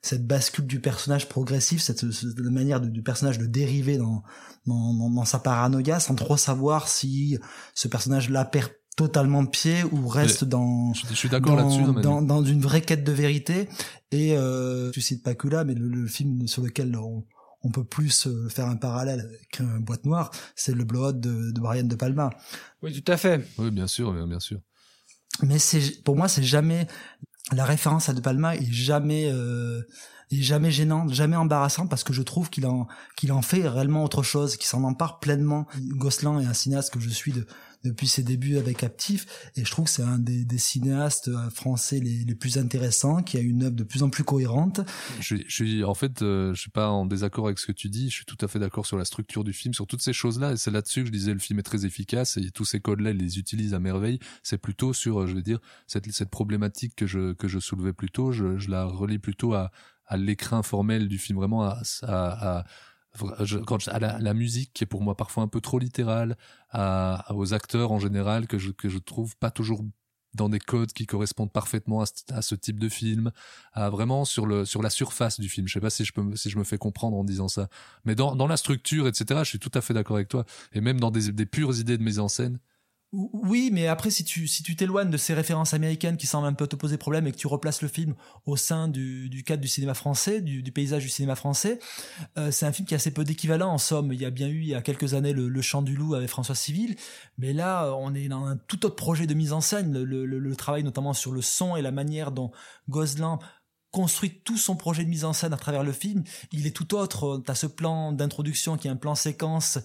[0.02, 4.22] cette bascule du personnage progressif, cette, cette manière du personnage de dériver dans,
[4.66, 7.38] dans, dans, sa paranoïa, sans trop savoir si
[7.74, 12.42] ce personnage-là perd totalement de pied ou reste dans je, suis d'accord là-dessus dans, dans,
[12.42, 13.68] une vraie quête de vérité.
[14.10, 17.24] Et euh, tu cites Pacula mais le, le film sur lequel on,
[17.62, 21.60] on peut plus faire un parallèle avec une boîte noire, c'est le blowout de, de
[21.60, 22.30] Brian De Palma.
[22.82, 23.44] Oui, tout à fait.
[23.58, 24.60] Oui, bien sûr, bien sûr.
[25.42, 26.86] Mais c'est pour moi, c'est jamais
[27.52, 29.82] la référence à De Palma est jamais euh,
[30.30, 34.04] est jamais gênante, jamais embarrassante parce que je trouve qu'il en qu'il en fait réellement
[34.04, 35.66] autre chose, qu'il s'en empare pleinement.
[35.80, 37.46] Gosselin est un cinéaste que je suis de,
[37.84, 39.26] depuis ses débuts avec Captif.
[39.56, 43.36] Et je trouve que c'est un des, des cinéastes français les, les, plus intéressants, qui
[43.36, 44.80] a une œuvre de plus en plus cohérente.
[45.20, 48.10] Je, je suis en fait, je suis pas en désaccord avec ce que tu dis.
[48.10, 50.52] Je suis tout à fait d'accord sur la structure du film, sur toutes ces choses-là.
[50.52, 53.10] Et c'est là-dessus que je disais le film est très efficace et tous ces codes-là,
[53.10, 54.18] il les utilise à merveille.
[54.42, 58.10] C'est plutôt sur, je vais dire, cette, cette problématique que je que je soulevais plus
[58.10, 58.32] tôt.
[58.32, 59.70] Je, je la relie plutôt à
[60.06, 62.64] à l'écrin formel du film, vraiment à, à,
[64.20, 66.36] la, musique qui est pour moi parfois un peu trop littérale,
[66.70, 69.84] à, aux acteurs en général que je que je trouve pas toujours
[70.34, 73.32] dans des codes qui correspondent parfaitement à, à, ce type de film,
[73.72, 75.66] à vraiment sur le sur la surface du film.
[75.66, 77.68] Je sais pas si je peux si je me fais comprendre en disant ça,
[78.04, 79.40] mais dans dans la structure etc.
[79.44, 81.98] Je suis tout à fait d'accord avec toi et même dans des des pures idées
[81.98, 82.58] de mise en scène.
[83.12, 86.52] Oui, mais après, si tu si tu t'éloignes de ces références américaines qui semblent un
[86.52, 88.14] peu te poser problème et que tu replaces le film
[88.46, 91.78] au sein du, du cadre du cinéma français, du, paysage du cinéma français,
[92.36, 93.72] euh, c'est un film qui a assez peu d'équivalent.
[93.72, 95.94] En somme, il y a bien eu il y a quelques années le, Chant du
[95.96, 96.96] Loup avec François Civil,
[97.38, 100.02] mais là, on est dans un tout autre projet de mise en scène.
[100.02, 102.50] Le, le, travail notamment sur le son et la manière dont
[102.88, 103.38] Gosselin
[103.90, 106.22] construit tout son projet de mise en scène à travers le film.
[106.52, 107.42] Il est tout autre.
[107.44, 109.78] T'as ce plan d'introduction qui est un plan séquence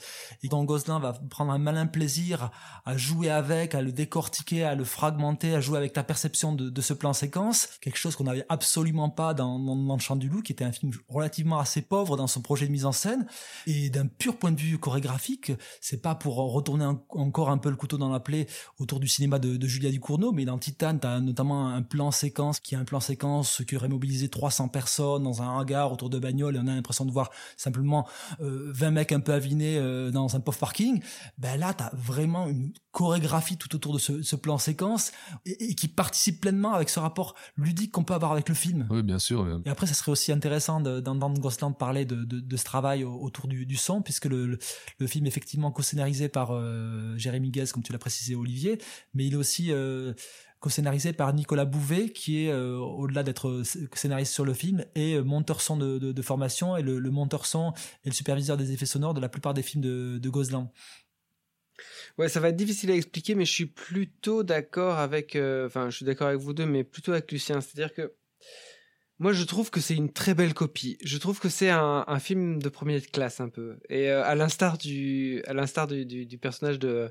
[0.43, 2.51] et dont Gosselin va prendre un malin plaisir
[2.85, 6.81] à jouer avec, à le décortiquer, à le fragmenter, à jouer avec ta perception de,
[6.81, 7.69] ce plan séquence.
[7.79, 10.65] Quelque chose qu'on n'avait absolument pas dans, dans, dans, Le Chant du Loup, qui était
[10.65, 13.27] un film relativement assez pauvre dans son projet de mise en scène.
[13.67, 17.75] Et d'un pur point de vue chorégraphique, c'est pas pour retourner encore un peu le
[17.75, 18.47] couteau dans la plaie
[18.79, 22.75] autour du cinéma de, Julia Ducournau, mais dans Titan, t'as notamment un plan séquence qui
[22.75, 26.59] est un plan séquence que mobiliser 300 personnes dans un hangar autour de bagnoles et
[26.59, 28.07] on a l'impression de voir simplement
[28.41, 31.01] euh, 20 mecs un peu avinés euh, dans un pauvre parking,
[31.37, 35.11] ben là, tu as vraiment une chorégraphie tout autour de ce, ce plan séquence
[35.45, 38.87] et, et, qui participe pleinement avec ce rapport ludique qu'on peut avoir avec le film.
[38.89, 39.61] Oui, bien sûr.
[39.65, 43.47] Et après, ça serait aussi intéressant d'entendre Gosland parler de, de, de, ce travail autour
[43.47, 44.59] du, du son, puisque le, le,
[44.99, 48.77] le, film est effectivement co-scénarisé par euh, Jérémy Guez, comme tu l'as précisé, Olivier,
[49.13, 49.71] mais il est aussi...
[50.61, 53.63] Euh, co-scénarisé par Nicolas Bouvet, qui est, euh, au-delà d'être
[53.93, 57.73] scénariste sur le film, est euh, monteur son de, formation et le, monteur son
[58.05, 60.31] et le superviseur des effets sonores de la plupart des films de, de.
[62.17, 65.89] Ouais, ça va être difficile à expliquer, mais je suis plutôt d'accord avec, euh, enfin,
[65.89, 67.59] je suis d'accord avec vous deux, mais plutôt avec Lucien.
[67.61, 68.13] C'est-à-dire que
[69.21, 70.97] moi, je trouve que c'est une très belle copie.
[71.03, 73.77] Je trouve que c'est un, un, film de première classe un peu.
[73.87, 77.07] Et euh, à l'instar du, à l'instar du, du, du, personnage de,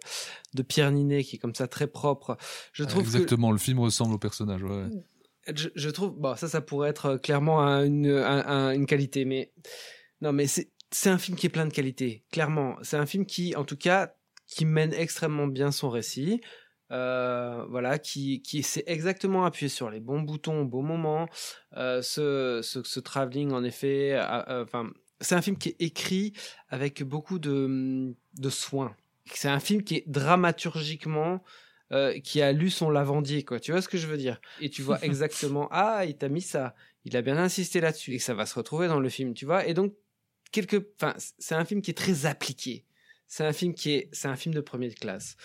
[0.55, 2.37] de Pierre Ninet, qui est comme ça très propre.
[2.73, 3.51] Je trouve exactement.
[3.51, 3.53] Que...
[3.53, 4.65] Le film ressemble au personnage.
[4.65, 4.89] Ouais.
[5.55, 9.53] Je, je, trouve, bon, ça, ça pourrait être clairement une, un, une qualité, mais
[10.21, 12.25] non, mais c'est, c'est un film qui est plein de qualités.
[12.33, 14.15] Clairement, c'est un film qui, en tout cas,
[14.49, 16.41] qui mène extrêmement bien son récit
[16.91, 21.29] euh, voilà, qui, qui s'est exactement appuyé sur les bons boutons au bon moment.
[21.77, 24.91] Euh, ce, ce, ce travelling, en effet, enfin,
[25.21, 26.33] c'est un film qui est écrit
[26.69, 28.95] avec beaucoup de, de soin.
[29.33, 31.43] C'est un film qui est dramaturgiquement
[31.93, 33.59] euh, qui a lu son lavandier, quoi.
[33.59, 34.41] Tu vois ce que je veux dire?
[34.61, 38.21] Et tu vois exactement, ah, il t'a mis ça, il a bien insisté là-dessus, et
[38.21, 39.67] ça va se retrouver dans le film, tu vois.
[39.67, 39.93] Et donc,
[40.53, 42.85] quelque, enfin, c'est un film qui est très appliqué.
[43.33, 45.37] C'est un film qui est, c'est un film de première classe.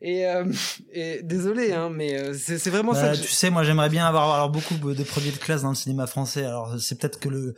[0.00, 0.50] Et, euh,
[0.90, 3.22] et désolé, hein, mais euh, c'est vraiment bah, ça.
[3.22, 6.46] tu sais, moi j'aimerais bien avoir alors beaucoup de première classe dans le cinéma français.
[6.46, 7.54] Alors c'est peut-être que le,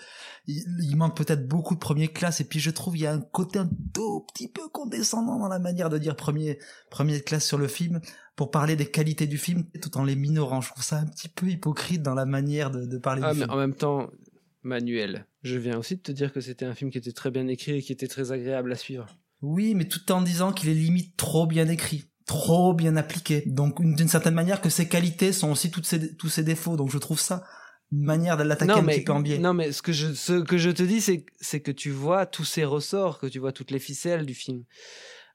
[0.48, 2.40] il, il manque peut-être beaucoup de première classe.
[2.40, 5.46] Et puis je trouve il y a un côté un tout petit peu condescendant dans
[5.46, 6.58] la manière de dire premier
[6.90, 8.00] première classe sur le film
[8.34, 10.62] pour parler des qualités du film tout en les minorant.
[10.62, 13.38] Je trouve ça un petit peu hypocrite dans la manière de, de parler ah, du
[13.38, 13.54] mais film.
[13.54, 14.10] En même temps,
[14.64, 17.46] Manuel, je viens aussi de te dire que c'était un film qui était très bien
[17.46, 19.06] écrit et qui était très agréable à suivre.
[19.42, 23.42] Oui, mais tout en disant qu'il est limite trop bien écrit, trop bien appliqué.
[23.46, 26.76] Donc d'une certaine manière que ses qualités sont aussi toutes ses, tous ses défauts.
[26.76, 27.44] Donc je trouve ça
[27.92, 29.38] une manière de l'attaquer un petit peu en biais.
[29.38, 32.26] Non, mais ce que je, ce que je te dis, c'est, c'est que tu vois
[32.26, 34.64] tous ces ressorts, que tu vois toutes les ficelles du film.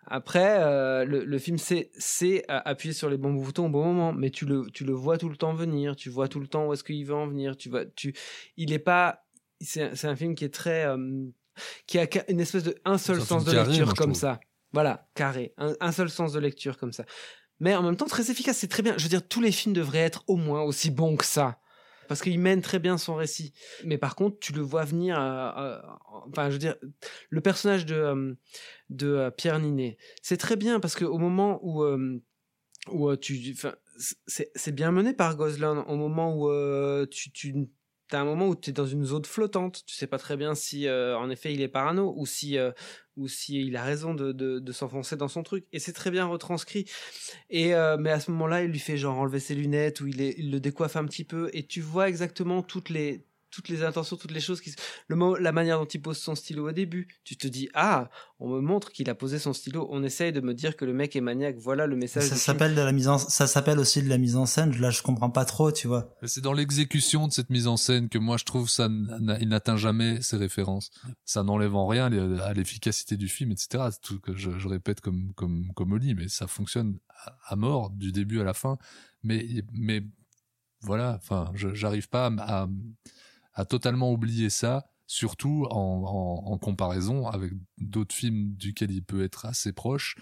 [0.07, 4.13] Après, euh, le, le, film c'est c'est appuyer sur les bons boutons au bon moment,
[4.13, 6.65] mais tu le tu le vois tout le temps venir, tu vois tout le temps
[6.67, 8.13] où est-ce qu'il veut en venir, tu vois tu
[8.57, 9.23] il est pas
[9.59, 10.97] c'est c'est un film qui est très euh,
[11.87, 14.39] qui a une espèce de un seul sens de lecture moi, comme ça.
[14.73, 17.05] Voilà, carré, un, un, seul sens de lecture comme ça.
[17.61, 18.95] Mais en même temps très efficace, c'est très bien.
[18.97, 21.59] Je veux dire, tous les films devraient être au moins aussi bons que ça.
[22.07, 23.53] Parce qu'il mène très bien son récit.
[23.85, 25.17] Mais par contre, tu le vois venir.
[25.17, 25.81] Euh, euh,
[26.27, 26.75] enfin, je veux dire,
[27.29, 28.33] le personnage de, euh,
[28.89, 31.85] de Pierre Ninet, c'est très bien parce qu'au moment où,
[32.89, 33.55] où tu.
[34.25, 35.85] C'est bien mené par Gosselin.
[35.87, 37.69] Au moment où tu, tu
[38.11, 39.83] t'as un moment où tu es dans une zone flottante.
[39.85, 42.71] Tu sais pas très bien si, euh, en effet, il est parano ou si, euh,
[43.15, 45.65] ou si il a raison de, de, s'enfoncer dans son truc.
[45.71, 46.85] Et c'est très bien retranscrit.
[47.49, 50.21] Et euh, mais à ce moment-là, il lui fait genre enlever ses lunettes ou il,
[50.21, 53.83] est, il le décoiffe un petit peu et tu vois exactement toutes les toutes les
[53.83, 54.73] intentions, toutes les choses qui,
[55.07, 57.07] le mo- la manière dont il pose son stylo au début.
[57.23, 58.09] Tu te dis, ah,
[58.39, 59.87] on me montre qu'il a posé son stylo.
[59.91, 61.57] On essaye de me dire que le mec est maniaque.
[61.59, 62.23] Voilà le message.
[62.23, 64.75] Ça s'appelle de la mise en, ça s'appelle aussi de la mise en scène.
[64.79, 66.15] Là, je comprends pas trop, tu vois.
[66.23, 68.87] C'est dans l'exécution de cette mise en scène que moi je trouve ça
[69.39, 70.89] il n'atteint jamais ses références.
[71.25, 72.11] Ça n'enlève en rien
[72.41, 73.85] à l'efficacité du film, etc.
[73.91, 76.97] C'est Tout que je, je répète comme comme comme Oli, mais ça fonctionne
[77.47, 78.77] à, mort du début à la fin.
[79.23, 80.03] Mais mais
[80.81, 82.67] voilà, enfin, je- j'arrive pas à, à,
[83.53, 89.45] à totalement oublier ça, surtout en, en, comparaison avec d'autres films duquel il peut être
[89.45, 90.15] assez proche,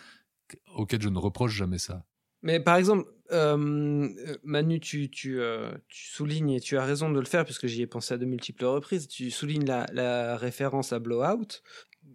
[0.76, 2.06] auxquels je ne reproche jamais ça.
[2.42, 4.10] Mais par exemple, euh,
[4.44, 7.88] Manu, tu, euh, tu soulignes, et tu as raison de le faire, puisque j'y ai
[7.88, 11.62] pensé à de multiples reprises, tu soulignes la, la référence à Blowout.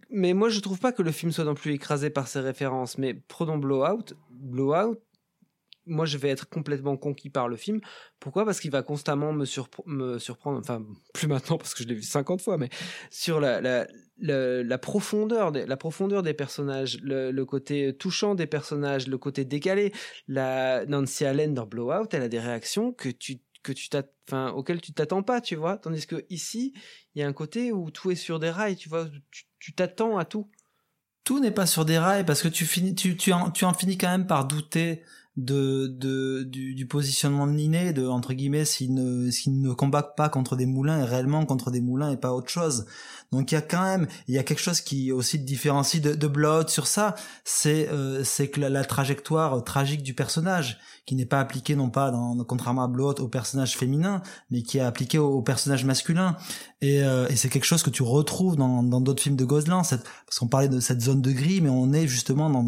[0.09, 2.97] Mais moi, je trouve pas que le film soit non plus écrasé par ces références.
[2.97, 4.13] Mais prenons Blowout.
[4.29, 4.97] Blowout,
[5.85, 7.79] moi, je vais être complètement conquis par le film.
[8.19, 8.45] Pourquoi?
[8.45, 10.83] Parce qu'il va constamment me, surpre- me surprendre, enfin,
[11.13, 12.69] plus maintenant parce que je l'ai vu 50 fois, mais
[13.09, 13.87] sur la,
[14.81, 19.93] profondeur, des, la profondeur des personnages, le, côté touchant des personnages, le côté décalé.
[20.27, 23.89] La Nancy Allen dans Blowout, elle a des réactions que tu que tu
[24.29, 25.77] enfin auxquelles tu t'attends pas, tu vois.
[25.77, 26.73] Tandis que ici,
[27.15, 29.07] il y a un côté où tout est sur des rails, tu vois.
[29.59, 30.47] Tu t'attends à tout.
[31.23, 33.73] tout n'est pas sur des rails parce que tu finis tu tu en, tu en
[33.73, 35.01] finis quand même par douter
[35.37, 40.01] de de du, du positionnement de Niné de entre guillemets s'il ne s'il ne combat
[40.03, 42.85] pas contre des moulins et réellement contre des moulins et pas autre chose.
[43.33, 46.01] Donc il y a quand même il y a quelque chose qui aussi le différencie
[46.01, 47.15] de, de Blood sur ça.
[47.43, 51.89] C'est euh, c'est que la, la trajectoire tragique du personnage qui n'est pas appliquée non
[51.89, 55.83] pas dans contrairement à Blood au personnage féminin mais qui est appliquée au, au personnage
[55.83, 56.37] masculin.
[56.81, 59.83] Et, euh, et c'est quelque chose que tu retrouves dans dans d'autres films de Gosselin
[59.83, 62.63] cette, parce qu'on parlait de cette zone de gris mais on est justement dans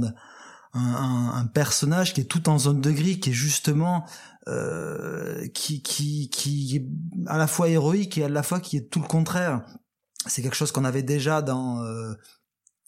[0.73, 4.05] un, un, personnage qui est tout en zone de gris, qui est justement
[4.47, 6.87] euh, qui, qui qui est
[7.27, 9.65] à la fois héroïque et à la fois qui est tout le contraire.
[10.27, 12.13] C'est quelque chose qu'on avait déjà dans euh,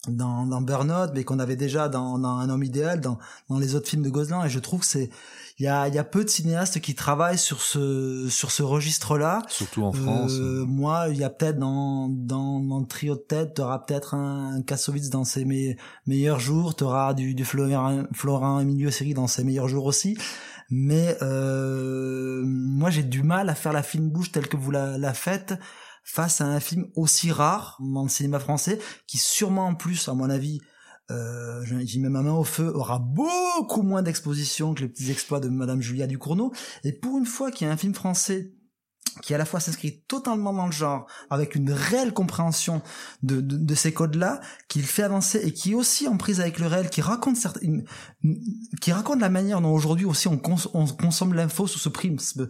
[0.07, 3.19] dans, dans Burnout, mais qu'on avait déjà dans, dans Un homme idéal, dans,
[3.49, 5.09] dans les autres films de Gosselin, et je trouve que c'est
[5.59, 9.41] il y a, y a peu de cinéastes qui travaillent sur ce sur ce registre-là.
[9.49, 10.31] Surtout en France.
[10.33, 14.13] Euh, moi, il y a peut-être dans dans dans le trio de tête, t'auras peut-être
[14.13, 15.75] un, un Kassovitz dans ses me-
[16.07, 20.17] meilleurs jours, t'auras du du Florin Florin Emilio Seri dans ses meilleurs jours aussi.
[20.69, 24.97] Mais euh, moi, j'ai du mal à faire la fine bouche telle que vous la,
[24.97, 25.55] la faites
[26.03, 30.13] face à un film aussi rare dans le cinéma français, qui sûrement en plus, à
[30.13, 30.61] mon avis,
[31.11, 35.39] euh, j'y mets ma main au feu, aura beaucoup moins d'exposition que les petits exploits
[35.39, 36.51] de Madame Julia Ducournau.
[36.83, 38.53] Et pour une fois qu'il y a un film français
[39.21, 42.81] qui à la fois s'inscrit totalement dans le genre, avec une réelle compréhension
[43.23, 46.67] de, de, ces codes-là, qui fait avancer et qui est aussi en prise avec le
[46.67, 47.83] réel, qui raconte certaines,
[48.79, 52.47] qui raconte la manière dont aujourd'hui aussi on consomme l'info sous ce prisme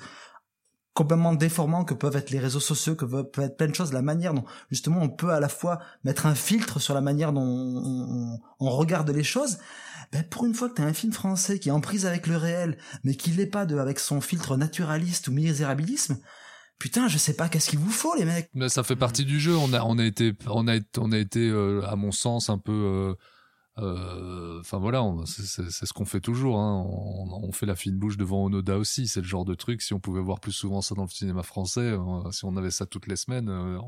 [0.93, 4.01] complètement déformant que peuvent être les réseaux sociaux, que peuvent être plein de choses, la
[4.01, 8.39] manière dont justement on peut à la fois mettre un filtre sur la manière dont
[8.59, 9.57] on, regarde les choses.
[10.11, 12.27] Ben pour une fois que tu as un film français qui est en prise avec
[12.27, 16.17] le réel, mais qui l'est pas de avec son filtre naturaliste ou misérabilisme,
[16.79, 18.49] putain, je sais pas qu'est-ce qu'il vous faut les mecs.
[18.53, 19.55] Mais ça fait partie du jeu.
[19.55, 22.57] On a, on a été, on a, on a été, euh, à mon sens, un
[22.57, 22.71] peu.
[22.71, 23.15] euh,
[23.81, 26.59] euh, Enfin voilà, c'est ce qu'on fait toujours.
[26.59, 26.85] Hein.
[26.85, 29.07] On, fait la fine bouche devant Onoda aussi.
[29.07, 29.81] C'est le genre de truc.
[29.81, 32.71] Si on pouvait voir plus souvent ça dans le cinéma français, euh, si on avait
[32.71, 33.79] ça toutes les semaines, euh,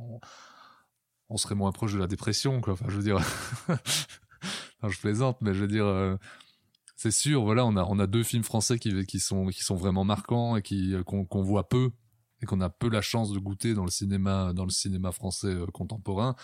[1.30, 2.62] on, serait moins proche de la dépression.
[2.66, 3.20] Enfin, je veux dire,
[4.88, 6.18] je plaisante, mais je veux dire.
[6.96, 10.64] c'est sûr, voilà, on a deux films français qui sont vraiment marquants et
[11.06, 11.92] qu'on voit peu
[12.42, 15.56] et qu'on a peu la chance de goûter dans le cinéma dans le cinéma français
[15.74, 16.36] contemporain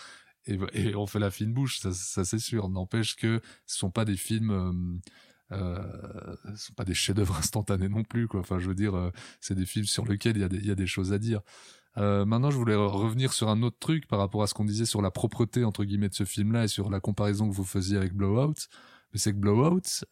[0.72, 4.16] et, on fait la fine bouche ça, c'est sûr n'empêche que ce sont pas des
[4.16, 5.00] films euh,
[5.52, 9.10] euh, ce sont pas des chefs-d'œuvre instantanés non plus enfin je veux dire euh,
[9.40, 11.40] c'est des films sur lesquels il y a des choses à dire
[11.96, 14.66] euh, maintenant, je voulais re- revenir sur un autre truc par rapport à ce qu'on
[14.66, 17.64] disait sur la propreté entre guillemets de ce film-là et sur la comparaison que vous
[17.64, 18.54] faisiez avec Blowout.
[19.12, 20.04] Mais c'est que Blowout,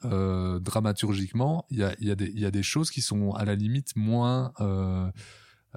[0.61, 4.53] dramaturgiquement, il y a des choses qui sont à la limite moins.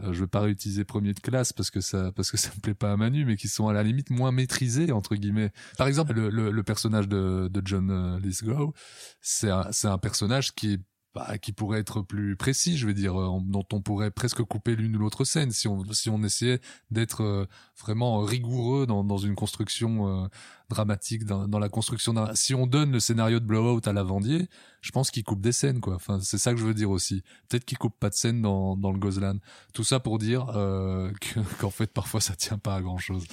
[0.03, 2.61] Euh, je veux pas réutiliser premier de classe parce que ça parce que ça me
[2.61, 5.51] plaît pas à Manu, mais qui sont à la limite moins maîtrisées entre guillemets.
[5.77, 8.73] Par exemple, le, le, le personnage de, de John euh, Lithgow,
[9.21, 10.80] c'est un, c'est un personnage qui est
[11.15, 14.76] bah, qui pourrait être plus précis, je veux dire, euh, dont on pourrait presque couper
[14.76, 16.61] l'une ou l'autre scène si on si on essayait
[16.91, 17.45] d'être euh,
[17.80, 20.27] vraiment rigoureux dans dans une construction euh,
[20.69, 22.14] dramatique, dans, dans la construction.
[22.14, 24.48] d'un- Si on donne le scénario de Blowout à Lavandier,
[24.81, 25.95] je pense qu'il coupe des scènes, quoi.
[25.95, 27.23] Enfin, c'est ça que je veux dire aussi.
[27.49, 29.38] Peut-être qu'il coupe pas de scènes dans dans le Gozlan.
[29.73, 33.26] Tout ça pour dire euh, que- qu'en fait parfois ça tient pas à grand chose.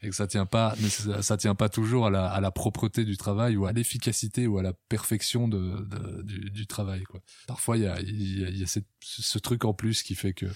[0.00, 0.76] Et que ça tient pas
[1.20, 4.58] ça tient pas toujours à la, à la propreté du travail ou à l'efficacité ou
[4.58, 7.20] à la perfection de, de du, travail quoi.
[7.46, 8.66] Parfois il y a y a, y a
[9.00, 10.46] ce truc en plus qui fait que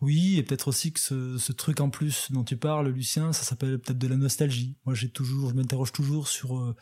[0.00, 3.42] oui et peut-être aussi que ce, ce truc en plus dont tu parles Lucien ça
[3.42, 4.76] s'appelle peut-être de la nostalgie.
[4.84, 6.76] Moi j'ai toujours je m'interroge toujours sur euh,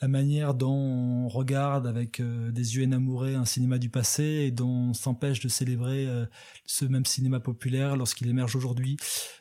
[0.00, 4.50] la manière dont on regarde avec euh, des yeux enamourés un cinéma du passé et
[4.52, 6.26] dont on s'empêche de célébrer euh,
[6.64, 8.96] ce même cinéma populaire lorsqu'il émerge aujourd'hui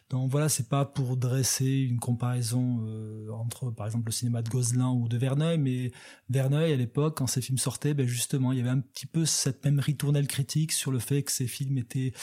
[0.09, 4.49] donc voilà, c'est pas pour dresser une comparaison euh, entre, par exemple, le cinéma de
[4.49, 5.91] Gozlin ou de Verneuil, mais
[6.29, 9.25] Verneuil, à l'époque, quand ces films sortaient, ben justement, il y avait un petit peu
[9.25, 12.13] cette même ritournelle critique sur le fait que ces films étaient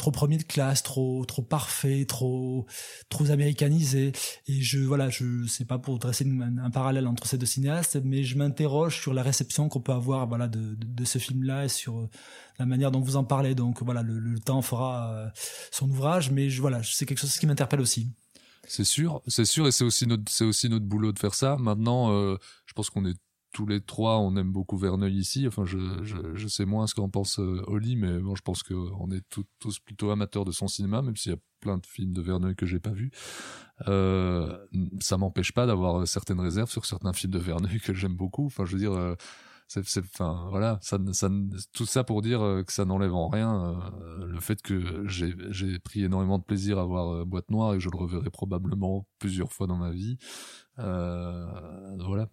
[0.00, 2.66] trop premier de classe, trop trop parfait, trop
[3.10, 4.12] trop américanisé.
[4.48, 8.24] Et je voilà, je sais pas pour dresser un parallèle entre ces deux cinéastes, mais
[8.24, 12.08] je m'interroge sur la réception qu'on peut avoir voilà de, de, ce film-là et sur
[12.58, 13.54] la manière dont vous en parlez.
[13.54, 15.28] Donc voilà, le, temps fera euh,
[15.70, 18.08] son ouvrage, mais voilà, c'est quelque chose qui m'interpelle aussi.
[18.66, 21.56] C'est sûr, c'est sûr, et c'est aussi notre c'est aussi notre boulot de faire ça.
[21.58, 22.36] Maintenant, euh,
[22.66, 23.16] je pense qu'on est
[23.52, 25.46] tous les trois, on aime beaucoup Verneuil ici.
[25.46, 28.62] Enfin, je, je, je sais moins ce qu'en pense euh, Oli, mais bon, je pense
[28.62, 29.24] qu'on est
[29.58, 32.56] tous plutôt amateurs de son cinéma, même s'il y a plein de films de Verneuil
[32.56, 33.10] que j'ai pas vus.
[33.88, 34.56] Euh,
[35.00, 38.46] ça m'empêche pas d'avoir certaines réserves sur certains films de Verneuil que j'aime beaucoup.
[38.46, 39.14] Enfin, je veux dire, euh,
[39.68, 41.30] c'est, enfin, voilà, ça, ça,
[41.72, 45.34] tout ça pour dire euh, que ça n'enlève en rien euh, le fait que j'ai,
[45.50, 49.06] j'ai pris énormément de plaisir à voir Boîte Noire et que je le reverrai probablement
[49.18, 50.18] plusieurs fois dans ma vie.
[50.76, 52.28] voilà.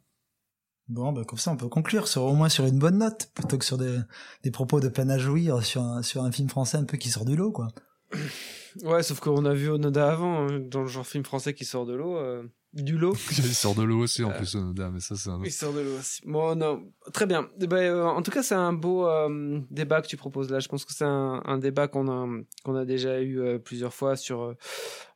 [0.89, 3.57] Bon, bah comme ça, on peut conclure sur au moins sur une bonne note, plutôt
[3.57, 3.97] que sur des,
[4.43, 7.09] des propos de peine à jouir sur un, sur un film français un peu qui
[7.09, 7.67] sort du lot, quoi.
[8.83, 11.85] Ouais, sauf qu'on a vu Onoda avant, hein, dans le genre film français qui sort
[11.85, 12.17] de l'eau.
[12.17, 12.43] Euh,
[12.83, 13.13] du lot.
[13.37, 15.45] Il sort de l'eau aussi, en plus, Onoda, mais ça, c'est un autre.
[15.45, 16.21] Il sort de l'eau aussi.
[16.25, 16.83] Bon, non.
[17.13, 17.49] Très bien.
[17.61, 20.59] Eh ben, euh, en tout cas, c'est un beau euh, débat que tu proposes là.
[20.59, 22.27] Je pense que c'est un, un, débat qu'on a,
[22.63, 24.53] qu'on a déjà eu euh, plusieurs fois sur, euh,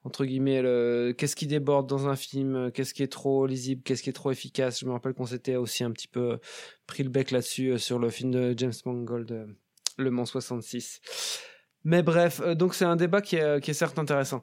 [0.04, 4.04] entre guillemets, le, qu'est-ce qui déborde dans un film, qu'est-ce qui est trop lisible, qu'est-ce
[4.04, 4.80] qui est trop efficace.
[4.80, 6.40] Je me rappelle qu'on s'était aussi un petit peu
[6.88, 9.56] pris le bec là-dessus sur le film de James Mangold,
[9.98, 11.02] Le Mans 66.
[11.84, 14.42] Mais bref, donc c'est un débat qui est, qui est certes intéressant.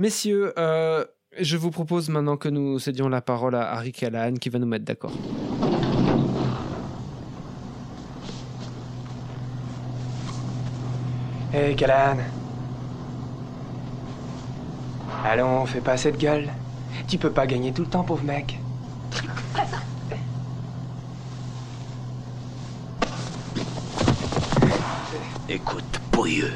[0.00, 1.04] Messieurs, euh,
[1.38, 4.66] je vous propose maintenant que nous cédions la parole à Harry Callahan qui va nous
[4.66, 5.12] mettre d'accord.
[11.52, 12.18] Hé hey, Callahan.
[15.24, 16.48] Allons, fais pas cette gueule.
[17.08, 18.58] Tu peux pas gagner tout le temps, pauvre mec.
[25.48, 26.52] Écoute, pourrieux.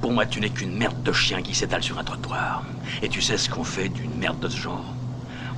[0.00, 2.64] Pour moi, tu n'es qu'une merde de chien qui s'étale sur un trottoir.
[3.02, 4.94] Et tu sais ce qu'on fait d'une merde de ce genre?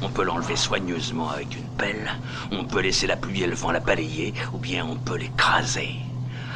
[0.03, 2.11] On peut l'enlever soigneusement avec une pelle,
[2.51, 5.91] on peut laisser la pluie et le vent la balayer, ou bien on peut l'écraser.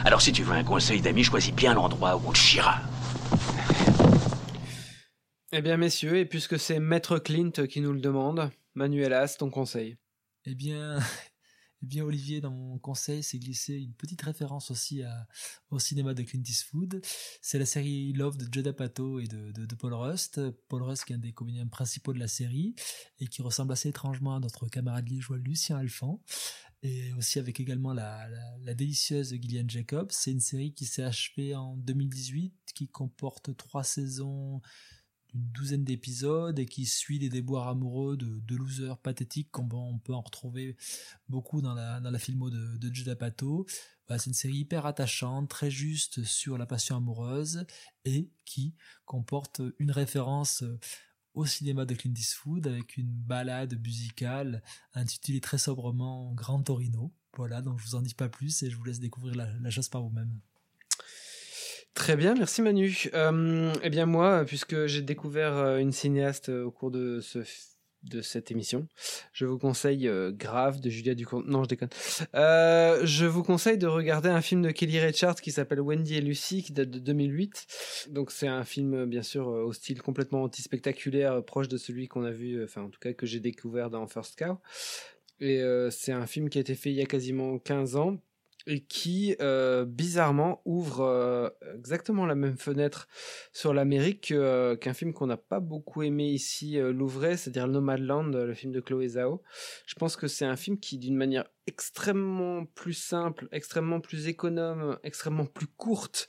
[0.04, 2.80] Alors si tu veux un conseil d'ami, choisis bien l'endroit où on te chiera.
[5.52, 9.96] Eh bien, messieurs, et puisque c'est Maître Clint qui nous le demande, Manuelas, ton conseil
[10.44, 10.98] Eh bien,
[11.82, 15.02] eh bien Olivier dans mon conseil c'est glissé une petite référence aussi
[15.70, 17.00] au cinéma de Clint Eastwood.
[17.40, 21.16] C'est la série Love de Judd Apatow et de, Paul Rust Paul Rust qui est
[21.16, 22.74] un des comédiens principaux de la série
[23.20, 26.22] et qui ressemble assez étrangement à notre camarade liégeois Lucien Alphand.
[26.82, 30.10] Et aussi avec également la, la, la délicieuse Gillian Jacobs.
[30.10, 34.60] C'est une série qui s'est achevée en 2018 qui comporte trois saisons
[35.36, 39.98] une douzaine d'épisodes et qui suit les déboires amoureux de, de losers pathétiques qu'on on
[39.98, 40.76] peut en retrouver
[41.28, 43.66] beaucoup dans la, dans la filmo de, de Apatow.
[44.06, 47.66] Voilà, c'est une série hyper attachante, très juste sur la passion amoureuse
[48.04, 50.64] et qui comporte une référence
[51.34, 54.62] au cinéma de Clint Eastwood avec une balade musicale
[54.94, 57.12] intitulée très sobrement Grand Torino.
[57.36, 59.70] Voilà, donc je vous en dis pas plus et je vous laisse découvrir la, la
[59.70, 60.40] chose par vous-même.
[61.96, 63.08] Très bien, merci Manu.
[63.14, 67.40] Euh, eh bien moi, puisque j'ai découvert une cinéaste au cours de ce
[68.02, 68.86] de cette émission,
[69.32, 71.44] je vous conseille euh, Grave de Julia Ducournau.
[71.48, 71.88] Non, je déconne.
[72.36, 76.20] Euh, je vous conseille de regarder un film de Kelly Richards qui s'appelle Wendy et
[76.20, 78.06] Lucy, qui date de 2008.
[78.10, 82.30] Donc c'est un film bien sûr au style complètement anti-spectaculaire, proche de celui qu'on a
[82.30, 84.58] vu, enfin en tout cas que j'ai découvert dans First Cow.
[85.40, 88.18] Et euh, c'est un film qui a été fait il y a quasiment 15 ans
[88.88, 93.06] qui euh, bizarrement ouvre euh, exactement la même fenêtre
[93.52, 98.54] sur l'Amérique qu'un euh, film qu'on n'a pas beaucoup aimé ici l'ouvrait, c'est-à-dire Nomadland, le
[98.54, 99.42] film de Chloé Zhao.
[99.86, 104.98] Je pense que c'est un film qui, d'une manière extrêmement plus simple, extrêmement plus économe,
[105.04, 106.28] extrêmement plus courte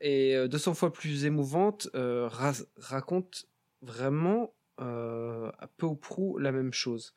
[0.00, 3.46] et 200 fois plus émouvante, ra raconte
[3.82, 7.14] vraiment euh, peu ou prou la même chose.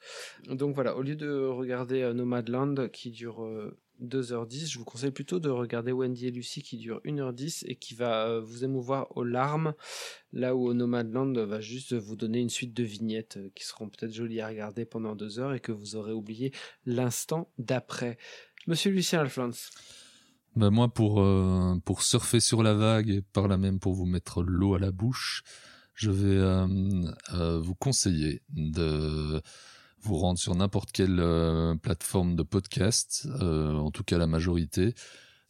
[0.49, 3.47] Donc voilà, au lieu de regarder euh, Nomadland qui dure
[4.03, 4.71] 2h10.
[4.71, 8.27] Je vous conseille plutôt de regarder Wendy et Lucie qui dure 1h10 et qui va
[8.27, 9.73] euh, vous émouvoir aux larmes,
[10.31, 14.13] là où Nomadland va juste vous donner une suite de vignettes euh, qui seront peut-être
[14.13, 16.51] jolies à regarder pendant deux heures et que vous aurez oublié
[16.85, 18.17] l'instant d'après.
[18.67, 19.69] Monsieur Lucien Alphonse.
[20.55, 24.05] Ben moi, pour, euh, pour surfer sur la vague et par là même pour vous
[24.05, 25.43] mettre l'eau à la bouche,
[25.95, 29.41] je vais vous conseiller de
[30.03, 34.93] vous rendre sur n'importe quelle euh, plateforme de podcast, euh, en tout cas la majorité,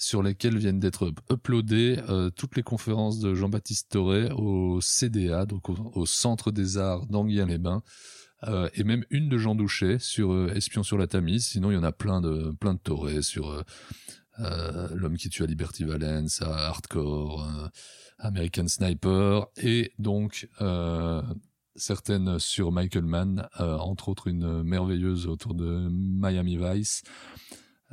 [0.03, 5.69] sur lesquelles viennent d'être uploadées euh, toutes les conférences de Jean-Baptiste Toré au CDA, donc
[5.69, 7.81] au, Centre des Arts d'Anguien-les-Bains,
[8.43, 11.45] euh, et même une de Jean Douchet sur euh, Espion sur la Tamise.
[11.45, 13.63] Sinon, il y en a plein de plein de Toré sur
[14.39, 17.47] L'homme qui tue à Liberty Valence, à Hardcore,
[18.17, 20.49] American Sniper, et donc
[21.75, 27.03] certaines sur Michael Mann, euh, entre autres une merveilleuse autour de Miami Vice.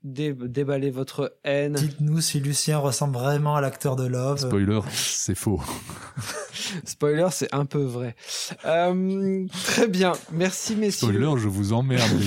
[0.03, 1.73] dé- déballez votre haine.
[1.73, 4.39] Dites-nous si Lucien ressemble vraiment à l'acteur de Love.
[4.39, 5.61] Spoiler, c'est faux.
[6.83, 8.15] Spoiler, c'est un peu vrai.
[8.65, 11.09] Euh, très bien, merci messieurs.
[11.09, 12.09] Spoiler, je vous emmerde.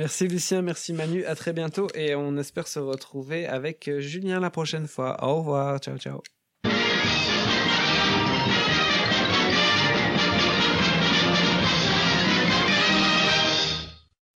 [0.00, 4.40] Merci Lucien, merci Manu, à très bientôt et on espère se retrouver avec euh, Julien
[4.40, 5.22] la prochaine fois.
[5.22, 6.22] Au revoir, ciao ciao.